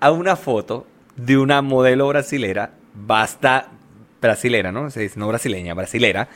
a 0.00 0.10
una 0.10 0.36
foto 0.36 0.86
de 1.16 1.36
una 1.38 1.62
modelo 1.62 2.08
brasilera, 2.08 2.72
basta 2.94 3.68
brasilera, 4.20 4.72
¿no? 4.72 4.90
Se 4.90 5.00
dice, 5.00 5.18
no 5.18 5.28
brasileña, 5.28 5.74
brasilera, 5.74 6.28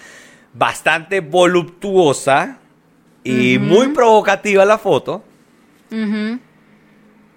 bastante 0.55 1.21
voluptuosa 1.21 2.59
y 3.25 3.59
muy 3.59 3.89
provocativa 3.89 4.65
la 4.65 4.79
foto, 4.79 5.23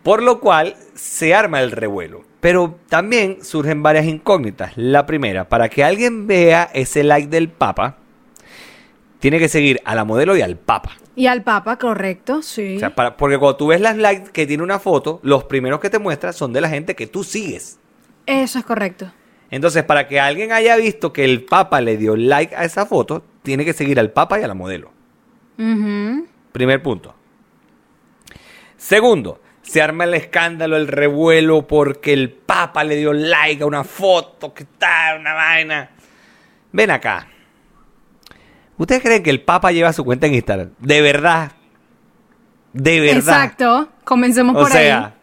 por 0.04 0.24
lo 0.24 0.40
cual 0.40 0.76
se 0.96 1.34
arma 1.36 1.62
el 1.62 1.72
revuelo. 1.72 2.24
Pero 2.40 2.80
también 2.90 3.44
surgen 3.44 3.84
varias 3.84 4.06
incógnitas. 4.06 4.72
La 4.76 5.06
primera, 5.06 5.48
para 5.48 5.70
que 5.70 5.84
alguien 5.84 6.26
vea 6.26 6.70
ese 6.74 7.04
like 7.04 7.28
del 7.28 7.50
Papa, 7.50 7.98
tiene 9.20 9.38
que 9.38 9.48
seguir 9.48 9.80
a 9.86 9.94
la 9.94 10.06
modelo 10.06 10.36
y 10.36 10.42
al 10.42 10.56
Papa. 10.58 10.94
Y 11.16 11.28
al 11.28 11.44
Papa, 11.44 11.78
correcto, 11.78 12.42
sí. 12.42 12.78
O 12.78 12.80
sea, 12.80 12.96
para- 12.96 13.16
porque 13.16 13.38
cuando 13.38 13.58
tú 13.58 13.68
ves 13.68 13.80
las 13.82 13.96
likes 13.98 14.32
que 14.32 14.48
tiene 14.48 14.64
una 14.64 14.80
foto, 14.80 15.20
los 15.22 15.44
primeros 15.44 15.80
que 15.80 15.92
te 15.92 16.00
muestra 16.00 16.34
son 16.34 16.52
de 16.54 16.62
la 16.62 16.70
gente 16.70 16.96
que 16.96 17.06
tú 17.06 17.24
sigues. 17.24 17.78
Eso 18.26 18.58
es 18.58 18.66
correcto. 18.66 19.12
Entonces, 19.52 19.84
para 19.84 20.08
que 20.08 20.20
alguien 20.20 20.54
haya 20.54 20.78
visto 20.78 21.12
que 21.12 21.26
el 21.26 21.44
Papa 21.44 21.82
le 21.82 21.98
dio 21.98 22.16
like 22.16 22.56
a 22.56 22.64
esa 22.64 22.86
foto, 22.86 23.24
tiene 23.44 23.66
que 23.66 23.74
seguir 23.74 24.00
al 24.00 24.12
Papa 24.12 24.40
y 24.40 24.44
a 24.44 24.48
la 24.48 24.54
modelo. 24.54 24.92
Primer 26.52 26.82
punto. 26.82 27.14
Segundo, 28.78 29.42
se 29.62 29.82
arma 29.82 30.06
el 30.06 30.14
escándalo, 30.14 30.78
el 30.78 30.88
revuelo 30.88 31.68
porque 31.68 32.14
el 32.14 32.32
Papa 32.32 32.84
le 32.84 32.96
dio 32.96 33.14
like 33.14 33.62
a 33.62 33.66
una 33.66 33.84
foto 33.84 34.54
que 34.54 34.64
está, 34.64 35.18
una 35.20 35.34
vaina. 35.34 35.92
Ven 36.72 36.90
acá. 36.90 37.28
¿Ustedes 38.78 39.04
creen 39.04 39.22
que 39.22 39.30
el 39.30 39.42
Papa 39.42 39.72
lleva 39.72 39.94
su 39.94 40.04
cuenta 40.04 40.28
en 40.28 40.34
Instagram? 40.34 40.72
De 40.80 41.02
verdad. 41.02 41.52
De 42.74 43.00
verdad. 43.02 43.18
Exacto. 43.18 43.90
Comencemos 44.04 44.56
O 44.56 44.60
por 44.60 44.72
sea, 44.72 45.06
ahí. 45.06 45.14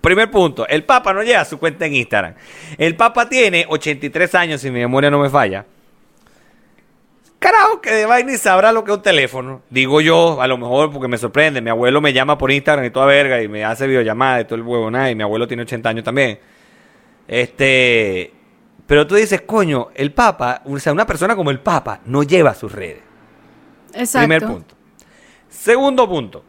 Primer 0.00 0.30
punto, 0.30 0.66
el 0.68 0.84
Papa 0.84 1.12
no 1.12 1.22
lleva 1.22 1.44
su 1.44 1.58
cuenta 1.58 1.86
en 1.86 1.94
Instagram. 1.94 2.34
El 2.78 2.96
Papa 2.96 3.28
tiene 3.28 3.66
83 3.68 4.34
años, 4.34 4.60
si 4.60 4.70
mi 4.70 4.80
memoria 4.80 5.10
no 5.10 5.18
me 5.18 5.30
falla. 5.30 5.64
Carajo, 7.38 7.80
que 7.80 7.90
de 7.92 8.06
vaina 8.06 8.32
y 8.32 8.38
sabrá 8.38 8.72
lo 8.72 8.82
que 8.82 8.90
es 8.90 8.96
un 8.96 9.02
teléfono. 9.02 9.62
Digo 9.68 10.00
yo, 10.00 10.40
a 10.40 10.46
lo 10.46 10.56
mejor 10.56 10.90
porque 10.90 11.06
me 11.06 11.18
sorprende. 11.18 11.60
Mi 11.60 11.70
abuelo 11.70 12.00
me 12.00 12.12
llama 12.12 12.38
por 12.38 12.50
Instagram 12.50 12.86
y 12.86 12.90
toda 12.90 13.06
verga 13.06 13.42
y 13.42 13.48
me 13.48 13.64
hace 13.64 13.86
videollamada 13.86 14.40
y 14.40 14.44
todo 14.46 14.56
el 14.56 14.62
huevo 14.62 14.90
nada. 14.90 15.10
Y 15.10 15.14
mi 15.14 15.22
abuelo 15.22 15.46
tiene 15.46 15.62
80 15.62 15.88
años 15.88 16.04
también. 16.04 16.38
Este. 17.28 18.32
Pero 18.86 19.06
tú 19.06 19.16
dices, 19.16 19.42
coño, 19.42 19.88
el 19.94 20.12
Papa, 20.12 20.62
o 20.64 20.78
sea, 20.78 20.92
una 20.92 21.06
persona 21.06 21.36
como 21.36 21.50
el 21.50 21.60
Papa 21.60 22.00
no 22.06 22.22
lleva 22.22 22.54
sus 22.54 22.72
redes. 22.72 23.02
Exacto. 23.92 24.26
Primer 24.26 24.46
punto. 24.46 24.74
Segundo 25.48 26.08
punto. 26.08 26.44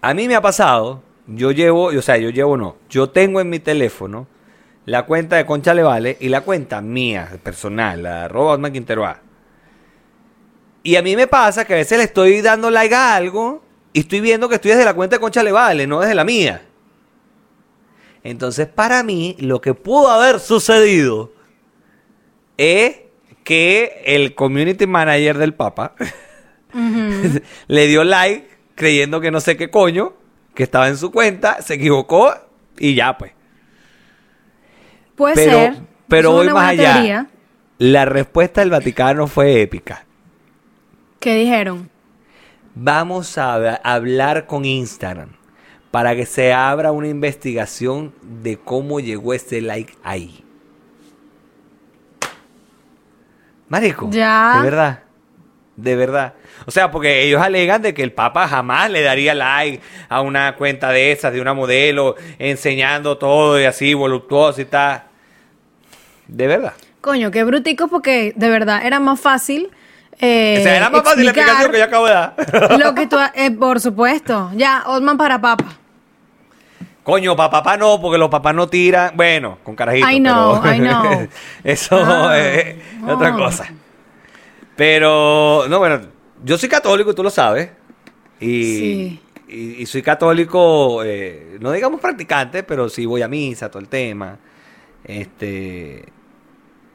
A 0.00 0.14
mí 0.14 0.28
me 0.28 0.34
ha 0.34 0.40
pasado, 0.40 1.02
yo 1.28 1.52
llevo, 1.52 1.84
o 1.84 2.02
sea, 2.02 2.16
yo 2.16 2.30
llevo 2.30 2.56
no, 2.56 2.76
yo 2.88 3.10
tengo 3.10 3.40
en 3.40 3.50
mi 3.50 3.58
teléfono 3.58 4.26
la 4.86 5.04
cuenta 5.04 5.36
de 5.36 5.44
Concha 5.44 5.74
Le 5.74 5.82
Vale 5.82 6.16
y 6.18 6.28
la 6.28 6.40
cuenta 6.40 6.80
mía, 6.80 7.38
personal, 7.42 8.02
la 8.02 8.10
de 8.10 8.24
arroba 8.24 8.52
Osman 8.52 8.72
Quintero 8.72 9.04
A. 9.04 9.20
Y 10.82 10.96
a 10.96 11.02
mí 11.02 11.14
me 11.14 11.26
pasa 11.26 11.66
que 11.66 11.74
a 11.74 11.76
veces 11.76 11.98
le 11.98 12.04
estoy 12.04 12.40
dando 12.40 12.70
like 12.70 12.94
a 12.94 13.14
algo 13.14 13.62
y 13.92 14.00
estoy 14.00 14.20
viendo 14.20 14.48
que 14.48 14.54
estoy 14.54 14.70
desde 14.70 14.86
la 14.86 14.94
cuenta 14.94 15.16
de 15.16 15.20
Concha 15.20 15.42
Le 15.42 15.52
Vale, 15.52 15.86
no 15.86 16.00
desde 16.00 16.14
la 16.14 16.24
mía. 16.24 16.62
Entonces, 18.24 18.66
para 18.66 19.02
mí, 19.02 19.36
lo 19.40 19.60
que 19.60 19.74
pudo 19.74 20.10
haber 20.10 20.40
sucedido 20.40 21.32
es 22.56 23.00
que 23.44 24.02
el 24.06 24.34
community 24.34 24.86
manager 24.86 25.36
del 25.38 25.54
Papa 25.54 25.94
le 27.66 27.86
dio 27.86 28.04
like 28.04 28.48
creyendo 28.74 29.20
que 29.20 29.30
no 29.30 29.40
sé 29.40 29.56
qué 29.56 29.70
coño, 29.70 30.14
que 30.58 30.64
estaba 30.64 30.88
en 30.88 30.96
su 30.96 31.12
cuenta, 31.12 31.62
se 31.62 31.74
equivocó 31.74 32.34
y 32.76 32.96
ya 32.96 33.16
pues. 33.16 33.30
Puede 35.14 35.36
Pero, 35.36 35.52
ser. 35.52 35.74
pero 36.08 36.32
voy 36.32 36.48
más 36.48 36.70
allá. 36.70 36.94
teoría. 36.94 37.26
La 37.78 38.04
respuesta 38.06 38.60
del 38.60 38.70
Vaticano 38.70 39.28
fue 39.28 39.62
épica. 39.62 40.04
¿Qué 41.20 41.36
dijeron? 41.36 41.88
Vamos 42.74 43.38
a 43.38 43.56
hab- 43.56 43.80
hablar 43.84 44.46
con 44.46 44.64
Instagram 44.64 45.28
para 45.92 46.16
que 46.16 46.26
se 46.26 46.52
abra 46.52 46.90
una 46.90 47.06
investigación 47.06 48.12
de 48.20 48.56
cómo 48.58 48.98
llegó 48.98 49.34
ese 49.34 49.60
like 49.60 49.94
ahí. 50.02 50.44
Marico, 53.68 54.10
Ya. 54.10 54.54
de 54.56 54.62
verdad, 54.64 55.02
de 55.78 55.94
verdad. 55.96 56.34
O 56.66 56.70
sea, 56.72 56.90
porque 56.90 57.22
ellos 57.22 57.40
alegan 57.40 57.80
de 57.80 57.94
que 57.94 58.02
el 58.02 58.12
Papa 58.12 58.48
jamás 58.48 58.90
le 58.90 59.00
daría 59.02 59.32
like 59.34 59.80
a 60.08 60.20
una 60.20 60.56
cuenta 60.56 60.90
de 60.90 61.12
esas, 61.12 61.32
de 61.32 61.40
una 61.40 61.54
modelo, 61.54 62.16
enseñando 62.38 63.16
todo 63.16 63.60
y 63.60 63.64
así, 63.64 63.94
voluptuoso 63.94 64.60
y 64.60 64.64
tal. 64.64 65.04
De 66.26 66.46
verdad. 66.48 66.72
Coño, 67.00 67.30
qué 67.30 67.44
brutico 67.44 67.86
porque 67.88 68.32
de 68.34 68.48
verdad 68.50 68.84
era 68.84 68.98
más 68.98 69.20
fácil. 69.20 69.70
eh, 70.18 70.56
o 70.58 70.62
sea, 70.64 70.76
era 70.76 70.90
más 70.90 71.02
fácil 71.04 71.24
la 71.24 71.30
explicación 71.30 71.70
que 71.70 71.78
yo 71.78 71.84
acabo 71.84 72.06
de 72.06 72.12
dar. 72.12 72.34
Lo 72.78 72.94
que 72.94 73.06
tú, 73.06 73.16
eh, 73.34 73.50
por 73.52 73.80
supuesto. 73.80 74.50
Ya, 74.56 74.82
Osman 74.86 75.16
para 75.16 75.40
papa. 75.40 75.64
Coño, 77.04 77.36
para 77.36 77.50
papá 77.50 77.76
no, 77.76 78.00
porque 78.00 78.18
los 78.18 78.28
papás 78.28 78.54
no 78.54 78.68
tiran. 78.68 79.12
Bueno, 79.16 79.58
con 79.62 79.76
carajitos. 79.76 80.10
I 80.12 80.18
know, 80.18 80.60
pero 80.60 80.74
I 80.74 80.78
know. 80.80 81.28
Eso 81.64 81.96
Ah, 82.04 82.36
es 82.36 82.76
otra 83.06 83.30
oh. 83.34 83.38
cosa. 83.38 83.68
Pero, 84.78 85.64
no, 85.68 85.78
bueno, 85.80 86.00
yo 86.44 86.56
soy 86.56 86.68
católico, 86.68 87.12
tú 87.12 87.24
lo 87.24 87.30
sabes. 87.30 87.68
Y, 88.38 88.62
Sí. 88.62 89.20
y, 89.48 89.82
y 89.82 89.86
soy 89.86 90.02
católico, 90.02 91.02
eh, 91.02 91.56
no 91.60 91.72
digamos 91.72 92.00
practicante, 92.00 92.62
pero 92.62 92.88
sí 92.88 93.04
voy 93.04 93.22
a 93.22 93.26
misa, 93.28 93.68
todo 93.72 93.80
el 93.82 93.88
tema. 93.88 94.38
Este. 95.02 96.04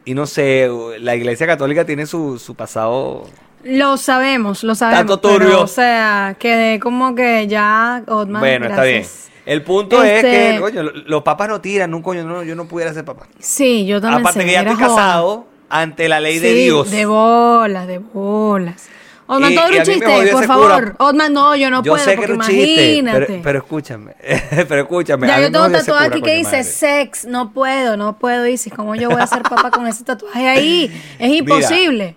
Y 0.06 0.14
no 0.14 0.26
sé, 0.28 0.70
la 1.00 1.14
iglesia 1.16 1.46
católica 1.46 1.86
tiene 1.86 2.06
su, 2.06 2.40
su 2.40 2.56
pasado. 2.56 3.24
Lo 3.66 3.98
sabemos, 3.98 4.64
lo 4.64 4.76
sabemos. 4.76 5.00
Tanto 5.00 5.22
pero, 5.22 5.40
turbio. 5.40 5.62
o 5.64 5.68
sea, 5.68 6.38
quedé 6.40 6.80
como 6.80 7.16
que 7.16 7.48
ya, 7.48 8.02
Osman. 8.08 8.40
bueno, 8.40 8.68
está 8.68 8.84
bien. 8.84 9.06
El 9.46 9.62
punto 9.62 10.02
es 10.02 10.24
Este- 10.24 10.54
que, 10.56 10.60
coño, 10.62 10.84
lo- 10.84 10.92
los 11.06 11.22
papás 11.24 11.50
no 11.50 11.60
tiran, 11.60 11.94
un 11.94 12.02
coño, 12.02 12.24
no, 12.24 12.44
yo 12.44 12.56
no 12.56 12.66
pudiera 12.66 12.94
ser 12.94 13.04
papá. 13.04 13.28
Sí, 13.40 13.86
yo 13.86 14.00
también 14.00 14.22
Aparte 14.22 14.40
sé, 14.40 14.46
que 14.46 14.52
ya 14.54 14.62
estoy 14.62 14.78
casado 14.78 15.48
ante 15.74 16.08
la 16.08 16.20
ley 16.20 16.38
de 16.38 16.54
Dios. 16.54 16.92
De 16.92 17.06
bolas, 17.08 17.88
de 17.88 17.98
bolas. 17.98 18.90
Osman, 19.26 19.56
todo 19.56 19.68
era 19.68 19.78
un 19.80 19.84
chiste, 19.84 20.32
por 20.32 20.46
favor. 20.46 20.96
Osman, 21.00 21.34
no, 21.34 21.56
yo 21.56 21.70
no 21.72 21.82
yo 21.82 21.94
puedo, 21.94 22.04
sé 22.04 22.12
que 22.12 22.18
porque 22.18 22.32
era 22.32 22.42
un 22.42 22.48
chiste, 22.48 22.96
imagínate. 22.96 23.26
pero, 23.26 23.42
pero 23.44 23.60
escúchame, 23.60 24.16
pero 24.68 24.82
escúchame. 24.82 25.28
ya 25.28 25.40
yo 25.40 25.52
tengo 25.52 25.70
tatuado 25.72 26.00
cura, 26.02 26.06
aquí 26.06 26.22
que 26.22 26.36
dice 26.36 26.64
sex. 26.64 27.26
No 27.26 27.52
puedo, 27.54 27.98
no 27.98 28.20
puedo, 28.20 28.46
Isis. 28.46 28.72
¿Cómo 28.74 28.94
yo 28.96 29.10
voy 29.10 29.20
a 29.20 29.26
ser 29.26 29.42
papá 29.42 29.72
con 29.72 29.88
ese 29.88 30.04
tatuaje 30.04 30.48
ahí? 30.48 30.92
Es 31.18 31.32
imposible. 31.40 32.16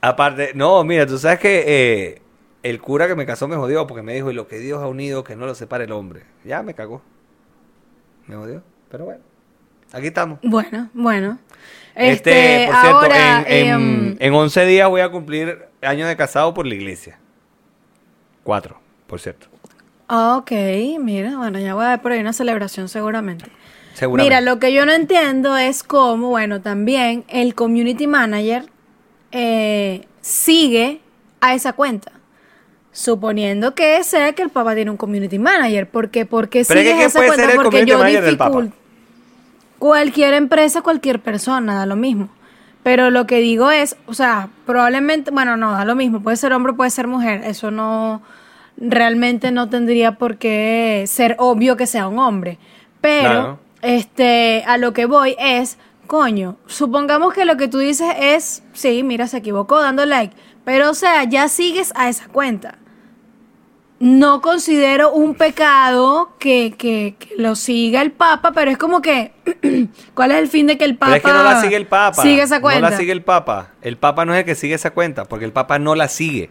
Aparte, 0.00 0.52
no, 0.54 0.82
mira, 0.84 1.06
tú 1.06 1.18
sabes 1.18 1.38
que 1.38 1.64
eh, 1.66 2.22
el 2.62 2.80
cura 2.80 3.08
que 3.08 3.14
me 3.14 3.26
casó 3.26 3.46
me 3.46 3.56
jodió 3.56 3.86
porque 3.86 4.02
me 4.02 4.14
dijo, 4.14 4.30
y 4.30 4.34
lo 4.34 4.48
que 4.48 4.58
Dios 4.58 4.82
ha 4.82 4.86
unido, 4.86 5.22
que 5.22 5.36
no 5.36 5.44
lo 5.44 5.54
separe 5.54 5.84
el 5.84 5.92
hombre. 5.92 6.22
Ya 6.44 6.62
me 6.62 6.74
cagó. 6.74 7.02
Me 8.26 8.36
jodió, 8.36 8.62
pero 8.88 9.04
bueno. 9.04 9.31
Aquí 9.92 10.06
estamos. 10.08 10.38
Bueno, 10.42 10.88
bueno. 10.94 11.38
Este, 11.94 12.64
Este, 12.64 12.66
por 12.72 12.80
cierto, 12.80 12.96
ahora, 12.98 13.44
en, 13.46 13.66
en, 13.66 13.72
em, 13.74 14.16
en 14.18 14.34
11 14.34 14.64
días 14.64 14.88
voy 14.88 15.02
a 15.02 15.10
cumplir 15.10 15.66
años 15.82 16.08
de 16.08 16.16
casado 16.16 16.54
por 16.54 16.66
la 16.66 16.74
iglesia. 16.74 17.18
Cuatro, 18.42 18.80
por 19.06 19.20
cierto. 19.20 19.46
ah, 20.08 20.36
ok, 20.38 20.50
mira, 21.00 21.36
bueno, 21.36 21.58
ya 21.58 21.74
voy 21.74 21.84
a 21.84 21.90
ver 21.90 22.00
por 22.00 22.12
ahí 22.12 22.20
una 22.20 22.32
celebración 22.32 22.88
seguramente. 22.88 23.44
Seguramente. 23.94 24.34
Mira, 24.36 24.40
lo 24.40 24.58
que 24.58 24.72
yo 24.72 24.86
no 24.86 24.92
entiendo 24.92 25.56
es 25.58 25.82
cómo, 25.82 26.30
bueno, 26.30 26.62
también 26.62 27.24
el 27.28 27.54
community 27.54 28.06
manager 28.06 28.64
eh, 29.32 30.06
sigue 30.22 31.00
a 31.42 31.54
esa 31.54 31.74
cuenta. 31.74 32.12
Suponiendo 32.90 33.74
que 33.74 34.02
sea 34.04 34.32
que 34.32 34.42
el 34.42 34.50
papá 34.50 34.74
tiene 34.74 34.90
un 34.90 34.96
community 34.98 35.38
manager. 35.38 35.88
¿Por 35.88 36.10
qué? 36.10 36.26
Porque 36.26 36.62
¿quién 36.64 36.86
esa 37.00 37.18
puede 37.18 37.28
cuenta 37.28 37.44
ser 37.46 37.50
el 37.54 37.62
porque 37.62 37.84
yo 37.86 37.98
manager 37.98 38.22
del 38.24 38.36
Papa? 38.36 38.58
dificult- 38.58 38.72
Cualquier 39.82 40.34
empresa, 40.34 40.80
cualquier 40.80 41.20
persona, 41.20 41.74
da 41.74 41.86
lo 41.86 41.96
mismo. 41.96 42.28
Pero 42.84 43.10
lo 43.10 43.26
que 43.26 43.38
digo 43.38 43.72
es, 43.72 43.96
o 44.06 44.14
sea, 44.14 44.48
probablemente, 44.64 45.32
bueno, 45.32 45.56
no, 45.56 45.72
da 45.72 45.84
lo 45.84 45.96
mismo. 45.96 46.22
Puede 46.22 46.36
ser 46.36 46.52
hombre, 46.52 46.72
puede 46.72 46.90
ser 46.90 47.08
mujer. 47.08 47.42
Eso 47.44 47.72
no, 47.72 48.22
realmente 48.76 49.50
no 49.50 49.68
tendría 49.68 50.12
por 50.18 50.36
qué 50.36 51.02
ser 51.08 51.34
obvio 51.40 51.76
que 51.76 51.88
sea 51.88 52.06
un 52.06 52.20
hombre. 52.20 52.60
Pero, 53.00 53.28
Claro. 53.28 53.58
este, 53.82 54.62
a 54.68 54.78
lo 54.78 54.92
que 54.92 55.06
voy 55.06 55.34
es, 55.40 55.78
coño, 56.06 56.58
supongamos 56.66 57.34
que 57.34 57.44
lo 57.44 57.56
que 57.56 57.66
tú 57.66 57.78
dices 57.78 58.14
es, 58.20 58.62
sí, 58.74 59.02
mira, 59.02 59.26
se 59.26 59.38
equivocó 59.38 59.80
dando 59.82 60.06
like. 60.06 60.36
Pero, 60.64 60.90
o 60.90 60.94
sea, 60.94 61.24
ya 61.24 61.48
sigues 61.48 61.92
a 61.96 62.08
esa 62.08 62.28
cuenta 62.28 62.78
no 64.02 64.40
considero 64.40 65.12
un 65.12 65.36
pecado 65.36 66.32
que, 66.40 66.74
que- 66.76 67.14
que 67.20 67.34
lo 67.38 67.54
siga 67.54 68.02
el 68.02 68.10
Papa, 68.10 68.50
pero 68.52 68.68
es 68.72 68.76
como 68.76 69.00
que, 69.00 69.30
¿cuál 70.14 70.32
es 70.32 70.38
el 70.38 70.48
fin 70.48 70.66
de 70.66 70.76
que 70.76 70.84
el 70.84 70.96
Papa 70.96 71.12
Pero 71.12 71.16
es 71.18 71.22
que 71.22 71.38
no 71.38 71.44
la 71.44 71.60
sigue 71.60 71.76
el 71.76 71.86
Papa. 71.86 72.20
sigue 72.20 72.42
esa 72.42 72.60
cuenta? 72.60 72.80
No 72.80 72.90
la 72.90 72.96
sigue 72.96 73.12
el 73.12 73.22
Papa. 73.22 73.68
El 73.80 73.96
Papa 73.96 74.24
no 74.24 74.34
es 74.34 74.40
el 74.40 74.44
que 74.44 74.56
sigue 74.56 74.74
esa 74.74 74.90
cuenta, 74.90 75.24
porque 75.26 75.44
el 75.44 75.52
Papa 75.52 75.78
no 75.78 75.94
la 75.94 76.08
sigue. 76.08 76.50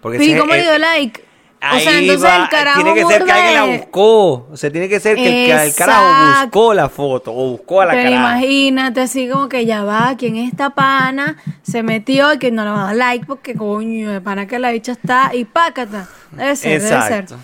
Porque 0.00 0.22
¿Y 0.24 0.36
cómo 0.36 0.52
le 0.52 0.62
dio 0.62 0.78
like? 0.78 1.22
o 1.62 1.78
sea, 1.78 1.98
entonces 1.98 2.24
va, 2.24 2.36
el 2.42 2.48
carajo 2.48 2.82
Tiene 2.82 3.00
que 3.00 3.06
ser 3.06 3.24
que 3.24 3.30
alguien 3.32 3.54
la 3.54 3.64
buscó. 3.76 4.48
O 4.50 4.56
sea, 4.56 4.72
tiene 4.72 4.88
que 4.88 4.98
ser 4.98 5.14
que 5.14 5.52
el, 5.52 5.60
el 5.60 5.74
carajo 5.74 6.40
buscó 6.42 6.74
la 6.74 6.88
foto 6.88 7.32
o 7.32 7.50
buscó 7.50 7.82
a 7.82 7.86
la 7.86 7.92
cara. 7.92 8.10
imagínate 8.10 9.00
así 9.02 9.28
como 9.28 9.48
que 9.48 9.64
ya 9.64 9.84
va, 9.84 10.16
¿quién 10.18 10.34
es 10.36 10.48
esta 10.50 10.70
pana? 10.70 11.36
Se 11.62 11.84
metió 11.84 12.32
y 12.32 12.38
que 12.38 12.50
no 12.50 12.64
le 12.64 12.70
va 12.70 12.82
a 12.82 12.86
dar 12.86 12.96
like 12.96 13.26
porque 13.26 13.54
coño, 13.54 14.10
de 14.10 14.20
pana 14.20 14.46
que 14.46 14.58
la 14.58 14.72
bicha 14.72 14.90
está 14.92 15.30
y 15.34 15.44
pácata. 15.44 16.08
Debe 16.32 16.56
ser, 16.56 16.80
debe 16.80 16.88
ser. 16.88 16.98
Exacto. 16.98 17.36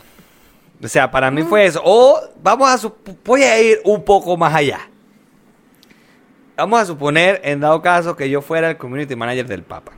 O 0.83 0.89
sea, 0.89 1.11
para 1.11 1.31
mí 1.31 1.43
fue 1.43 1.67
eso. 1.67 1.81
O 1.85 2.21
vamos 2.43 2.85
a 2.85 2.93
voy 3.25 3.43
a 3.43 3.61
ir 3.61 3.81
un 3.85 4.05
poco 4.05 4.37
más 4.37 4.55
allá. 4.55 4.81
Vamos 6.57 6.81
a 6.81 6.87
suponer, 6.87 7.41
en 7.45 7.61
dado 7.61 7.83
caso, 7.83 8.17
que 8.17 8.31
yo 8.31 8.41
fuera 8.41 8.71
el 8.71 8.77
community 8.77 9.15
manager 9.15 9.47
del 9.47 9.63
Papa. 9.63 9.93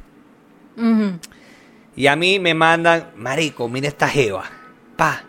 Y 1.94 2.06
a 2.06 2.16
mí 2.16 2.38
me 2.38 2.54
mandan, 2.54 3.10
marico, 3.16 3.68
mira 3.68 3.88
esta 3.88 4.08
jeva. 4.08 4.44
Pa. 4.96 5.24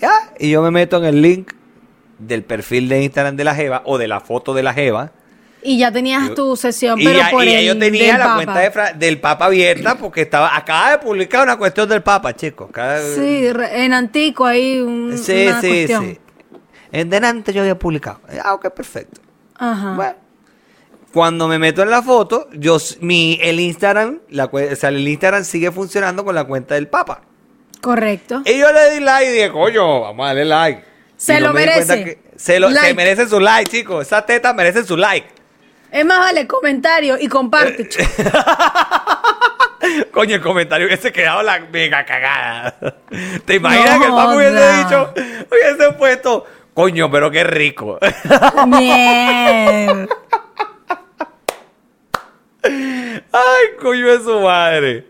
¿Ya? 0.00 0.12
Y 0.38 0.50
yo 0.50 0.62
me 0.62 0.70
meto 0.70 0.98
en 0.98 1.04
el 1.04 1.22
link 1.22 1.52
del 2.18 2.44
perfil 2.44 2.88
de 2.88 3.02
Instagram 3.02 3.36
de 3.36 3.44
la 3.44 3.54
jeva 3.54 3.82
o 3.84 3.98
de 3.98 4.08
la 4.08 4.20
foto 4.20 4.54
de 4.54 4.62
la 4.62 4.72
jeva. 4.72 5.12
Y 5.62 5.78
ya 5.78 5.90
tenías 5.90 6.34
tu 6.34 6.56
sesión, 6.56 7.00
Y, 7.00 7.04
pero 7.04 7.18
ya- 7.18 7.30
por 7.30 7.44
y 7.44 7.52
el 7.52 7.66
yo 7.66 7.78
tenía 7.78 8.16
la 8.16 8.24
Papa. 8.24 8.34
cuenta 8.36 8.58
de 8.60 8.70
Fra- 8.70 8.92
del 8.92 9.20
Papa 9.20 9.44
abierta 9.46 9.96
porque 9.96 10.22
estaba 10.22 10.56
acaba 10.56 10.92
de 10.92 10.98
publicar 10.98 11.42
una 11.42 11.56
cuestión 11.56 11.88
del 11.88 12.02
Papa, 12.02 12.34
chicos. 12.36 12.68
Cada- 12.72 13.02
Sí, 13.14 13.46
en 13.72 13.92
Antico 13.92 14.46
hay 14.46 14.78
un, 14.80 15.18
sí, 15.18 15.46
una 15.48 15.60
sí, 15.60 15.68
cuestión. 15.68 16.04
sí. 16.06 16.18
En 16.92 17.10
delante 17.10 17.52
yo 17.52 17.60
había 17.62 17.78
publicado. 17.78 18.20
Ah, 18.42 18.54
ok, 18.54 18.70
perfecto. 18.70 19.20
Ajá. 19.56 19.94
Bueno. 19.94 20.14
Cuando 21.12 21.48
me 21.48 21.58
meto 21.58 21.82
en 21.82 21.90
la 21.90 22.02
foto, 22.02 22.48
yo 22.52 22.76
mi 23.00 23.38
el 23.42 23.58
Instagram, 23.60 24.20
la, 24.30 24.44
o 24.44 24.76
sea, 24.76 24.90
el 24.90 25.06
Instagram 25.08 25.42
sigue 25.44 25.72
funcionando 25.72 26.24
con 26.24 26.34
la 26.34 26.44
cuenta 26.44 26.74
del 26.76 26.86
Papa. 26.86 27.22
Correcto. 27.80 28.42
Y 28.44 28.58
yo 28.58 28.70
le 28.72 28.90
di 28.94 29.00
like 29.00 29.30
y 29.30 29.32
dije, 29.34 29.50
coño, 29.50 30.00
vamos 30.02 30.24
a 30.24 30.28
darle 30.28 30.44
like. 30.44 30.84
Se 31.16 31.38
Y 31.38 31.40
lo 31.40 31.52
cuenta 31.52 31.72
merece. 31.74 32.18
se, 32.36 32.60
lo, 32.60 32.68
se 32.68 32.74
Like. 32.74 32.94
merecen 32.94 33.28
su 33.28 33.40
like, 33.40 33.70
chicos. 33.70 34.06
Esas 34.06 34.24
tetas 34.26 34.54
merecen 34.54 34.84
su 34.86 34.96
like. 34.96 35.26
Es 35.90 36.04
más, 36.04 36.18
vale, 36.18 36.46
comentario 36.46 37.16
y 37.18 37.28
comparte. 37.28 37.88
Eh. 37.98 38.08
Coño, 40.12 40.34
el 40.34 40.42
comentario 40.42 40.86
hubiese 40.86 41.12
quedado 41.12 41.42
la 41.42 41.60
mega 41.60 42.04
cagada. 42.04 42.74
¿Te 43.44 43.54
imaginas 43.54 43.94
No 43.94 44.00
que 44.00 44.06
el 44.06 44.12
Papa 44.12 44.34
hubiese 44.34 44.76
dicho, 44.78 45.14
hubiese 45.50 45.92
puesto, 45.92 46.44
coño, 46.74 47.10
pero 47.10 47.30
qué 47.30 47.44
rico? 47.44 47.98
Miel. 48.66 50.08
Ay, 52.62 53.66
coño 53.80 54.18
de 54.18 54.24
su 54.24 54.40
madre. 54.40 55.06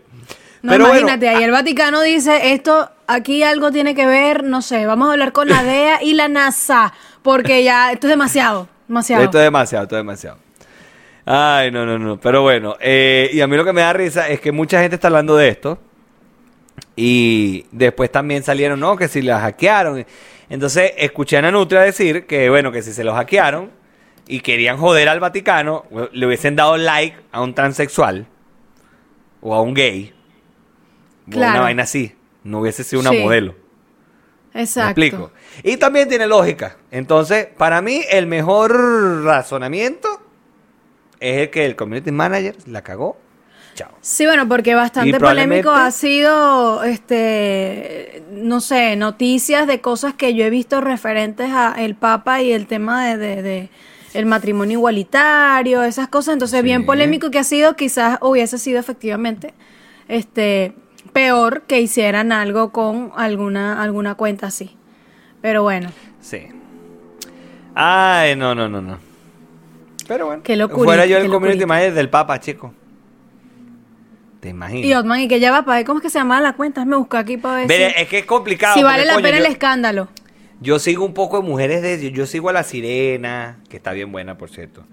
No, 0.61 0.73
Pero 0.73 0.85
bueno, 0.85 0.99
imagínate, 0.99 1.29
ahí 1.29 1.43
el 1.43 1.51
Vaticano 1.51 2.01
dice, 2.01 2.53
esto 2.53 2.91
aquí 3.07 3.43
algo 3.43 3.71
tiene 3.71 3.95
que 3.95 4.05
ver, 4.05 4.43
no 4.43 4.61
sé, 4.61 4.85
vamos 4.85 5.09
a 5.09 5.13
hablar 5.13 5.31
con 5.31 5.47
la 5.47 5.63
DEA 5.63 6.03
y 6.03 6.13
la 6.13 6.27
NASA, 6.27 6.93
porque 7.21 7.63
ya 7.63 7.91
esto 7.91 8.07
es 8.07 8.11
demasiado, 8.11 8.67
demasiado. 8.87 9.23
Esto 9.23 9.39
es 9.39 9.45
demasiado, 9.45 9.83
esto 9.85 9.95
es 9.95 9.99
demasiado. 9.99 10.37
Ay, 11.31 11.69
no, 11.69 11.85
no, 11.85 11.99
no. 11.99 12.19
Pero 12.19 12.41
bueno, 12.41 12.75
eh, 12.79 13.29
y 13.31 13.39
a 13.41 13.45
mí 13.45 13.55
lo 13.55 13.63
que 13.63 13.71
me 13.71 13.81
da 13.81 13.93
risa 13.93 14.27
es 14.29 14.39
que 14.41 14.51
mucha 14.51 14.81
gente 14.81 14.95
está 14.95 15.09
hablando 15.09 15.37
de 15.37 15.49
esto. 15.49 15.77
Y 16.95 17.67
después 17.71 18.11
también 18.11 18.41
salieron, 18.41 18.79
no, 18.79 18.97
que 18.97 19.07
si 19.07 19.21
la 19.21 19.39
hackearon. 19.39 20.05
Entonces 20.49 20.91
escuché 20.97 21.37
a 21.37 21.43
Nanutria 21.43 21.81
decir 21.81 22.25
que, 22.25 22.49
bueno, 22.49 22.71
que 22.71 22.81
si 22.81 22.93
se 22.93 23.03
lo 23.03 23.13
hackearon 23.13 23.69
y 24.27 24.39
querían 24.39 24.77
joder 24.77 25.07
al 25.07 25.19
Vaticano, 25.19 25.85
le 26.11 26.25
hubiesen 26.25 26.55
dado 26.55 26.77
like 26.77 27.15
a 27.31 27.41
un 27.41 27.53
transexual 27.53 28.25
o 29.41 29.53
a 29.53 29.61
un 29.61 29.75
gay. 29.75 30.11
O 31.31 31.37
una 31.37 31.61
vaina 31.61 31.83
así. 31.83 32.15
No 32.43 32.61
hubiese 32.61 32.83
sido 32.83 33.01
una 33.01 33.11
Sí. 33.11 33.19
modelo. 33.19 33.55
Exacto. 34.55 34.99
¿Me 34.99 35.05
explico? 35.07 35.31
Y 35.63 35.77
también 35.77 36.09
tiene 36.09 36.25
lógica. 36.25 36.77
Entonces, 36.89 37.49
para 37.55 37.83
mí, 37.83 38.01
el 38.09 38.25
mejor 38.25 39.23
razonamiento 39.23 40.18
es 41.19 41.37
el 41.39 41.49
que 41.49 41.65
el 41.65 41.75
community 41.75 42.11
manager 42.11 42.55
la 42.67 42.81
cagó. 42.81 43.17
Chao. 43.75 43.91
Sí, 44.01 44.25
bueno, 44.25 44.47
porque 44.47 44.75
bastante 44.75 45.19
polémico 45.19 45.69
ha 45.71 45.91
sido, 45.91 46.83
este, 46.83 48.23
no 48.31 48.59
sé, 48.61 48.95
noticias 48.95 49.67
de 49.67 49.79
cosas 49.79 50.13
que 50.13 50.33
yo 50.33 50.43
he 50.45 50.49
visto 50.49 50.81
referentes 50.81 51.49
a 51.51 51.75
el 51.77 51.95
Papa 51.95 52.41
y 52.41 52.51
el 52.51 52.67
tema 52.67 53.05
de, 53.07 53.17
de- 53.17 53.41
de 53.41 53.69
el 54.15 54.25
matrimonio 54.25 54.79
igualitario, 54.79 55.83
esas 55.83 56.07
cosas. 56.09 56.33
Entonces, 56.33 56.59
Sí. 56.59 56.63
bien 56.63 56.85
polémico 56.85 57.29
que 57.31 57.39
ha 57.39 57.43
sido, 57.43 57.75
quizás 57.75 58.17
hubiese 58.21 58.57
sido 58.57 58.79
efectivamente, 58.79 59.53
este, 60.07 60.73
peor 61.13 61.61
que 61.61 61.79
hicieran 61.79 62.31
algo 62.31 62.71
con 62.71 63.11
alguna 63.15 63.81
alguna 63.81 64.15
cuenta 64.15 64.47
así. 64.47 64.75
Pero 65.41 65.61
bueno, 65.63 65.89
Sí. 66.21 66.47
Ay, 67.75 68.35
no, 68.35 68.55
no, 68.55 68.67
no, 68.67 68.81
no. 68.81 68.97
Pero 70.09 70.25
bueno. 70.25 70.41
Qué 70.43 70.57
Fuera 70.67 71.05
yo 71.05 71.17
el 71.17 71.23
qué 71.23 71.29
community 71.29 71.59
locurita. 71.59 71.67
manager 71.67 71.93
del 71.93 72.09
Papa, 72.09 72.39
chico. 72.39 72.73
¿Te 74.39 74.49
imaginas? 74.49 74.85
y 74.85 74.93
Otman, 74.93 75.19
y 75.21 75.27
que 75.27 75.39
ya 75.39 75.51
va 75.51 75.63
para 75.63 75.77
ver 75.77 75.85
cómo 75.85 75.99
es 75.99 76.03
que 76.03 76.09
se 76.09 76.17
llama 76.17 76.41
la 76.41 76.53
cuenta, 76.53 76.83
me 76.85 76.95
busca 76.95 77.19
aquí 77.19 77.37
para 77.37 77.57
ver 77.57 77.67
Ve, 77.67 77.93
si, 77.95 78.01
es 78.01 78.07
que 78.09 78.17
es 78.19 78.25
complicado. 78.25 78.73
si 78.75 78.83
vale 78.83 79.05
la 79.05 79.13
coño, 79.13 79.23
pena 79.23 79.37
yo- 79.39 79.45
el 79.45 79.51
escándalo. 79.51 80.07
Yo 80.61 80.79
sigo 80.79 81.05
un 81.05 81.13
poco 81.13 81.41
de 81.41 81.47
mujeres 81.47 81.81
de 81.81 82.11
yo 82.11 82.25
sigo 82.25 82.49
a 82.49 82.53
la 82.53 82.63
sirena, 82.63 83.59
que 83.69 83.77
está 83.77 83.91
bien 83.93 84.11
buena 84.11 84.37
por 84.37 84.49
cierto. 84.49 84.83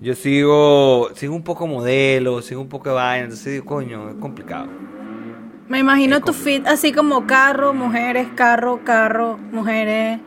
Yo 0.00 0.14
sigo 0.14 1.10
sigo 1.14 1.34
un 1.34 1.42
poco 1.42 1.66
modelo, 1.66 2.40
sigo 2.42 2.60
un 2.60 2.68
poco 2.68 2.90
de 2.90 2.94
vaina, 2.94 3.24
entonces 3.24 3.52
digo, 3.52 3.64
coño, 3.66 4.10
es 4.10 4.14
complicado. 4.16 4.68
Me 5.68 5.78
imagino 5.78 6.16
Es 6.16 6.22
tu 6.22 6.32
complicado. 6.32 6.58
fit 6.60 6.66
así 6.68 6.92
como 6.92 7.26
carro, 7.26 7.74
mujeres, 7.74 8.28
carro, 8.34 8.80
carro, 8.84 9.38
mujeres, 9.50 10.20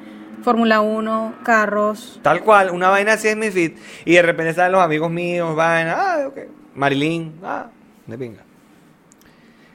Fórmula 0.43 0.81
1, 0.81 1.35
carros. 1.43 2.19
Tal 2.21 2.41
cual, 2.41 2.71
una 2.71 2.89
vaina 2.89 3.13
así 3.13 3.27
es 3.27 3.38
mi 3.38 3.51
feed 3.51 3.73
y 4.05 4.13
de 4.13 4.21
repente 4.21 4.53
salen 4.53 4.73
los 4.73 4.81
amigos 4.81 5.11
míos, 5.11 5.55
vaina, 5.55 5.95
ah, 5.97 6.27
ok. 6.27 6.39
Marilyn, 6.75 7.39
ah, 7.43 7.67
de 8.05 8.17
pinga. 8.17 8.43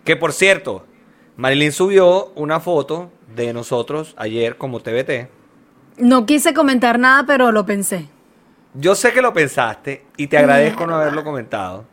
Que 0.05 0.17
por 0.17 0.33
cierto, 0.33 0.87
Marilyn 1.37 1.73
subió 1.73 2.33
una 2.35 2.61
foto 2.61 3.11
de 3.35 3.53
nosotros 3.53 4.15
ayer 4.17 4.57
como 4.57 4.81
TBT. 4.81 5.29
No 5.99 6.27
quise 6.27 6.55
comentar 6.55 6.99
nada, 6.99 7.25
pero 7.27 7.53
lo 7.53 7.67
pensé. 7.67 8.09
Yo 8.75 8.95
sé 8.95 9.13
que 9.13 9.21
lo 9.21 9.33
pensaste 9.33 10.07
y 10.17 10.27
te 10.29 10.39
agradezco 10.39 10.87
no 10.87 10.95
haberlo 10.95 11.25
comentado. 11.25 11.85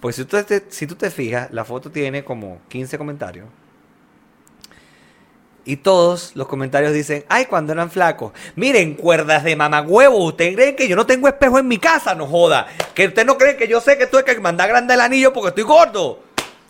Pues 0.00 0.16
si 0.16 0.24
tú, 0.24 0.42
te, 0.42 0.64
si 0.68 0.86
tú 0.86 0.94
te 0.94 1.10
fijas, 1.10 1.50
la 1.52 1.64
foto 1.64 1.90
tiene 1.90 2.24
como 2.24 2.60
15 2.68 2.96
comentarios. 2.96 3.46
Y 5.70 5.76
todos 5.76 6.32
los 6.34 6.48
comentarios 6.48 6.92
dicen, 6.92 7.24
ay, 7.28 7.46
cuando 7.46 7.72
eran 7.72 7.92
flacos. 7.92 8.32
Miren, 8.56 8.94
cuerdas 8.94 9.44
de 9.44 9.54
mamagüevo. 9.54 10.16
¿Ustedes 10.24 10.56
creen 10.56 10.74
que 10.74 10.88
yo 10.88 10.96
no 10.96 11.06
tengo 11.06 11.28
espejo 11.28 11.60
en 11.60 11.68
mi 11.68 11.78
casa? 11.78 12.12
No 12.16 12.26
joda. 12.26 12.66
Que 12.92 13.06
ustedes 13.06 13.24
no 13.24 13.38
creen 13.38 13.56
que 13.56 13.68
yo 13.68 13.80
sé 13.80 13.96
que 13.96 14.08
tuve 14.08 14.24
que 14.24 14.36
mandar 14.40 14.68
grande 14.68 14.94
el 14.94 15.00
anillo 15.00 15.32
porque 15.32 15.50
estoy 15.50 15.62
gordo. 15.62 16.18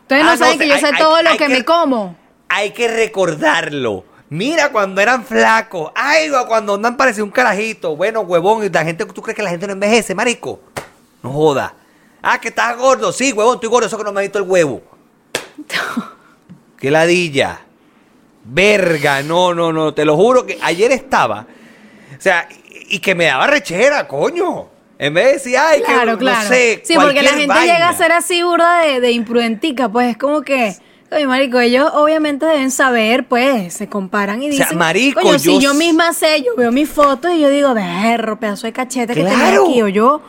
Ustedes 0.02 0.22
no 0.22 0.28
Ah, 0.28 0.32
no, 0.34 0.38
saben 0.38 0.58
que 0.58 0.68
yo 0.68 0.76
sé 0.76 0.84
hay- 0.88 0.98
todo 0.98 1.22
lo 1.22 1.30
hay 1.30 1.38
que, 1.38 1.46
que- 1.46 1.52
me 1.54 1.64
como. 1.64 2.14
Hay 2.50 2.72
que 2.72 2.88
recordarlo. 2.88 4.04
Mira 4.28 4.70
cuando 4.70 5.00
eran 5.00 5.24
flacos. 5.24 5.92
Ay, 5.94 6.30
cuando 6.46 6.74
andan 6.74 6.98
parecía 6.98 7.24
un 7.24 7.30
carajito. 7.30 7.96
Bueno, 7.96 8.20
huevón. 8.20 8.62
Y 8.64 8.68
la 8.68 8.84
gente, 8.84 9.06
¿tú 9.06 9.22
crees 9.22 9.34
que 9.34 9.42
la 9.42 9.48
gente 9.48 9.66
no 9.66 9.72
envejece, 9.72 10.14
marico? 10.14 10.60
No 11.22 11.32
joda. 11.32 11.72
Ah, 12.20 12.38
que 12.38 12.48
estás 12.48 12.76
gordo. 12.76 13.14
Sí, 13.14 13.32
huevón, 13.32 13.54
estoy 13.54 13.70
gordo. 13.70 13.86
Eso 13.86 13.96
que 13.96 14.04
no 14.04 14.12
me 14.12 14.20
ha 14.20 14.24
visto 14.24 14.36
el 14.38 14.44
huevo. 14.44 14.82
Qué 16.78 16.90
ladilla. 16.90 17.60
Verga, 18.52 19.22
no, 19.22 19.54
no, 19.54 19.72
no. 19.72 19.94
Te 19.94 20.04
lo 20.04 20.16
juro 20.16 20.44
que 20.44 20.58
ayer 20.62 20.90
estaba. 20.92 21.46
O 22.18 22.20
sea, 22.20 22.48
y, 22.68 22.96
y 22.96 22.98
que 22.98 23.14
me 23.14 23.26
daba 23.26 23.46
rechera, 23.46 24.08
coño. 24.08 24.68
En 24.98 25.14
vez 25.14 25.26
de 25.26 25.32
decir, 25.34 25.56
ay, 25.56 25.80
Claro, 25.82 26.12
que 26.18 26.24
claro. 26.24 26.42
no 26.42 26.48
sé. 26.48 26.82
sí, 26.84 26.94
porque 26.94 27.22
la 27.22 27.30
gente 27.30 27.46
vaina. 27.46 27.72
llega 27.74 27.88
a 27.88 27.94
ser 27.96 28.12
así 28.12 28.42
burda 28.42 28.82
de, 28.82 29.00
de 29.00 29.12
imprudentica, 29.12 29.88
pues 29.88 30.10
es 30.10 30.16
como 30.18 30.42
que, 30.42 30.74
Oye, 31.12 31.26
marico, 31.26 31.58
ellos 31.58 31.90
obviamente 31.94 32.46
deben 32.46 32.70
saber, 32.70 33.24
pues, 33.26 33.74
se 33.74 33.88
comparan 33.88 34.42
y 34.42 34.50
O 34.50 34.52
sea, 34.52 34.66
dicen, 34.66 34.78
marico, 34.78 35.20
coño, 35.20 35.32
yo 35.32 35.38
si 35.38 35.58
yo 35.60 35.74
misma 35.74 36.12
sé, 36.12 36.42
yo 36.42 36.54
veo 36.56 36.70
mis 36.70 36.88
fotos 36.88 37.32
y 37.32 37.40
yo 37.40 37.48
digo, 37.50 37.72
berro, 37.74 38.38
pedazo 38.38 38.66
de 38.68 38.72
cachete 38.72 39.14
que 39.14 39.24
tengo 39.24 39.34
Claro. 39.36 39.64
aquí, 39.68 39.82
o 39.82 39.88
yo, 39.88 40.20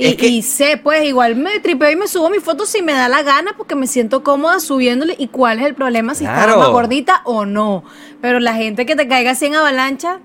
y, 0.00 0.06
Es 0.06 0.16
que- 0.16 0.26
y 0.28 0.42
sé, 0.42 0.78
pues, 0.82 1.04
igual 1.04 1.36
me 1.36 1.60
tripeo 1.60 1.90
y 1.90 1.96
me 1.96 2.08
subo 2.08 2.30
mis 2.30 2.42
fotos 2.42 2.68
si 2.68 2.82
me 2.82 2.92
da 2.92 3.08
la 3.08 3.22
gana 3.22 3.52
porque 3.56 3.74
me 3.74 3.86
siento 3.86 4.22
cómoda 4.22 4.58
subiéndole 4.60 5.14
y 5.18 5.28
cuál 5.28 5.58
es 5.60 5.66
el 5.66 5.74
problema, 5.74 6.14
si 6.14 6.24
Claro. 6.24 6.40
estaba 6.40 6.58
más 6.64 6.70
gordita 6.70 7.22
o 7.24 7.44
no. 7.46 7.84
Pero 8.20 8.40
la 8.40 8.54
gente 8.54 8.86
que 8.86 8.96
te 8.96 9.06
caiga 9.08 9.32
así 9.32 9.46
en 9.46 9.54
avalancha, 9.56 10.20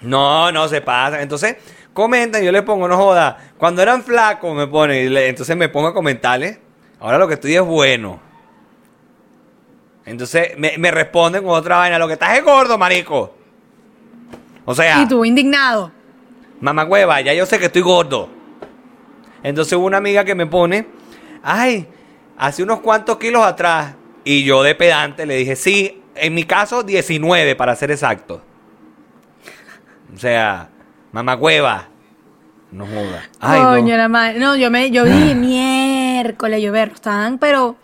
No, 0.00 0.52
no 0.52 0.68
se 0.68 0.80
pasa. 0.80 1.20
Entonces, 1.22 1.56
comentan, 1.92 2.40
yo 2.44 2.52
le 2.52 2.62
pongo, 2.62 2.86
no 2.86 2.96
joda. 2.96 3.36
Cuando 3.58 3.82
eran 3.82 4.04
flacos, 4.04 4.54
me 4.54 4.68
pone, 4.68 5.02
entonces 5.28 5.56
me 5.56 5.68
pongo 5.68 5.88
a 5.88 5.94
comentarles. 5.94 6.60
Ahora 7.00 7.18
lo 7.18 7.26
que 7.26 7.34
estoy 7.34 7.56
es 7.56 7.62
bueno. 7.62 8.20
Entonces 10.04 10.52
me, 10.56 10.78
me 10.78 10.90
responden 10.90 11.42
con 11.42 11.52
otra 11.54 11.76
vaina. 11.78 11.98
Lo 11.98 12.06
que 12.06 12.12
estás 12.14 12.38
es 12.38 12.44
gordo, 12.44 12.78
marico. 12.78 13.34
O 14.64 14.74
sea, 14.74 15.02
y 15.02 15.08
tú 15.08 15.24
indignado. 15.24 15.90
mamá 16.60 16.84
hueva, 16.84 17.20
ya 17.20 17.32
yo 17.34 17.44
sé 17.46 17.58
que 17.58 17.66
estoy 17.66 17.82
gordo. 17.82 18.28
Entonces 19.42 19.72
hubo 19.74 19.86
una 19.86 19.98
amiga 19.98 20.24
que 20.24 20.34
me 20.34 20.46
pone, 20.46 20.86
ay, 21.42 21.86
hace 22.36 22.62
unos 22.62 22.80
cuantos 22.80 23.18
kilos 23.18 23.44
atrás. 23.44 23.94
Y 24.24 24.44
yo 24.44 24.62
de 24.62 24.74
pedante 24.74 25.24
le 25.26 25.36
dije, 25.36 25.56
sí, 25.56 26.02
en 26.14 26.34
mi 26.34 26.44
caso 26.44 26.82
19 26.82 27.56
para 27.56 27.74
ser 27.76 27.90
exacto. 27.90 28.42
O 30.14 30.18
sea, 30.18 30.68
mamá 31.12 31.36
hueva. 31.36 31.88
No 32.70 32.86
joda. 32.86 33.22
Ay, 33.40 33.60
Coño, 33.62 33.92
no. 33.92 33.96
la 33.96 34.08
madre. 34.08 34.38
No, 34.38 34.56
yo 34.56 34.70
me, 34.70 34.90
yo 34.90 35.04
vi 35.04 35.34
miércoles, 35.34 36.62
yo 36.62 36.72
ver, 36.72 36.92
estaban, 36.94 37.38
pero 37.38 37.76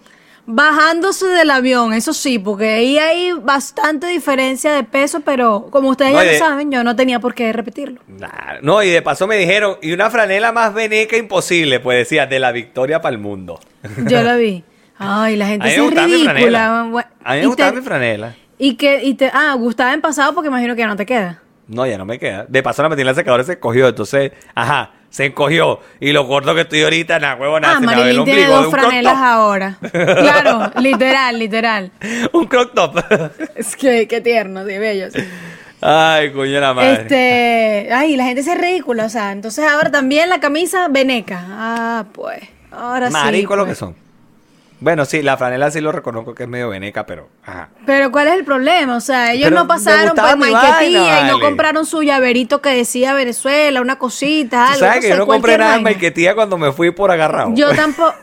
bajándose 0.47 1.27
del 1.27 1.51
avión, 1.51 1.93
eso 1.93 2.13
sí, 2.13 2.39
porque 2.39 2.75
ahí 2.75 2.99
hay 2.99 3.33
bastante 3.33 4.07
diferencia 4.07 4.73
de 4.73 4.85
peso, 4.85 5.21
pero 5.21 5.69
como 5.71 5.89
ustedes 5.91 6.13
No, 6.13 6.23
ya 6.23 6.33
lo 6.33 6.39
saben, 6.39 6.71
yo 6.71 6.85
no 6.85 6.95
tenía 6.97 7.21
por 7.21 7.35
qué 7.35 7.53
repetirlo. 7.53 8.01
Nah, 8.07 8.61
No, 8.63 8.83
y 8.83 8.91
de 8.91 9.03
paso 9.03 9.27
me 9.27 9.37
dijeron, 9.37 9.77
y 9.83 9.93
una 9.93 10.11
franela 10.11 10.53
más 10.53 10.75
veneca 10.75 11.17
imposible, 11.17 11.81
pues 11.81 11.99
decía, 11.99 12.27
de 12.27 12.39
la 12.39 12.53
victoria 12.53 13.01
para 13.01 13.15
el 13.15 13.21
mundo. 13.21 13.59
Yo 14.07 14.23
lo 14.23 14.37
vi. 14.37 14.65
Ay, 14.99 15.37
la 15.37 15.47
gente 15.47 15.69
sí 15.71 15.81
es 15.81 15.91
mi 15.91 15.91
ridícula. 15.91 16.81
A 17.25 17.35
mí 17.35 17.41
me 17.41 17.47
gustaba 17.47 17.71
te- 17.73 17.77
mi 17.79 17.83
franela. 17.83 18.37
Y 18.59 18.77
que, 18.77 19.03
y 19.03 19.15
te, 19.15 19.31
ah, 19.35 19.55
gustaba 19.59 19.93
en 19.93 20.01
pasado 20.01 20.33
porque 20.35 20.49
imagino 20.49 20.75
que 20.75 20.81
ya 20.83 20.87
no 20.87 20.97
te 20.97 21.05
queda. 21.05 21.41
No, 21.67 21.85
ya 21.87 21.99
no 21.99 22.05
me 22.05 22.19
queda. 22.19 22.45
De 22.49 22.63
paso 22.63 22.83
la 22.83 22.89
metí 22.91 23.01
en 23.01 23.07
la 23.09 23.15
secadora 23.15 23.43
y 23.43 23.47
se 23.47 23.53
encogió. 23.55 23.89
Entonces, 23.89 24.33
ajá, 24.55 24.93
se 25.15 25.27
encogió. 25.27 25.79
Y 26.01 26.11
lo 26.11 26.25
gordo 26.25 26.57
que 26.57 26.62
estoy 26.62 26.83
ahorita, 26.83 27.21
nada, 27.21 27.37
huevo, 27.37 27.61
nada, 27.61 27.77
ah, 27.77 27.81
se 27.81 27.87
me 27.87 28.11
el 28.11 28.25
tiene 28.25 28.47
dos 28.47 28.69
franelas 28.69 29.17
ahora. 29.17 29.79
claro, 29.81 30.73
literal, 30.81 31.39
literal. 31.39 31.93
un 32.33 32.47
crop 32.47 32.75
top. 32.75 32.99
Es 33.55 33.77
que, 33.77 34.09
qué 34.09 34.21
tierno, 34.21 34.67
sí, 34.67 34.77
bello. 34.77 35.12
sí. 35.12 35.21
Ay, 35.81 36.33
coño 36.33 36.59
la 36.59 36.75
madre. 36.75 37.03
Este, 37.03 37.93
ay, 37.93 38.17
la 38.17 38.25
gente 38.25 38.43
se 38.43 38.55
es 38.55 38.61
ridícula, 38.61 39.05
o 39.05 39.09
sea, 39.09 39.31
entonces 39.31 39.65
ahora 39.65 39.89
también 39.93 40.29
la 40.29 40.41
camisa 40.41 40.89
veneca. 40.89 41.45
Ah, 41.49 42.07
pues, 42.11 42.43
ahora 42.73 43.07
sí. 43.07 43.12
Marico 43.12 43.55
lo 43.55 43.67
pues. 43.67 43.79
que 43.79 43.79
son. 43.79 44.04
Bueno, 44.85 45.07
sí, 45.07 45.22
la 45.22 45.39
franela 45.39 45.70
sí 45.70 45.80
lo 45.80 45.93
reconozco 45.93 46.35
que 46.35 46.43
es 46.43 46.49
medio 46.49 46.68
veneca, 46.68 47.07
pero 47.07 47.30
ajá. 47.43 47.70
Pero 47.87 48.12
¿cuál 48.12 48.28
es 48.28 48.35
el 48.35 48.45
problema? 48.45 48.97
O 48.97 49.01
sea, 49.01 49.32
ellos 49.32 49.49
Pero 49.49 49.62
no 49.62 49.66
pasaron 49.66 50.14
por 50.14 50.37
mi 50.37 50.51
Maiquetía 50.53 50.70
vaina, 51.01 51.20
y 51.20 51.24
no 51.24 51.32
vale. 51.39 51.41
compraron 51.47 51.87
su 51.87 52.03
llaverito 52.03 52.61
que 52.61 52.68
decía 52.68 53.14
Venezuela, 53.14 53.80
una 53.80 53.99
cosita, 53.99 54.66
algo. 54.66 54.80
sabes 54.80 54.97
no 54.97 55.01
que 55.01 55.07
sé, 55.07 55.12
yo 55.14 55.16
no 55.16 55.26
compré 55.26 55.57
nada 55.57 55.76
en. 55.76 55.85
Maiquetía 55.85 56.35
cuando 56.35 56.59
me 56.59 56.70
fui 56.70 56.91
por 56.91 57.11
agarrado. 57.11 57.53
Yo 57.55 57.70
tampoco. 57.74 58.14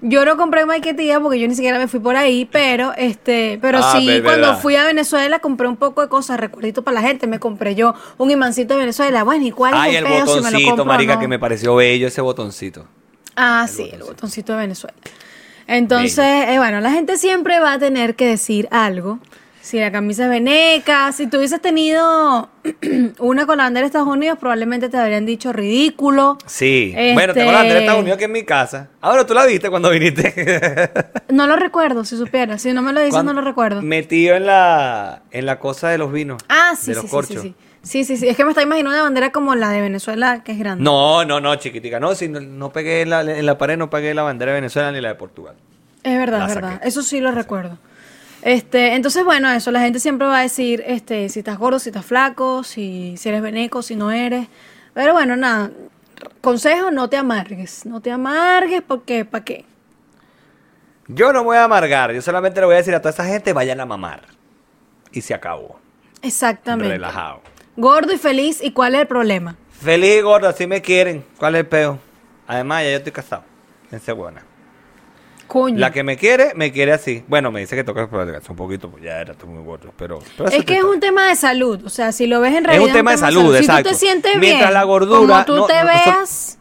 Yo 0.00 0.24
no 0.24 0.36
compré 0.36 0.64
Maiquetía 0.64 1.18
porque 1.18 1.40
yo 1.40 1.48
ni 1.48 1.56
siquiera 1.56 1.76
me 1.76 1.88
fui 1.88 1.98
por 1.98 2.14
ahí, 2.14 2.44
pero 2.44 2.92
este, 2.96 3.58
pero 3.60 3.80
Ah, 3.82 3.96
sí, 3.98 4.20
cuando 4.22 4.56
fui 4.58 4.76
a 4.76 4.84
Venezuela 4.84 5.40
compré 5.40 5.66
un 5.66 5.76
poco 5.76 6.02
de 6.02 6.08
cosas, 6.08 6.38
recuerdito 6.38 6.84
para 6.84 7.00
la 7.00 7.08
gente, 7.08 7.26
me 7.26 7.40
compré 7.40 7.74
yo 7.74 7.94
un 8.16 8.30
imancito 8.30 8.74
de 8.74 8.80
Venezuela. 8.80 9.24
Bueno, 9.24 9.44
¿y 9.44 9.50
cuál 9.50 9.74
Ay, 9.74 9.96
es 9.96 10.02
el 10.02 10.06
el 10.06 10.12
peo 10.12 10.26
si 10.28 10.40
me 10.40 10.52
lo 10.52 10.58
botoncito, 10.60 10.76
compro 10.76 10.84
o 10.84 10.86
marica, 10.86 11.14
no? 11.14 11.20
que 11.20 11.26
me 11.26 11.40
pareció 11.40 11.74
bello 11.74 12.06
ese 12.06 12.20
botoncito. 12.20 12.86
Ah, 13.40 13.66
sí, 13.68 13.88
el 13.92 14.02
botoncito 14.02 14.52
de 14.52 14.58
Venezuela. 14.58 14.96
Entonces, 15.68 16.18
eh, 16.48 16.58
bueno, 16.58 16.80
la 16.80 16.90
gente 16.90 17.16
siempre 17.18 17.60
va 17.60 17.74
a 17.74 17.78
tener 17.78 18.14
que 18.16 18.26
decir 18.26 18.66
algo. 18.70 19.18
Si 19.60 19.78
la 19.78 19.92
camisa 19.92 20.24
es 20.24 20.30
veneca, 20.30 21.12
si 21.12 21.26
tú 21.26 21.36
hubieses 21.36 21.60
tenido 21.60 22.48
una 23.18 23.44
con 23.44 23.58
la 23.58 23.64
bandera 23.64 23.82
de 23.82 23.86
Estados 23.88 24.08
Unidos, 24.08 24.38
probablemente 24.38 24.88
te 24.88 24.96
habrían 24.96 25.26
dicho 25.26 25.52
ridículo. 25.52 26.38
Sí. 26.46 26.94
Este- 26.96 27.12
Bueno, 27.12 27.34
tengo 27.34 27.52
la 27.52 27.58
bandera 27.58 27.74
de 27.74 27.84
Estados 27.84 28.00
Unidos 28.00 28.18
que 28.18 28.24
es 28.24 28.30
mi 28.30 28.44
casa. 28.44 28.88
Ahora 29.02 29.26
tú 29.26 29.34
la 29.34 29.44
viste 29.44 29.68
cuando 29.68 29.90
viniste. 29.90 30.90
No 31.28 31.46
lo 31.46 31.56
recuerdo, 31.56 32.04
si 32.06 32.16
supieras. 32.16 32.62
Si 32.62 32.72
no 32.72 32.80
me 32.80 32.92
lo 32.94 33.00
dices, 33.00 33.12
Cuando- 33.14 33.34
no 33.34 33.42
lo 33.42 33.46
recuerdo. 33.46 33.82
Metido 33.82 34.34
en 34.36 34.46
la, 34.46 35.20
en 35.30 35.44
la 35.44 35.58
cosa 35.60 35.90
de 35.90 35.98
los 35.98 36.10
vinos. 36.10 36.42
Ah, 36.48 36.72
sí, 36.74 36.86
de 36.86 36.94
sí, 36.94 36.94
los 36.94 37.04
sí, 37.04 37.10
corchos. 37.10 37.42
sí, 37.42 37.48
sí. 37.58 37.67
Sí, 37.82 38.04
sí, 38.04 38.16
sí. 38.16 38.28
Es 38.28 38.36
que 38.36 38.44
me 38.44 38.50
está 38.50 38.62
imaginando 38.62 38.96
una 38.96 39.02
bandera 39.04 39.30
como 39.30 39.54
la 39.54 39.70
de 39.70 39.80
Venezuela, 39.80 40.42
que 40.42 40.52
es 40.52 40.58
grande. 40.58 40.82
No, 40.82 41.24
no, 41.24 41.40
no, 41.40 41.54
chiquitica. 41.56 42.00
No, 42.00 42.14
si 42.14 42.28
no, 42.28 42.40
no 42.40 42.72
pegué 42.72 43.02
en 43.02 43.10
la, 43.10 43.20
en 43.20 43.46
la 43.46 43.56
pared, 43.56 43.76
no 43.76 43.88
pegué 43.88 44.14
la 44.14 44.22
bandera 44.22 44.52
de 44.52 44.60
Venezuela 44.60 44.92
ni 44.92 45.00
la 45.00 45.08
de 45.08 45.14
Portugal. 45.14 45.54
Es 46.02 46.18
verdad, 46.18 46.48
es 46.48 46.54
verdad. 46.54 46.80
Eso 46.84 47.02
sí 47.02 47.20
lo 47.20 47.30
recuerdo. 47.32 47.78
Este, 48.42 48.94
entonces, 48.94 49.24
bueno, 49.24 49.50
eso, 49.50 49.70
la 49.70 49.80
gente 49.80 50.00
siempre 50.00 50.26
va 50.26 50.38
a 50.38 50.42
decir, 50.42 50.82
este, 50.86 51.28
si 51.28 51.40
estás 51.40 51.58
gordo, 51.58 51.78
si 51.78 51.88
estás 51.90 52.06
flaco, 52.06 52.62
si, 52.62 53.16
si 53.16 53.28
eres 53.28 53.42
veneco, 53.42 53.82
si 53.82 53.96
no 53.96 54.10
eres. 54.10 54.48
Pero 54.94 55.12
bueno, 55.12 55.36
nada. 55.36 55.70
Consejo, 56.40 56.90
no 56.90 57.08
te 57.08 57.16
amargues. 57.16 57.84
No 57.86 58.00
te 58.00 58.10
amargues 58.10 58.82
porque, 58.86 59.24
¿para 59.24 59.44
qué? 59.44 59.64
Yo 61.08 61.32
no 61.32 61.40
me 61.40 61.46
voy 61.46 61.56
a 61.56 61.64
amargar. 61.64 62.12
Yo 62.12 62.22
solamente 62.22 62.60
le 62.60 62.66
voy 62.66 62.74
a 62.74 62.78
decir 62.78 62.94
a 62.94 63.00
toda 63.00 63.10
esa 63.10 63.24
gente, 63.24 63.52
vayan 63.52 63.80
a 63.80 63.86
mamar. 63.86 64.22
Y 65.10 65.22
se 65.22 65.34
acabó. 65.34 65.80
Exactamente. 66.22 66.92
Relajado. 66.92 67.40
Gordo 67.80 68.12
y 68.12 68.18
feliz, 68.18 68.58
¿y 68.60 68.72
cuál 68.72 68.96
es 68.96 69.02
el 69.02 69.06
problema? 69.06 69.54
Feliz 69.70 70.16
y 70.18 70.20
gordo, 70.20 70.48
así 70.48 70.66
me 70.66 70.82
quieren. 70.82 71.24
¿Cuál 71.38 71.54
es 71.54 71.60
el 71.60 71.66
peo? 71.68 71.98
Además, 72.48 72.82
ya 72.82 72.90
yo 72.90 72.96
estoy 72.96 73.12
casado. 73.12 73.44
Esa 73.92 74.10
es 74.12 74.18
buena. 74.18 74.42
Coño. 75.46 75.78
La 75.78 75.92
que 75.92 76.02
me 76.02 76.16
quiere, 76.16 76.52
me 76.56 76.72
quiere 76.72 76.92
así. 76.92 77.22
Bueno, 77.28 77.52
me 77.52 77.60
dice 77.60 77.76
que 77.76 77.84
toca 77.84 78.04
un 78.50 78.56
poquito, 78.56 78.90
pues 78.90 79.04
ya 79.04 79.20
era 79.20 79.32
estoy 79.32 79.48
muy 79.48 79.62
gordo, 79.64 79.92
pero... 79.96 80.18
Es 80.50 80.64
que 80.64 80.76
es 80.78 80.82
un 80.84 80.98
tema 80.98 81.28
de 81.28 81.36
salud, 81.36 81.82
o 81.86 81.88
sea, 81.88 82.10
si 82.10 82.26
lo 82.26 82.40
ves 82.40 82.50
en 82.50 82.58
Es 82.58 82.64
realidad. 82.64 82.86
un 82.88 82.92
tema 82.92 83.12
de 83.12 83.16
salud, 83.18 83.42
Si 83.42 83.48
tú 83.48 83.54
exacto. 83.56 83.88
te 83.90 83.94
sientes 83.94 84.32
Mientras 84.38 84.62
bien, 84.70 84.74
la 84.74 84.82
gordura 84.82 85.18
como 85.20 85.44
tú 85.46 85.56
no- 85.56 85.66
te 85.66 85.80
no- 85.80 85.86
veas, 85.86 86.58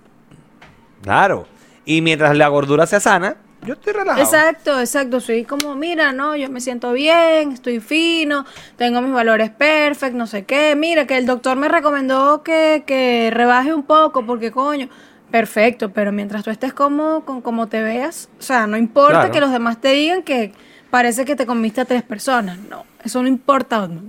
Claro. 1.02 1.48
Y 1.84 2.02
mientras 2.02 2.38
la 2.38 2.48
gordura 2.50 2.86
sea 2.86 3.00
sana, 3.00 3.38
yo 3.68 3.74
estoy 3.74 3.94
relajado. 3.94 4.24
Exacto, 4.24 4.80
exacto. 4.80 5.20
Soy 5.20 5.44
como, 5.44 5.76
mira, 5.76 6.12
no, 6.14 6.36
yo 6.36 6.50
me 6.50 6.62
siento 6.62 6.92
bien, 6.94 7.52
estoy 7.52 7.80
fino, 7.80 8.46
tengo 8.78 9.02
mis 9.02 9.14
valores 9.14 9.50
perfectos, 9.52 10.18
no 10.18 10.26
sé 10.28 10.46
qué. 10.46 10.76
Mira, 10.76 11.06
que 11.06 11.18
el 11.18 11.26
doctor 11.26 11.56
me 11.58 11.68
recomendó 11.70 12.42
que, 12.44 12.84
que 12.88 13.30
rebaje 13.34 13.74
un 13.74 13.84
poco, 13.84 14.26
porque 14.26 14.52
coño, 14.52 14.90
perfecto, 15.30 15.92
pero 15.92 16.12
mientras 16.12 16.44
tú 16.44 16.50
estés 16.50 16.74
cómodo 16.74 17.26
con 17.26 17.42
cómo 17.42 17.68
te 17.68 17.82
veas, 17.82 18.30
o 18.40 18.42
sea, 18.42 18.66
no 18.68 18.78
importa 18.78 19.12
Claro. 19.20 19.32
que 19.34 19.40
los 19.42 19.52
demás 19.52 19.80
te 19.82 19.90
digan 19.90 20.24
que 20.24 20.54
parece 20.90 21.26
que 21.26 21.36
te 21.36 21.46
comiste 21.46 21.82
a 21.82 21.86
tres 21.86 22.02
personas. 22.04 22.58
No, 22.60 22.86
eso 23.04 23.22
no 23.22 23.28
importa. 23.28 23.90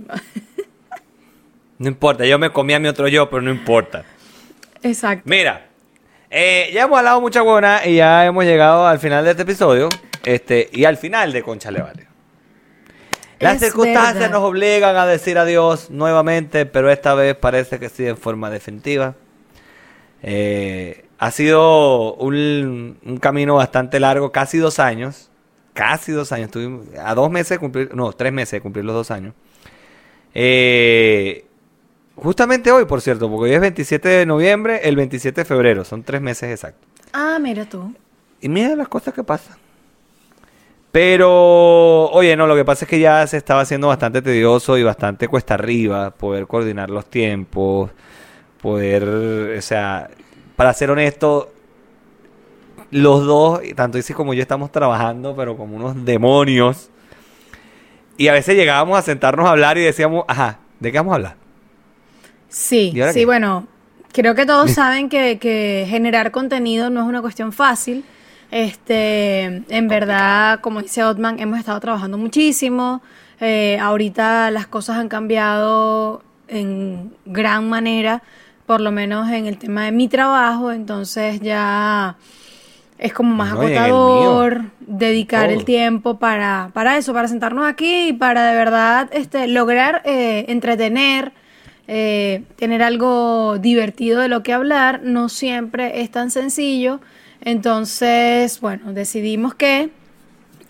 No 1.77 1.87
importa, 1.87 2.25
yo 2.25 2.37
me 2.37 2.51
comí 2.51 2.73
a 2.73 2.79
mi 2.79 2.89
otro 2.89 3.07
yo, 3.07 3.29
pero 3.29 3.41
no 3.41 3.51
importa. 3.51 4.03
Exacto. 4.83 5.23
Mira, 5.25 5.68
eh, 6.29 6.69
ya 6.73 6.83
hemos 6.83 6.97
hablado 6.99 7.21
mucha 7.21 7.41
buena 7.41 7.85
y 7.85 7.95
ya 7.95 8.25
hemos 8.25 8.43
llegado 8.45 8.85
al 8.87 8.99
final 8.99 9.23
de 9.25 9.31
este 9.31 9.43
episodio. 9.43 9.89
Este, 10.23 10.69
y 10.71 10.85
al 10.85 10.97
final 10.97 11.31
de 11.31 11.43
Concha 11.43 11.71
Le 11.71 11.81
Vale. 11.81 12.07
Las 13.39 13.55
Es 13.55 13.61
circunstancias 13.61 14.15
verdad. 14.15 14.31
nos 14.31 14.41
obligan 14.43 14.95
a 14.97 15.05
decir 15.05 15.37
adiós 15.37 15.89
nuevamente, 15.89 16.65
pero 16.65 16.91
esta 16.91 17.13
vez 17.13 17.35
parece 17.35 17.79
que 17.79 17.87
sí 17.89 18.05
en 18.05 18.17
forma 18.17 18.49
definitiva. 18.49 19.15
Eh, 20.21 21.05
ha 21.17 21.31
sido 21.31 22.15
un, 22.15 22.97
un 23.05 23.17
camino 23.17 23.55
bastante 23.55 23.99
largo, 23.99 24.31
casi 24.31 24.57
dos 24.57 24.79
años. 24.79 25.29
Casi 25.73 26.11
dos 26.11 26.33
años. 26.33 26.47
Estuvimos 26.47 26.87
a 27.01 27.15
dos 27.15 27.31
meses 27.31 27.51
de 27.51 27.59
cumplir, 27.59 27.95
no, 27.95 28.11
tres 28.11 28.33
meses 28.33 28.51
de 28.51 28.61
cumplir 28.61 28.83
los 28.83 28.95
dos 28.95 29.09
años. 29.11 29.33
Eh, 30.33 31.45
justamente 32.21 32.71
hoy, 32.71 32.85
por 32.85 33.01
cierto, 33.01 33.29
porque 33.29 33.49
hoy 33.49 33.55
es 33.55 33.61
27 33.61 34.07
de 34.07 34.25
noviembre, 34.25 34.81
el 34.83 34.95
27 34.95 35.41
de 35.41 35.45
febrero, 35.45 35.83
son 35.83 36.03
tres 36.03 36.21
meses 36.21 36.51
exactos. 36.51 36.87
Ah, 37.13 37.37
mira 37.41 37.65
tú. 37.65 37.93
Y 38.41 38.49
mira 38.49 38.75
las 38.75 38.87
cosas 38.87 39.13
que 39.13 39.23
pasan. 39.23 39.57
Pero, 40.91 42.09
oye, 42.09 42.35
no, 42.35 42.47
lo 42.47 42.55
que 42.55 42.65
pasa 42.65 42.85
es 42.85 42.89
que 42.89 42.99
ya 42.99 43.25
se 43.27 43.37
estaba 43.37 43.61
haciendo 43.61 43.87
bastante 43.87 44.21
tedioso 44.21 44.77
y 44.77 44.83
bastante 44.83 45.27
cuesta 45.27 45.53
arriba 45.53 46.11
poder 46.11 46.47
coordinar 46.47 46.89
los 46.89 47.05
tiempos, 47.05 47.91
poder, 48.61 49.03
o 49.57 49.61
sea, 49.61 50.09
para 50.55 50.73
ser 50.73 50.89
honesto, 50.89 51.51
los 52.91 53.25
dos, 53.25 53.61
tanto 53.75 53.99
Isis 53.99 54.15
como 54.15 54.33
yo, 54.33 54.41
estamos 54.41 54.71
trabajando, 54.71 55.35
pero 55.35 55.55
como 55.55 55.75
unos 55.75 56.05
demonios. 56.05 56.89
Y 58.17 58.27
a 58.27 58.33
veces 58.33 58.55
llegábamos 58.55 58.97
a 58.97 59.01
sentarnos 59.03 59.47
a 59.47 59.51
hablar 59.51 59.77
y 59.77 59.81
decíamos, 59.81 60.25
ajá, 60.27 60.59
¿de 60.79 60.91
qué 60.91 60.97
vamos 60.97 61.11
a 61.11 61.15
hablar? 61.15 61.38
Sí, 62.49 62.91
¿Y 62.93 63.01
ahora 63.01 63.13
sí, 63.13 63.25
qué? 63.25 63.25
bueno, 63.25 63.67
creo 64.11 64.35
que 64.35 64.45
todos 64.45 64.71
saben 64.73 65.09
que, 65.09 65.39
que 65.39 65.85
generar 65.89 66.31
contenido 66.31 66.89
no 66.89 67.01
es 67.01 67.07
una 67.07 67.21
cuestión 67.21 67.53
fácil, 67.53 68.05
Este, 68.51 69.43
en 69.69 69.87
verdad, 69.87 70.59
como 70.61 70.81
dice 70.81 71.03
Otman, 71.03 71.39
hemos 71.39 71.59
estado 71.59 71.79
trabajando 71.79 72.17
muchísimo. 72.17 73.01
Eh, 73.39 73.77
ahorita 73.79 74.51
las 74.51 74.67
cosas 74.67 74.97
han 74.97 75.07
cambiado 75.09 76.23
en 76.47 77.13
gran 77.25 77.69
manera, 77.69 78.23
por 78.65 78.81
lo 78.81 78.91
menos 78.91 79.29
en 79.29 79.45
el 79.45 79.57
tema 79.59 79.85
de 79.85 79.91
mi 79.91 80.07
trabajo, 80.07 80.71
entonces 80.71 81.39
ya 81.41 82.17
es 82.97 83.13
como 83.13 83.35
más 83.35 83.53
No, 83.53 83.63
el 83.63 83.77
agotador 83.77 84.63
dedicar 84.79 85.51
el 85.51 85.63
tiempo 85.63 86.17
para, 86.19 86.71
para 86.73 86.97
eso, 86.97 87.13
para 87.13 87.27
sentarnos 87.27 87.67
aquí 87.67 88.09
y 88.09 88.13
para 88.13 88.43
de 88.45 88.55
verdad 88.57 89.09
este, 89.13 89.47
lograr 89.47 90.01
eh, 90.05 90.45
entretener, 90.49 91.31
eh, 91.91 92.43
tener 92.55 92.83
algo 92.83 93.57
divertido 93.57 94.21
de 94.21 94.27
lo 94.27 94.43
que 94.43 94.53
hablar. 94.53 95.01
No 95.03 95.27
siempre 95.27 96.01
es 96.01 96.11
tan 96.11 96.29
sencillo. 96.29 97.01
Entonces, 97.41 98.61
bueno, 98.61 98.93
decidimos 98.93 99.55
que 99.55 99.89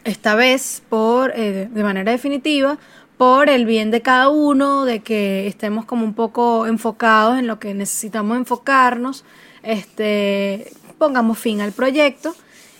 esta 0.05 0.35
vez, 0.35 0.81
por 0.87 1.33
eh, 1.35 1.67
de 1.69 1.83
manera 1.83 2.13
definitiva, 2.13 2.77
por 3.17 3.49
el 3.49 3.65
bien 3.65 3.91
de 3.91 4.01
cada 4.01 4.29
uno, 4.29 4.85
de 4.85 5.01
que 5.01 5.45
estemos 5.45 5.83
como 5.83 6.05
un 6.05 6.13
poco 6.13 6.65
enfocados 6.67 7.37
en 7.37 7.47
lo 7.47 7.59
que 7.59 7.73
necesitamos 7.73 8.37
enfocarnos, 8.37 9.25
este, 9.61 10.71
pongamos 10.97 11.37
fin 11.37 11.59
al 11.59 11.73
proyecto. 11.73 12.33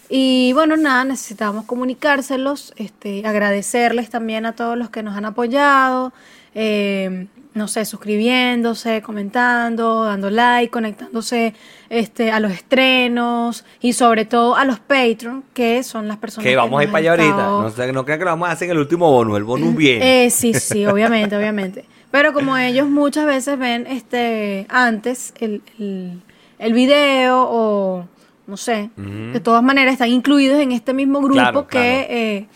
Y 0.08 0.54
bueno, 0.54 0.78
nada, 0.78 1.04
necesitamos 1.04 1.66
comunicárselos, 1.66 2.74
este, 2.78 3.28
agradecerles 3.28 4.10
también 4.10 4.46
a 4.46 4.56
todos 4.56 4.78
los 4.78 4.90
que 4.90 5.04
nos 5.04 5.18
han 5.18 5.26
apoyado, 5.26 6.14
eh, 6.56 7.28
no 7.60 7.68
sé, 7.68 7.86
suscribiéndose, 7.86 9.02
comentando, 9.02 10.06
dando 10.06 10.30
like, 10.30 10.72
conectándose 10.72 11.54
este, 11.90 12.32
a 12.32 12.40
los 12.40 12.52
estrenos 12.52 13.66
y 13.82 13.94
sobre 13.94 14.26
todo 14.26 14.56
a 14.56 14.66
los 14.66 14.80
Patreon, 14.80 15.44
que 15.54 15.84
son 15.84 16.08
las 16.08 16.18
personas 16.18 16.46
Que 16.46 16.56
vamos 16.56 16.80
a 16.80 16.84
ir 16.86 16.90
para 16.92 17.00
allá 17.00 17.12
ahorita. 17.12 17.36
No, 17.48 17.70
sé, 17.70 17.92
no 17.94 18.06
crean 18.06 18.20
que 18.20 18.26
lo 18.26 18.32
vamos 18.32 18.50
a 18.50 18.54
hacer 18.54 18.68
en 18.68 18.72
el 18.72 18.80
último 18.80 19.12
bonus. 19.12 19.38
El 19.38 19.44
bonus 19.44 19.76
viene. 19.84 20.26
eh, 20.26 20.30
sí, 20.32 20.54
sí, 20.54 20.86
obviamente, 20.86 21.36
obviamente. 21.38 21.86
Pero 22.12 22.34
como 22.34 22.58
ellos 22.58 22.88
muchas 22.88 23.26
veces 23.28 23.60
ven 23.60 23.86
este 23.86 24.66
antes 24.70 25.34
el, 25.40 25.62
el, 25.78 26.22
el 26.58 26.74
video 26.74 27.44
o 27.48 28.08
no 28.48 28.58
sé, 28.58 28.90
de 28.96 29.40
todas 29.42 29.62
maneras 29.62 29.94
están 29.94 30.10
incluidos 30.10 30.60
en 30.60 30.72
este 30.72 30.92
mismo 30.92 31.20
grupo 31.20 31.36
Claro, 31.36 31.68
que, 31.68 31.78
claro. 31.78 32.08
eh, 32.10 32.48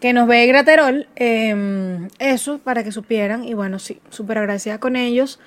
que 0.00 0.12
nos 0.12 0.28
ve 0.28 0.46
Graterol. 0.46 1.08
eh, 1.16 2.08
eso 2.18 2.58
para 2.58 2.84
que 2.84 2.92
supieran. 2.92 3.44
Y 3.44 3.54
bueno, 3.54 3.78
sí, 3.78 4.00
súper 4.10 4.38
agradecida 4.38 4.78
con 4.78 4.96
ellos 4.96 5.38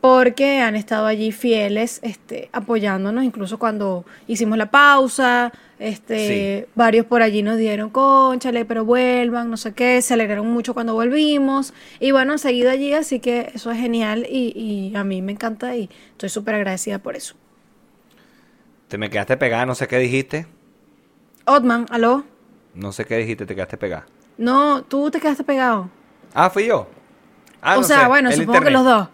porque 0.00 0.60
han 0.60 0.76
estado 0.76 1.06
allí 1.06 1.30
fieles, 1.30 2.00
este, 2.02 2.48
apoyándonos, 2.52 3.22
incluso 3.22 3.58
cuando 3.58 4.06
hicimos 4.26 4.56
la 4.56 4.70
pausa, 4.70 5.52
este, 5.78 6.68
varios 6.74 7.04
por 7.04 7.22
allí 7.22 7.42
nos 7.42 7.58
dieron, 7.58 7.90
conchale, 7.90 8.64
pero 8.64 8.84
vuelvan, 8.84 9.50
no 9.50 9.56
sé 9.58 9.74
qué, 9.74 10.00
se 10.00 10.14
alegraron 10.14 10.50
mucho 10.50 10.72
cuando 10.72 10.94
volvimos, 10.94 11.74
y 11.98 12.12
bueno, 12.12 12.32
han 12.32 12.38
seguido 12.38 12.70
allí, 12.70 12.94
así 12.94 13.20
que 13.20 13.50
eso 13.54 13.70
es 13.70 13.78
genial, 13.78 14.26
y, 14.28 14.52
y 14.56 14.96
a 14.96 15.04
mí 15.04 15.20
me 15.20 15.32
encanta, 15.32 15.76
y 15.76 15.90
estoy 16.12 16.30
súper 16.30 16.54
agradecida 16.54 16.98
por 16.98 17.14
eso. 17.14 17.34
Te 18.88 18.96
me 18.96 19.10
quedaste 19.10 19.36
pegada, 19.36 19.66
no 19.66 19.74
sé 19.74 19.86
qué 19.86 19.98
dijiste. 19.98 20.46
Otman, 21.44 21.86
¿aló? 21.90 22.24
No 22.74 22.92
sé 22.92 23.04
qué 23.04 23.16
dijiste, 23.16 23.46
te 23.46 23.54
quedaste 23.54 23.76
pegada. 23.76 24.06
No, 24.38 24.82
tú 24.82 25.10
te 25.10 25.20
quedaste 25.20 25.44
pegado. 25.44 25.88
Ah, 26.34 26.48
fui 26.50 26.66
yo. 26.66 26.88
Ah, 27.60 27.74
o 27.76 27.80
no 27.80 27.86
sea, 27.86 28.00
sé, 28.02 28.06
bueno, 28.06 28.32
supongo 28.32 28.60
que 28.62 28.70
los 28.70 28.84
dos. 28.84 29.08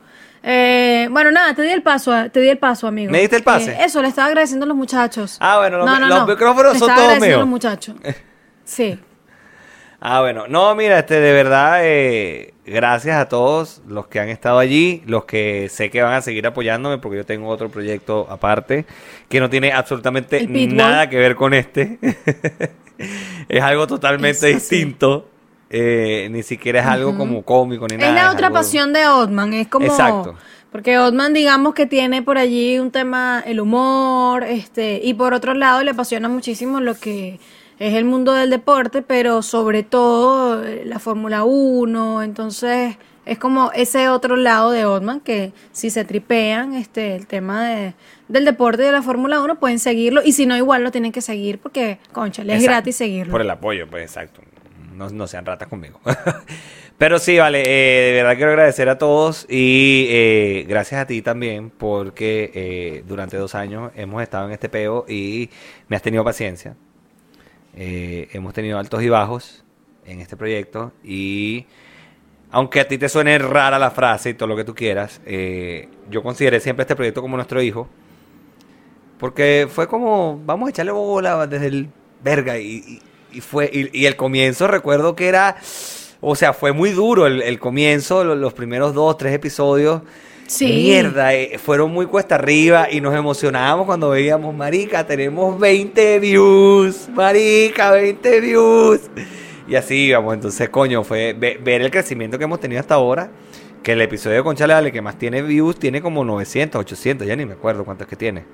Eh, 0.48 1.08
bueno, 1.10 1.32
nada, 1.32 1.54
te 1.54 1.62
di 1.62 1.70
el 1.70 1.82
paso, 1.82 2.12
te 2.30 2.38
di 2.40 2.48
el 2.48 2.58
paso, 2.58 2.86
amigo. 2.86 3.10
¿Me 3.10 3.18
diste 3.20 3.36
el 3.36 3.42
pase? 3.42 3.72
Eh, 3.72 3.78
eso, 3.84 4.00
le 4.02 4.08
estaba 4.08 4.28
agradeciendo 4.28 4.64
a 4.64 4.68
los 4.68 4.76
muchachos. 4.76 5.36
Ah, 5.40 5.58
bueno, 5.58 5.78
los- 5.78 5.86
no, 5.86 5.98
no, 5.98 6.06
los 6.06 6.18
no. 6.20 6.26
micrófonos 6.26 6.74
Le 6.74 6.78
son 6.78 6.88
todos 6.88 7.00
agradeciendo 7.00 7.24
a 7.24 7.28
míos. 7.28 7.40
los 7.40 7.48
muchachos. 7.48 7.96
Sí. 8.64 9.00
Ah, 10.00 10.20
bueno. 10.20 10.46
No, 10.48 10.74
mira, 10.74 10.98
este, 10.98 11.18
de 11.20 11.32
verdad, 11.32 11.78
eh, 11.82 12.52
gracias 12.66 13.16
a 13.16 13.28
todos 13.28 13.80
los 13.88 14.06
que 14.08 14.20
han 14.20 14.28
estado 14.28 14.58
allí, 14.58 15.02
los 15.06 15.24
que 15.24 15.68
sé 15.70 15.88
que 15.90 16.02
van 16.02 16.12
a 16.14 16.20
seguir 16.20 16.46
apoyándome, 16.46 16.98
porque 16.98 17.16
yo 17.18 17.24
tengo 17.26 17.48
otro 17.48 17.68
proyecto 17.70 18.26
aparte 18.30 18.84
que 19.28 19.40
no 19.40 19.48
tiene 19.48 19.72
absolutamente 19.72 20.46
nada 20.48 21.08
que 21.08 21.16
ver 21.16 21.34
con 21.36 21.54
este. 21.54 21.98
es 23.48 23.62
algo 23.62 23.86
totalmente 23.86 24.50
Eso 24.50 24.58
sí. 24.60 24.76
distinto. 24.76 25.28
Eh, 25.68 26.28
ni 26.30 26.42
siquiera 26.44 26.80
es 26.80 26.86
algo 26.86 27.16
como 27.18 27.42
cómico 27.42 27.86
ni 27.88 27.96
nada. 27.96 28.08
Es 28.08 28.14
la 28.14 28.30
otra 28.30 28.46
algo- 28.48 28.58
pasión 28.58 28.92
de 28.92 29.06
Otman, 29.08 29.52
es 29.52 29.66
como... 29.68 29.86
Exacto. 29.86 30.34
Porque 30.70 30.98
Otman, 30.98 31.32
digamos 31.32 31.74
que 31.74 31.86
tiene 31.86 32.22
por 32.22 32.38
allí 32.38 32.78
un 32.78 32.90
tema, 32.92 33.42
el 33.44 33.60
humor, 33.60 34.44
este, 34.44 35.00
y 35.02 35.14
por 35.14 35.32
otro 35.34 35.54
lado 35.54 35.82
le 35.82 35.90
apasiona 35.92 36.28
muchísimo 36.28 36.80
lo 36.80 36.94
que 36.94 37.40
es 37.78 37.94
el 37.94 38.04
mundo 38.04 38.32
del 38.32 38.50
deporte, 38.50 39.02
pero 39.02 39.42
sobre 39.42 39.82
todo 39.82 40.62
eh, 40.64 40.82
la 40.84 40.98
Fórmula 40.98 41.44
1, 41.44 42.22
entonces 42.22 42.96
es 43.26 43.38
como 43.38 43.70
ese 43.74 44.08
otro 44.08 44.36
lado 44.36 44.70
de 44.70 44.86
Otman 44.86 45.20
que 45.20 45.52
si 45.72 45.90
se 45.90 46.04
tripean 46.04 46.74
este 46.74 47.16
el 47.16 47.26
tema 47.26 47.66
de, 47.68 47.94
del 48.28 48.44
deporte 48.44 48.82
y 48.82 48.86
de 48.86 48.92
la 48.92 49.02
Fórmula 49.02 49.40
1 49.40 49.58
pueden 49.58 49.78
seguirlo 49.78 50.22
y 50.24 50.32
si 50.32 50.46
no 50.46 50.56
igual 50.56 50.82
lo 50.82 50.90
tienen 50.90 51.12
que 51.12 51.20
seguir 51.20 51.58
porque 51.58 51.98
concha, 52.12 52.42
es 52.42 52.48
Exacto. 52.48 52.70
gratis 52.70 52.96
seguirlo. 52.96 53.32
Por 53.32 53.42
el 53.42 53.50
apoyo, 53.50 53.86
pues 53.88 54.02
exacto. 54.04 54.40
No, 54.94 55.10
no 55.10 55.26
sean 55.26 55.44
ratas 55.44 55.68
conmigo. 55.68 56.00
Pero 56.98 57.18
sí, 57.18 57.36
vale, 57.36 57.60
eh, 57.66 58.12
de 58.12 58.22
verdad 58.22 58.36
quiero 58.36 58.52
agradecer 58.52 58.88
a 58.88 58.96
todos 58.96 59.44
y 59.50 60.06
eh, 60.08 60.64
gracias 60.66 61.02
a 61.02 61.06
ti 61.06 61.20
también 61.20 61.68
porque 61.68 62.50
eh, 62.54 63.04
durante 63.06 63.36
dos 63.36 63.54
años 63.54 63.92
hemos 63.96 64.22
estado 64.22 64.46
en 64.46 64.52
este 64.52 64.70
peo 64.70 65.04
y 65.06 65.50
me 65.88 65.96
has 65.96 66.02
tenido 66.02 66.24
paciencia. 66.24 66.74
Eh, 67.76 68.28
hemos 68.32 68.54
tenido 68.54 68.78
altos 68.78 69.02
y 69.02 69.10
bajos 69.10 69.62
en 70.06 70.20
este 70.20 70.36
proyecto 70.38 70.92
y 71.04 71.66
aunque 72.50 72.80
a 72.80 72.88
ti 72.88 72.98
te 72.98 73.08
suene 73.08 73.38
rara 73.38 73.78
la 73.78 73.90
frase 73.90 74.30
y 74.30 74.34
todo 74.34 74.48
lo 74.48 74.56
que 74.56 74.64
tú 74.64 74.74
quieras, 74.74 75.20
eh, 75.26 75.88
yo 76.10 76.22
consideré 76.22 76.60
siempre 76.60 76.82
este 76.82 76.96
proyecto 76.96 77.20
como 77.22 77.36
nuestro 77.36 77.60
hijo. 77.62 77.88
Porque 79.18 79.66
fue 79.70 79.88
como, 79.88 80.40
vamos 80.44 80.66
a 80.66 80.70
echarle 80.70 80.92
bola 80.92 81.46
desde 81.46 81.66
el 81.68 81.88
verga. 82.22 82.58
Y, 82.58 82.76
y- 82.86 83.02
y 83.32 83.40
fue, 83.40 83.68
y, 83.72 83.98
y 84.00 84.06
el 84.06 84.16
comienzo 84.16 84.66
recuerdo 84.66 85.14
que 85.14 85.28
era, 85.28 85.56
o 86.22 86.34
sea, 86.36 86.52
fue 86.54 86.72
muy 86.72 86.90
duro 86.90 87.26
el, 87.26 87.42
el 87.42 87.58
comienzo, 87.58 88.24
lo- 88.24 88.34
los, 88.34 88.54
primeros 88.54 88.94
dos, 88.94 89.16
tres 89.18 89.34
episodios. 89.34 90.02
Sí. 90.46 90.66
Mierda, 90.66 91.34
eh, 91.34 91.58
fueron 91.58 91.90
muy 91.90 92.06
cuesta 92.06 92.36
arriba 92.36 92.88
y 92.90 93.00
nos 93.00 93.14
emocionábamos 93.14 93.84
cuando 93.86 94.10
veíamos, 94.10 94.54
marica, 94.54 95.04
tenemos 95.06 95.58
20 95.58 96.20
views, 96.20 97.08
marica, 97.12 97.90
20 97.90 98.40
views. 98.40 99.00
Y 99.68 99.74
así 99.74 100.06
íbamos, 100.06 100.34
entonces, 100.34 100.68
coño, 100.68 101.02
fue 101.02 101.34
ve- 101.38 101.58
ver 101.62 101.82
el 101.82 101.90
crecimiento 101.90 102.38
que 102.38 102.44
hemos 102.44 102.60
tenido 102.60 102.80
hasta 102.80 102.94
ahora. 102.94 103.30
Que 103.82 103.92
el 103.92 104.00
episodio 104.00 104.42
Leal, 104.66 104.86
el 104.86 104.92
que 104.92 105.00
más 105.00 105.16
tiene 105.16 105.42
views, 105.42 105.78
tiene 105.78 106.02
como 106.02 106.24
900, 106.24 106.80
800, 106.80 107.26
ya 107.26 107.36
ni 107.36 107.46
me 107.46 107.52
acuerdo 107.52 107.84
cuántos 107.84 108.08
que 108.08 108.16
tiene. 108.16 108.44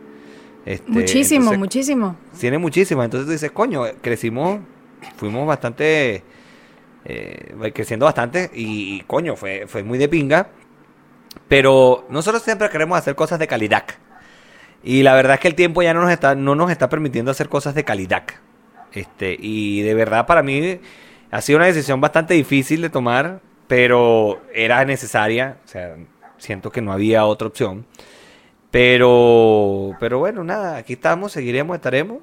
Este, 0.67 0.91
muchísimo, 0.91 1.41
entonces, 1.41 1.59
muchísimo. 1.59 2.17
Tiene 2.39 2.59
muchísimas. 2.59 3.05
Entonces 3.07 3.27
tú 3.27 3.33
dices, 3.33 3.51
coño, 3.51 3.85
crecimos, 4.03 4.61
fuimos 5.17 5.47
bastante, 5.47 6.23
eh, 7.05 7.73
creciendo 7.75 8.05
bastante 8.05 8.51
y, 8.55 8.97
y, 8.97 9.01
coño, 9.07 9.35
fue, 9.37 9.65
fue 9.67 9.83
muy 9.83 9.97
de 9.99 10.09
pinga. 10.09 10.49
Pero 11.49 12.07
nosotros 12.11 12.43
siempre 12.43 12.69
queremos 12.69 12.99
hacer 12.99 13.15
cosas 13.15 13.39
de 13.39 13.47
calidad. 13.47 13.85
Y 14.85 15.03
la 15.03 15.15
verdad 15.15 15.35
es 15.35 15.41
que 15.41 15.49
el 15.49 15.55
tiempo 15.55 15.83
ya 15.83 15.95
no 15.95 16.03
nos 16.03 16.11
está, 16.11 16.35
no 16.35 16.55
nos 16.55 16.71
está 16.71 16.89
permitiendo 16.89 17.31
hacer 17.31 17.49
cosas 17.49 17.75
de 17.75 17.85
calidad. 17.85 18.25
Este, 18.95 19.37
y 19.41 19.83
de 19.83 19.95
verdad 19.95 20.27
para 20.27 20.43
mí 20.43 20.79
ha 21.31 21.41
sido 21.41 21.59
una 21.59 21.67
decisión 21.67 22.01
bastante 22.01 22.35
difícil 22.35 22.83
de 22.83 22.91
tomar, 22.91 23.41
pero 23.67 24.41
era 24.55 24.85
necesaria. 24.85 25.57
O 25.65 25.69
sea, 25.69 25.97
siento 26.39 26.71
que 26.71 26.83
no 26.83 26.93
había 26.93 27.25
otra 27.25 27.49
opción. 27.49 27.87
Pero, 28.71 29.95
pero 30.01 30.19
bueno, 30.19 30.45
nada, 30.45 30.77
aquí 30.77 30.95
estamos, 30.95 31.33
seguiremos, 31.33 31.77
estaremos. 31.77 32.19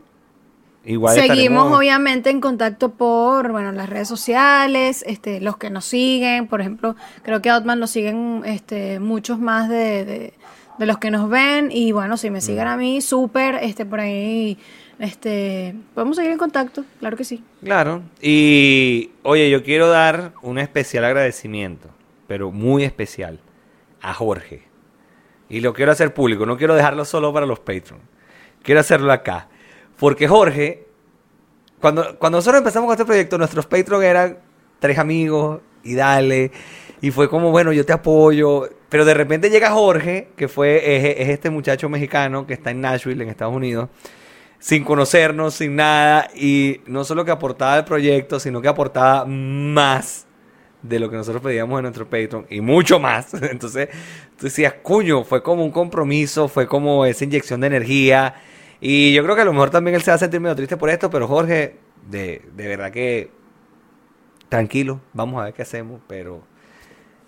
Igual 0.85 1.15
Seguimos 1.15 1.71
obviamente 1.77 2.29
en 2.29 2.39
contacto 2.41 2.89
por 2.91 3.51
bueno 3.51 3.71
las 3.73 3.89
redes 3.89 4.07
sociales, 4.07 5.03
este, 5.05 5.41
los 5.41 5.57
que 5.57 5.69
nos 5.69 5.85
siguen, 5.85 6.47
por 6.47 6.61
ejemplo, 6.61 6.95
creo 7.21 7.41
que 7.41 7.49
a 7.49 7.55
Outman 7.55 7.79
lo 7.79 7.85
siguen 7.87 8.41
este, 8.45 8.99
muchos 8.99 9.39
más 9.39 9.69
de, 9.69 10.05
de- 10.05 10.33
de 10.79 10.85
los 10.85 10.97
que 10.97 11.11
nos 11.11 11.29
ven 11.29 11.69
y 11.71 11.91
bueno, 11.91 12.15
si 12.15 12.29
me 12.29 12.39
siguen 12.39 12.67
a 12.67 12.77
mí, 12.77 13.01
súper, 13.01 13.55
este, 13.55 13.85
por 13.85 13.99
ahí, 13.99 14.57
este, 14.97 15.75
podemos 15.93 16.15
seguir 16.15 16.31
en 16.31 16.37
contacto, 16.37 16.85
claro 16.99 17.17
que 17.17 17.25
sí. 17.25 17.43
Claro. 17.61 18.01
Y 18.21 19.11
oye, 19.23 19.49
yo 19.49 19.61
quiero 19.61 19.89
dar 19.89 20.31
un 20.41 20.57
especial 20.57 21.03
agradecimiento, 21.03 21.89
pero 22.27 22.51
muy 22.51 22.85
especial, 22.85 23.41
a 24.01 24.13
Jorge. 24.13 24.63
Y 25.49 25.59
lo 25.59 25.73
quiero 25.73 25.91
hacer 25.91 26.13
público, 26.13 26.45
no 26.45 26.57
quiero 26.57 26.75
dejarlo 26.75 27.03
solo 27.03 27.33
para 27.33 27.45
los 27.45 27.59
Patreon. 27.59 27.99
Quiero 28.63 28.79
hacerlo 28.79 29.11
acá. 29.11 29.49
Porque 29.97 30.29
Jorge, 30.29 30.87
cuando, 31.81 32.17
cuando 32.17 32.37
nosotros 32.37 32.59
empezamos 32.59 32.87
con 32.87 32.93
este 32.93 33.05
proyecto, 33.05 33.37
nuestros 33.37 33.65
Patreon 33.65 34.03
eran 34.03 34.37
tres 34.79 34.97
amigos 34.97 35.59
y 35.83 35.95
dale. 35.95 36.51
Y 37.01 37.11
fue 37.11 37.29
como, 37.29 37.51
bueno, 37.51 37.71
yo 37.71 37.85
te 37.85 37.93
apoyo. 37.93 38.69
Pero 38.89 39.05
de 39.05 39.13
repente 39.13 39.49
llega 39.49 39.71
Jorge, 39.71 40.29
que 40.35 40.47
fue 40.47 40.97
es, 40.97 41.17
es 41.19 41.29
este 41.29 41.49
muchacho 41.49 41.89
mexicano 41.89 42.45
que 42.47 42.53
está 42.53 42.71
en 42.71 42.81
Nashville, 42.81 43.23
en 43.23 43.29
Estados 43.29 43.55
Unidos. 43.55 43.89
sin 44.59 44.83
conocernos, 44.83 45.55
sin 45.55 45.75
nada, 45.77 46.29
y 46.35 46.81
no 46.85 47.05
solo 47.05 47.23
que 47.25 47.31
aportaba 47.31 47.75
al 47.75 47.85
proyecto, 47.85 48.39
sino 48.39 48.61
que 48.61 48.67
aportaba 48.67 49.25
más 49.25 50.27
de 50.81 50.99
lo 50.99 51.09
que 51.09 51.17
nosotros 51.17 51.41
pedíamos 51.41 51.77
en 51.79 51.83
nuestro 51.83 52.05
Patreon 52.09 52.45
y 52.49 52.61
mucho 52.61 52.99
más. 52.99 53.33
Entonces, 53.41 53.89
tú 54.37 54.45
decías, 54.45 54.73
cuño, 54.81 55.23
fue 55.23 55.43
como 55.43 55.63
un 55.63 55.71
compromiso, 55.71 56.47
fue 56.47 56.67
como 56.67 57.05
esa 57.05 57.23
inyección 57.23 57.61
de 57.61 57.67
energía. 57.67 58.35
Y 58.81 59.13
yo 59.13 59.23
creo 59.23 59.35
que 59.35 59.41
a 59.41 59.45
lo 59.45 59.53
mejor 59.53 59.69
también 59.69 59.95
él 59.95 60.01
se 60.03 60.11
va 60.11 60.15
a 60.15 60.19
sentir 60.19 60.39
medio 60.39 60.55
triste 60.55 60.77
por 60.77 60.89
esto, 60.89 61.09
pero 61.09 61.27
Jorge, 61.27 61.77
de, 62.09 62.41
de 62.55 62.67
verdad 62.67 62.91
que 62.91 63.31
tranquilo, 64.47 65.01
vamos 65.13 65.41
a 65.41 65.45
ver 65.45 65.53
qué 65.53 65.61
hacemos, 65.61 66.01
pero 66.07 66.41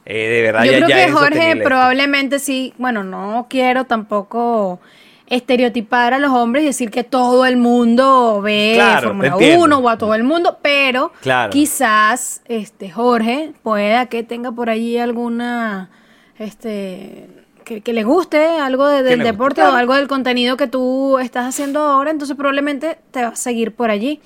eh, 0.06 0.28
de 0.30 0.41
verdad 0.41 0.64
Yo 0.64 0.72
ya, 0.72 0.78
creo 0.78 0.89
ya 0.89 0.95
que 0.95 1.04
es 1.06 1.12
Jorge 1.14 1.56
probablemente 1.64 2.39
sí, 2.39 2.74
bueno, 2.78 3.04
no 3.04 3.47
quiero 3.49 3.86
tampoco 3.86 4.80
estereotipar 5.28 6.14
a 6.14 6.20
los 6.20 6.32
hombres 6.32 6.64
y 6.64 6.68
decir 6.68 6.91
que 6.91 7.04
todo 7.06 7.45
el 7.45 7.56
mundo 7.56 8.41
ve 8.41 8.74
Claro, 8.76 9.10
Fórmula 9.10 9.30
te 9.30 9.34
entiendo. 9.45 9.64
1 9.66 9.78
o 9.78 9.89
a 9.89 9.97
todo 9.97 10.14
el 10.16 10.24
mundo, 10.24 10.58
pero 10.62 11.14
Claro. 11.22 11.52
quizás 11.52 12.41
este 12.45 12.89
Jorge 12.91 13.54
pueda 13.64 14.08
que 14.08 14.24
tenga 14.24 14.52
por 14.52 14.70
allí 14.70 14.97
alguna 14.97 15.89
este 16.38 17.28
que, 17.64 17.80
que 17.82 17.93
le 17.93 18.04
guste 18.04 18.43
algo 18.60 18.88
de- 18.88 19.04
del 19.04 19.24
deporte 19.24 19.62
o 19.62 19.72
algo 19.72 19.93
del 19.95 20.08
contenido 20.08 20.58
que 20.58 20.68
tú 20.68 21.20
estás 21.20 21.45
haciendo 21.47 21.80
ahora, 21.80 22.10
entonces 22.12 22.36
probablemente 22.36 22.97
te 23.12 23.22
va 23.22 23.30
a 23.30 23.36
seguir 23.36 23.74
por 23.74 23.89
allí. 23.91 24.20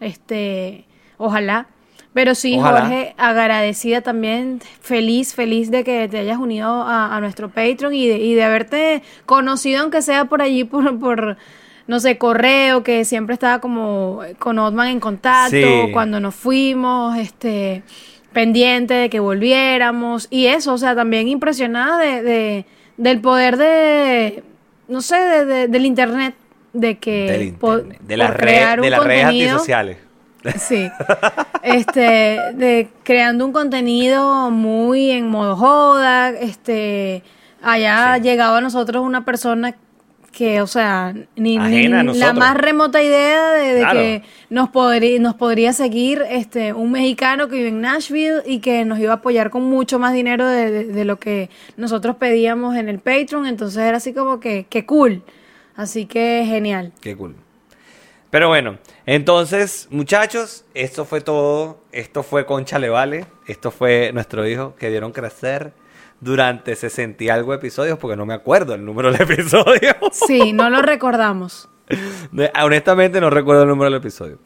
Este, 0.00 0.84
ojalá. 1.18 1.66
Pero 2.16 2.34
sí, 2.34 2.56
Ojalá. 2.58 2.80
Jorge, 2.80 3.14
agradecida 3.18 4.00
también, 4.00 4.60
feliz, 4.80 5.34
feliz 5.34 5.70
de 5.70 5.84
que 5.84 6.08
te 6.08 6.16
hayas 6.16 6.38
unido 6.38 6.66
a, 6.82 7.14
a 7.14 7.20
nuestro 7.20 7.50
Patreon 7.50 7.92
y 7.92 8.08
de, 8.08 8.16
y 8.16 8.32
de 8.32 8.42
haberte 8.42 9.02
conocido, 9.26 9.82
aunque 9.82 10.00
sea 10.00 10.24
por 10.24 10.40
allí, 10.40 10.64
por, 10.64 10.98
por, 10.98 11.36
no 11.86 12.00
sé, 12.00 12.16
correo, 12.16 12.82
que 12.82 13.04
siempre 13.04 13.34
estaba 13.34 13.60
como 13.60 14.20
con 14.38 14.58
Otman 14.58 14.88
en 14.88 14.98
contacto, 15.00 15.50
Sí. 15.56 15.92
cuando 15.92 16.18
nos 16.18 16.34
fuimos, 16.34 17.18
este, 17.18 17.82
pendiente 18.32 18.94
de 18.94 19.10
que 19.10 19.20
volviéramos, 19.20 20.26
y 20.30 20.46
eso, 20.46 20.72
o 20.72 20.78
sea, 20.78 20.94
también 20.94 21.28
impresionada 21.28 21.98
de, 21.98 22.22
de- 22.22 22.64
del 22.96 23.20
poder 23.20 23.58
de, 23.58 24.42
no 24.88 25.02
sé, 25.02 25.16
de- 25.16 25.44
de- 25.44 25.68
del 25.68 25.84
Internet, 25.84 26.34
de 26.72 26.96
que 26.96 27.30
Del 27.30 27.52
po- 27.52 27.74
internet, 27.74 28.00
de 28.00 28.16
las 28.16 28.30
redes, 28.34 28.80
de 28.80 28.90
las 28.90 29.04
redes 29.04 29.24
antisociales. 29.26 29.98
Sí. 30.58 30.88
Este, 31.62 32.38
de 32.54 32.88
creando 33.02 33.44
un 33.44 33.52
contenido 33.52 34.50
muy 34.50 35.10
en 35.10 35.28
modo 35.28 35.56
joda, 35.56 36.30
este, 36.30 37.22
allá 37.62 38.16
Sí. 38.16 38.22
llegaba 38.22 38.58
a 38.58 38.60
nosotros 38.60 39.02
una 39.04 39.24
persona 39.24 39.74
que, 40.32 40.60
o 40.60 40.66
sea, 40.66 41.14
ni, 41.34 41.56
ni 41.56 41.88
la 41.88 42.32
más 42.34 42.56
remota 42.58 43.02
idea 43.02 43.52
de, 43.52 43.72
de 43.74 43.80
Claro. 43.80 43.98
que 43.98 44.22
nos 44.50 44.68
podría, 44.68 45.18
nos 45.18 45.34
podría 45.34 45.72
seguir 45.72 46.22
este 46.28 46.74
un 46.74 46.92
mexicano 46.92 47.48
que 47.48 47.56
vive 47.56 47.68
en 47.68 47.80
Nashville 47.80 48.42
y 48.44 48.58
que 48.58 48.84
nos 48.84 48.98
iba 48.98 49.12
a 49.12 49.16
apoyar 49.16 49.48
con 49.48 49.62
mucho 49.64 49.98
más 49.98 50.12
dinero 50.12 50.46
de, 50.46 50.70
de- 50.70 50.84
de 50.84 51.04
lo 51.06 51.18
que 51.18 51.48
nosotros 51.78 52.16
pedíamos 52.16 52.76
en 52.76 52.90
el 52.90 52.98
Patreon, 52.98 53.46
entonces 53.46 53.78
era 53.82 53.96
así 53.96 54.12
como 54.12 54.38
que, 54.38 54.66
que 54.68 54.84
cool. 54.84 55.22
Así 55.74 56.04
que 56.06 56.44
genial. 56.46 56.92
Qué 57.00 57.16
cool. 57.16 57.34
Pero 58.36 58.48
bueno, 58.48 58.76
entonces, 59.06 59.88
muchachos, 59.90 60.66
esto 60.74 61.06
fue 61.06 61.22
todo. 61.22 61.78
Esto 61.90 62.22
fue 62.22 62.44
Concha 62.44 62.78
Le 62.78 62.90
Vale. 62.90 63.24
Esto 63.46 63.70
fue 63.70 64.10
nuestro 64.12 64.46
hijo 64.46 64.74
que 64.78 64.90
dieron 64.90 65.12
crecer 65.12 65.72
durante 66.20 66.76
60 66.76 67.24
y 67.24 67.30
algo 67.30 67.54
episodios, 67.54 67.98
porque 67.98 68.14
no 68.14 68.26
me 68.26 68.34
acuerdo 68.34 68.74
el 68.74 68.84
número 68.84 69.10
del 69.10 69.22
episodio. 69.22 69.96
Sí, 70.12 70.52
no 70.52 70.68
lo 70.68 70.82
recordamos. 70.82 71.70
Honestamente 72.62 73.22
no 73.22 73.30
recuerdo 73.30 73.62
el 73.62 73.68
número 73.70 73.90
del 73.90 74.00
episodio. 74.00 74.38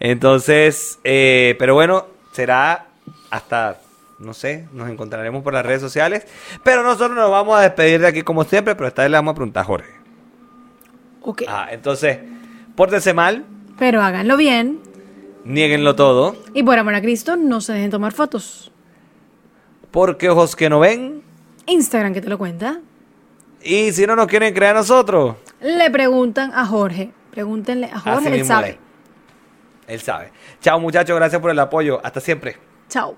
Entonces, 0.00 0.98
eh, 1.04 1.56
pero 1.58 1.74
bueno, 1.74 2.06
será 2.32 2.86
hasta, 3.28 3.76
no 4.18 4.32
sé, 4.32 4.66
nos 4.72 4.88
encontraremos 4.88 5.42
por 5.42 5.52
las 5.52 5.66
redes 5.66 5.82
sociales. 5.82 6.26
Pero 6.64 6.82
nosotros 6.82 7.10
nos 7.10 7.30
vamos 7.30 7.58
a 7.58 7.60
despedir 7.60 8.00
de 8.00 8.06
aquí 8.06 8.22
como 8.22 8.44
siempre, 8.44 8.74
pero 8.76 8.88
esta 8.88 9.02
vez 9.02 9.10
le 9.10 9.18
vamos 9.18 9.32
a 9.32 9.34
preguntar 9.34 9.60
a 9.60 9.66
Jorge. 9.66 9.90
Ok. 11.20 11.42
Ah, 11.48 11.68
entonces, 11.70 12.18
pórtense 12.76 13.12
mal, 13.14 13.44
Pero 13.78 14.02
háganlo 14.02 14.36
bien. 14.36 14.80
nieguenlo 15.44 15.94
todo, 15.96 16.36
Y 16.54 16.62
por 16.62 16.78
amor 16.78 16.94
a 16.94 17.00
Cristo, 17.00 17.36
no 17.36 17.60
se 17.60 17.72
dejen 17.72 17.90
tomar 17.90 18.12
fotos. 18.12 18.70
porque 19.90 20.28
ojos 20.28 20.54
que 20.56 20.68
no 20.68 20.80
ven, 20.80 21.22
Instagram 21.66 22.12
que 22.14 22.20
te 22.20 22.28
lo 22.28 22.38
cuenta. 22.38 22.80
y 23.62 23.90
si 23.92 24.06
no 24.06 24.14
nos 24.16 24.26
quieren 24.28 24.54
creer 24.54 24.72
a 24.76 24.78
nosotros, 24.80 25.36
Le 25.60 25.90
preguntan 25.90 26.52
a 26.54 26.66
Jorge. 26.66 27.12
Pregúntenle 27.30 27.86
a 27.86 27.96
así 27.96 28.08
Jorge, 28.10 28.34
él 28.40 28.44
sabe. 28.46 28.68
es. 28.70 28.76
Él 29.88 30.00
sabe. 30.00 30.32
Chao 30.60 30.78
muchachos, 30.80 31.16
gracias 31.16 31.40
por 31.40 31.50
el 31.50 31.58
apoyo. 31.58 32.00
Hasta 32.04 32.20
siempre. 32.20 32.56
Chao. 32.88 33.16